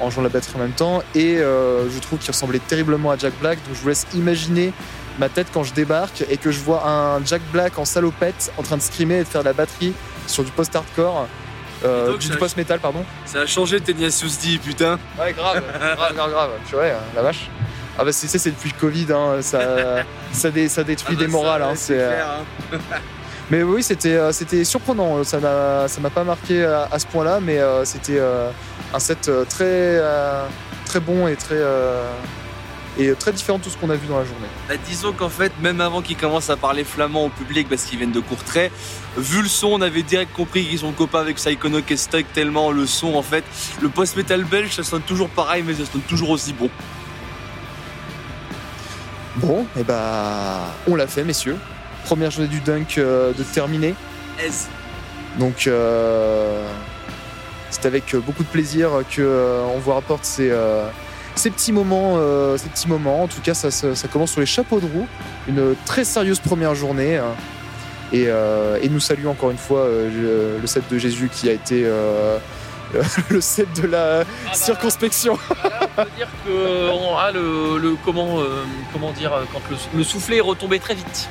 en, 0.00 0.10
jouant 0.10 0.22
la 0.22 0.30
batterie 0.30 0.54
en 0.56 0.60
même 0.60 0.70
temps. 0.70 1.02
Et 1.14 1.36
je 1.36 1.98
trouve 1.98 2.18
qu'il 2.18 2.30
ressemblait 2.30 2.60
terriblement 2.60 3.10
à 3.10 3.18
Jack 3.18 3.34
Black. 3.42 3.58
Donc, 3.66 3.74
je 3.74 3.80
vous 3.82 3.88
laisse 3.88 4.06
imaginer 4.14 4.72
ma 5.18 5.28
tête 5.28 5.46
quand 5.52 5.62
je 5.62 5.72
débarque 5.74 6.24
et 6.30 6.36
que 6.36 6.50
je 6.50 6.60
vois 6.60 6.86
un 6.88 7.24
Jack 7.24 7.42
Black 7.52 7.78
en 7.78 7.84
salopette 7.84 8.52
en 8.58 8.62
train 8.62 8.76
de 8.76 8.82
screamer 8.82 9.16
et 9.16 9.24
de 9.24 9.28
faire 9.28 9.42
de 9.42 9.46
la 9.46 9.52
batterie 9.52 9.92
sur 10.26 10.44
du 10.44 10.50
post-hardcore. 10.50 11.26
euh, 11.84 12.08
donc, 12.10 12.18
du, 12.18 12.26
ça- 12.26 12.32
du 12.34 12.38
post-metal, 12.38 12.78
pardon. 12.80 13.04
Ça 13.26 13.40
a 13.40 13.46
changé 13.46 13.80
Tenacious 13.80 14.38
D, 14.42 14.58
putain. 14.58 14.98
Ouais, 15.20 15.32
grave, 15.32 15.62
grave, 15.96 16.14
grave, 16.14 16.30
grave. 16.30 16.50
Purée, 16.68 16.90
hein, 16.92 17.00
la 17.14 17.22
vache. 17.22 17.50
Ah 17.98 18.04
bah 18.04 18.12
c'est 18.12 18.26
c'est- 18.26 18.38
c'est 18.38 18.50
depuis 18.50 18.70
le 18.74 18.78
Covid, 18.80 19.06
hein, 19.12 19.40
ça, 19.40 19.58
ça, 20.32 20.50
dé- 20.50 20.68
ça 20.68 20.84
détruit 20.84 21.16
des 21.16 21.26
morales. 21.28 21.62
hein, 21.62 21.72
c'est, 21.74 21.98
euh, 21.98 22.22
Mais 23.50 23.62
oui, 23.62 23.82
c'était 23.82 24.14
euh, 24.16 24.32
c'était 24.32 24.64
surprenant. 24.64 25.22
Ça 25.24 25.38
m'a 25.38 25.86
ça 25.88 26.00
m'a 26.00 26.10
pas 26.10 26.24
marqué 26.24 26.64
à, 26.64 26.88
à 26.90 26.98
ce 26.98 27.06
point-là, 27.06 27.38
mais 27.40 27.58
euh, 27.58 27.84
c'était 27.84 28.18
euh, 28.18 28.50
un 28.92 28.98
set 28.98 29.28
euh, 29.28 29.44
très 29.44 29.64
euh, 29.64 30.44
très 30.84 30.98
bon 31.00 31.28
et 31.28 31.36
très 31.36 31.54
euh, 31.54 32.02
et 32.98 33.12
très 33.12 33.32
différent 33.32 33.58
de 33.58 33.64
tout 33.64 33.70
ce 33.70 33.76
qu'on 33.76 33.90
a 33.90 33.96
vu 33.96 34.06
dans 34.06 34.18
la 34.18 34.24
journée. 34.24 34.46
Bah, 34.68 34.74
disons 34.86 35.12
qu'en 35.12 35.28
fait, 35.28 35.52
même 35.60 35.80
avant 35.80 36.02
qu'ils 36.02 36.16
commencent 36.16 36.50
à 36.50 36.56
parler 36.56 36.84
flamand 36.84 37.26
au 37.26 37.28
public 37.28 37.68
parce 37.68 37.84
qu'ils 37.84 37.98
viennent 37.98 38.12
de 38.12 38.20
Courtrai, 38.20 38.70
vu 39.16 39.42
le 39.42 39.48
son, 39.48 39.68
on 39.68 39.80
avait 39.80 40.02
direct 40.02 40.32
compris 40.32 40.66
qu'ils 40.66 40.78
sont 40.78 40.92
copains 40.92 41.20
avec 41.20 41.36
Psychonaut 41.36 41.82
et 41.88 41.96
Stock 41.96 42.24
tellement 42.32 42.70
le 42.70 42.86
son, 42.86 43.14
en 43.14 43.22
fait, 43.22 43.44
le 43.80 43.88
post-metal 43.88 44.44
belge, 44.44 44.74
ça 44.74 44.82
sonne 44.82 45.02
toujours 45.02 45.28
pareil, 45.28 45.62
mais 45.66 45.74
ça 45.74 45.84
sonne 45.90 46.02
toujours 46.02 46.30
aussi 46.30 46.52
bon. 46.52 46.70
Bon, 49.36 49.66
et 49.78 49.84
bah 49.84 50.74
on 50.88 50.94
l'a 50.94 51.06
fait, 51.06 51.22
messieurs. 51.22 51.58
Première 52.04 52.30
journée 52.30 52.48
du 52.48 52.60
dunk 52.60 52.96
euh, 52.96 53.34
de 53.34 53.42
terminer. 53.42 53.94
S. 54.38 54.68
Donc 55.38 55.66
euh, 55.66 56.66
c'est 57.68 57.84
avec 57.84 58.14
euh, 58.14 58.20
beaucoup 58.20 58.44
de 58.44 58.48
plaisir 58.48 58.90
que 59.10 59.20
euh, 59.20 59.64
on 59.74 59.78
vous 59.78 59.92
rapporte 59.92 60.24
ces, 60.24 60.48
euh, 60.50 60.88
ces 61.36 61.50
petits 61.50 61.72
moments, 61.72 62.14
euh, 62.18 62.56
ces 62.56 62.68
petits 62.68 62.88
moments. 62.88 63.22
En 63.24 63.28
tout 63.28 63.40
cas, 63.42 63.54
ça, 63.54 63.70
ça- 63.70 63.94
ça 63.94 64.08
commence 64.08 64.32
sur 64.32 64.40
les 64.40 64.46
chapeaux 64.46 64.80
de 64.80 64.86
roue. 64.86 65.06
Une 65.48 65.74
très 65.84 66.04
sérieuse 66.04 66.40
première 66.40 66.74
journée. 66.74 67.16
hein. 67.18 67.34
Et, 68.12 68.24
euh, 68.28 68.78
et 68.82 68.88
nous 68.88 69.00
saluons 69.00 69.30
encore 69.32 69.50
une 69.50 69.58
fois 69.58 69.80
euh, 69.80 70.58
le, 70.60 70.66
set 70.66 70.84
de 70.90 70.96
Jésus 70.98 71.28
qui 71.32 71.48
a 71.48 71.52
été 71.52 71.84
le 73.30 73.40
set 73.40 73.68
de 73.82 73.86
la 73.88 74.22
circonspection. 74.52 75.36
Voilà, 75.60 75.80
on 75.98 76.04
peut 76.04 76.10
dire 76.16 76.28
que 76.46 76.90
on 76.90 77.16
a 77.18 77.32
le, 77.32 77.78
le- 77.78 77.96
comment, 78.04 78.38
comment 78.92 79.10
dire 79.12 79.32
quand 79.52 79.60
le, 79.70 79.76
le 79.98 80.04
soufflet 80.04 80.36
est 80.36 80.40
retombé 80.40 80.78
très 80.78 80.94
vite. 80.94 81.28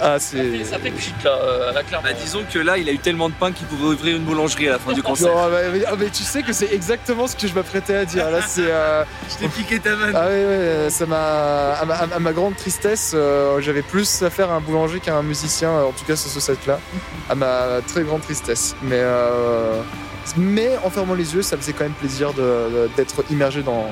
Ah, 0.00 0.18
Ça 0.18 0.36
fait, 0.38 0.58
c'est. 0.58 0.64
ça 0.64 0.78
fait 0.78 0.90
pchit 0.90 1.12
là, 1.24 1.30
euh, 1.42 1.72
là 1.72 1.82
clairement. 1.82 2.06
Bah, 2.08 2.14
disons 2.22 2.44
que 2.52 2.58
là, 2.58 2.78
il 2.78 2.88
a 2.88 2.92
eu 2.92 2.98
tellement 2.98 3.28
de 3.28 3.34
pain 3.34 3.52
qu'il 3.52 3.66
pouvait 3.66 3.94
ouvrir 3.94 4.16
une 4.16 4.22
boulangerie 4.24 4.68
à 4.68 4.72
la 4.72 4.78
fin 4.78 4.92
du 4.92 5.02
concert. 5.02 5.34
Non, 5.34 5.48
mais, 5.50 5.78
mais- 5.78 5.84
mais 5.98 6.10
tu 6.10 6.22
sais 6.22 6.42
que 6.42 6.52
c'est 6.52 6.72
exactement 6.72 7.26
ce 7.26 7.36
que 7.36 7.46
je 7.48 7.54
m'apprêtais 7.54 7.94
à 7.94 8.04
dire. 8.04 8.30
Là, 8.30 8.40
c'est. 8.46 8.62
euh, 8.70 9.04
Je 9.30 9.36
t'ai 9.36 9.48
piqué 9.48 9.78
ta 9.80 9.94
vanne. 9.94 10.12
Ah 10.14 10.26
ouais, 10.28 10.44
ouais, 10.84 10.90
ça 10.90 11.06
m'a 11.06 11.72
à, 11.74 11.84
ma, 11.84 11.94
à 11.94 12.18
ma 12.18 12.32
grande 12.32 12.56
tristesse, 12.56 13.12
euh, 13.14 13.60
j'avais 13.60 13.82
plus 13.82 14.22
à 14.22 14.30
faire 14.30 14.50
à 14.50 14.54
un 14.54 14.60
boulanger 14.60 15.00
qu'à 15.00 15.14
un 15.16 15.22
musicien, 15.22 15.70
en 15.70 15.92
tout 15.92 16.04
cas 16.06 16.16
sur 16.16 16.30
ce 16.30 16.40
set-là, 16.40 16.78
à 17.28 17.34
ma 17.34 17.80
très 17.86 18.02
grande 18.02 18.22
tristesse. 18.22 18.74
Mais 18.82 18.98
euh, 19.00 19.80
mais 20.36 20.70
en 20.84 20.90
fermant 20.90 21.14
les 21.14 21.34
yeux, 21.34 21.42
ça 21.42 21.56
faisait 21.56 21.72
quand 21.72 21.84
même 21.84 21.92
plaisir 21.94 22.32
de- 22.34 22.40
de- 22.42 22.90
d'être 22.96 23.24
immergé 23.30 23.62
dans, 23.62 23.86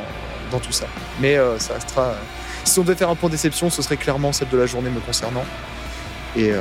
dans 0.50 0.58
tout 0.58 0.72
ça. 0.72 0.86
Mais 1.20 1.36
euh, 1.36 1.58
ça 1.58 1.74
restera. 1.74 2.02
euh, 2.08 2.14
si 2.64 2.78
on 2.78 2.82
devait 2.82 2.96
faire 2.96 3.10
un 3.10 3.14
point 3.14 3.30
déception, 3.30 3.70
ce 3.70 3.80
serait 3.80 3.96
clairement 3.96 4.32
celle 4.32 4.48
de 4.48 4.58
la 4.58 4.66
journée 4.66 4.90
me 4.90 5.00
concernant. 5.00 5.44
Et. 6.34 6.52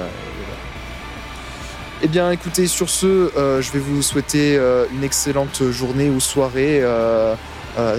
Eh 2.01 2.07
bien, 2.07 2.30
écoutez, 2.30 2.68
sur 2.68 2.89
ce, 2.89 3.05
euh, 3.38 3.61
je 3.61 3.72
vais 3.72 3.80
vous 3.80 4.01
souhaiter 4.01 4.57
euh, 4.57 4.86
une 4.93 5.03
excellente 5.03 5.72
journée 5.72 6.09
ou 6.09 6.20
soirée. 6.20 6.80
euh, 6.82 7.36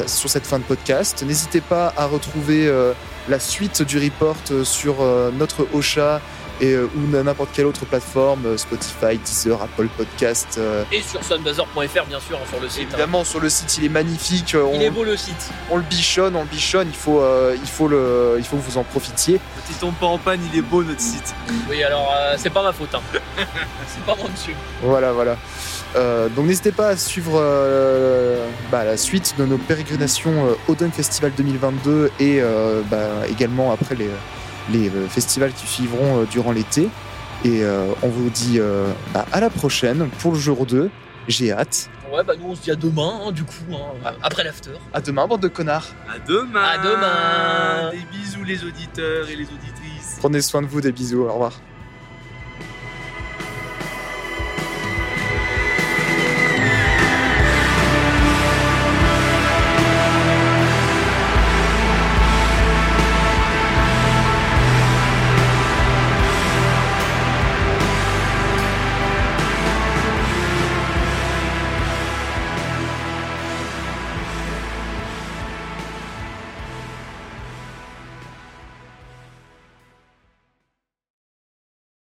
sur 0.06 0.30
cette 0.30 0.46
fin 0.46 0.58
de 0.58 0.64
podcast. 0.64 1.22
N'hésitez 1.26 1.60
pas 1.60 1.92
à 1.98 2.06
retrouver 2.06 2.66
la 3.28 3.38
suite 3.38 3.82
du 3.82 3.98
report 3.98 4.36
sur 4.64 5.04
notre 5.34 5.66
Ocha 5.74 6.22
et 6.60 6.72
euh, 6.72 6.88
ou 6.96 7.16
n'importe 7.22 7.50
quelle 7.52 7.66
autre 7.66 7.84
plateforme, 7.84 8.46
euh, 8.46 8.56
Spotify, 8.56 9.18
Deezer, 9.18 9.60
Apple 9.62 9.88
Podcast. 9.96 10.56
euh, 10.58 10.84
Et 10.92 11.02
sur 11.02 11.22
sunbuzzer.fr 11.22 12.04
bien 12.08 12.20
sûr 12.20 12.36
hein, 12.36 12.46
sur 12.48 12.60
le 12.60 12.68
site. 12.68 12.82
hein. 12.84 12.86
évidemment, 12.92 13.24
sur 13.24 13.40
le 13.40 13.48
site, 13.48 13.76
il 13.78 13.84
est 13.84 13.88
magnifique. 13.90 14.54
euh, 14.54 14.66
Il 14.72 14.78
On, 14.78 14.80
est 14.80 14.90
beau 14.90 15.04
le 15.04 15.16
site. 15.16 15.50
on 15.70 15.76
le 15.76 15.82
bichonne, 15.82 16.34
on 16.36 16.40
le 16.42 16.48
bichonne. 16.48 16.88
Il 16.90 16.96
faut, 16.96 17.20
euh, 17.20 17.56
il 17.60 17.68
faut 17.68 17.88
le, 17.88 18.36
il 18.38 18.44
faut 18.44 18.56
que 18.56 18.62
vous 18.62 18.78
en 18.78 18.84
profitiez. 18.84 19.40
Si 19.68 19.74
tombe 19.74 19.94
pas 19.94 20.06
en 20.06 20.18
panne, 20.18 20.40
il 20.52 20.58
est 20.58 20.62
beau 20.62 20.82
notre 20.82 21.00
site. 21.00 21.34
Oui 21.68 21.82
alors 21.82 22.12
euh, 22.16 22.34
c'est 22.38 22.50
pas 22.50 22.62
ma 22.62 22.72
faute. 22.72 22.94
Hein. 22.94 23.00
c'est 23.88 24.02
pas 24.04 24.14
mon 24.16 24.28
dessus. 24.28 24.54
Voilà, 24.82 25.12
voilà. 25.12 25.36
Euh, 25.94 26.28
donc 26.28 26.46
n'hésitez 26.46 26.72
pas 26.72 26.88
à 26.88 26.96
suivre 26.96 27.32
euh, 27.36 28.46
bah, 28.70 28.84
la 28.84 28.96
suite 28.96 29.34
de 29.38 29.44
nos 29.46 29.56
pérégrinations 29.58 30.46
euh, 30.46 30.54
au 30.68 30.74
Dunk 30.74 30.92
Festival 30.94 31.32
2022 31.36 32.10
et 32.20 32.40
euh, 32.40 32.82
bah, 32.90 32.98
également 33.28 33.72
après 33.72 33.94
les, 33.94 34.10
les 34.70 34.88
euh, 34.88 35.08
festivals 35.08 35.52
qui 35.52 35.66
suivront 35.66 36.22
euh, 36.22 36.24
durant 36.24 36.52
l'été. 36.52 36.88
Et 37.44 37.62
euh, 37.62 37.92
on 38.02 38.08
vous 38.08 38.30
dit 38.30 38.58
euh, 38.58 38.90
bah, 39.12 39.26
à 39.32 39.40
la 39.40 39.50
prochaine 39.50 40.08
pour 40.18 40.32
le 40.32 40.38
jour 40.38 40.66
2. 40.66 40.90
J'ai 41.28 41.52
hâte. 41.52 41.90
Ouais 42.12 42.22
bah 42.22 42.34
nous 42.38 42.50
on 42.50 42.54
se 42.54 42.62
dit 42.62 42.70
à 42.70 42.76
demain 42.76 43.20
hein, 43.26 43.32
du 43.32 43.42
coup 43.42 43.52
hein, 43.72 44.12
après 44.22 44.44
l'after. 44.44 44.70
À 44.94 45.00
demain, 45.00 45.26
bande 45.26 45.40
de 45.40 45.48
connards. 45.48 45.88
À 46.08 46.18
demain. 46.20 46.62
À 46.62 46.78
demain. 46.78 47.90
Des 47.90 48.16
bisous 48.16 48.44
les 48.44 48.64
auditeurs 48.64 49.28
et 49.28 49.34
les 49.34 49.44
auditrices. 49.44 50.16
Prenez 50.20 50.40
soin 50.40 50.62
de 50.62 50.66
vous, 50.66 50.80
des 50.80 50.92
bisous, 50.92 51.22
au 51.24 51.32
revoir. 51.32 51.60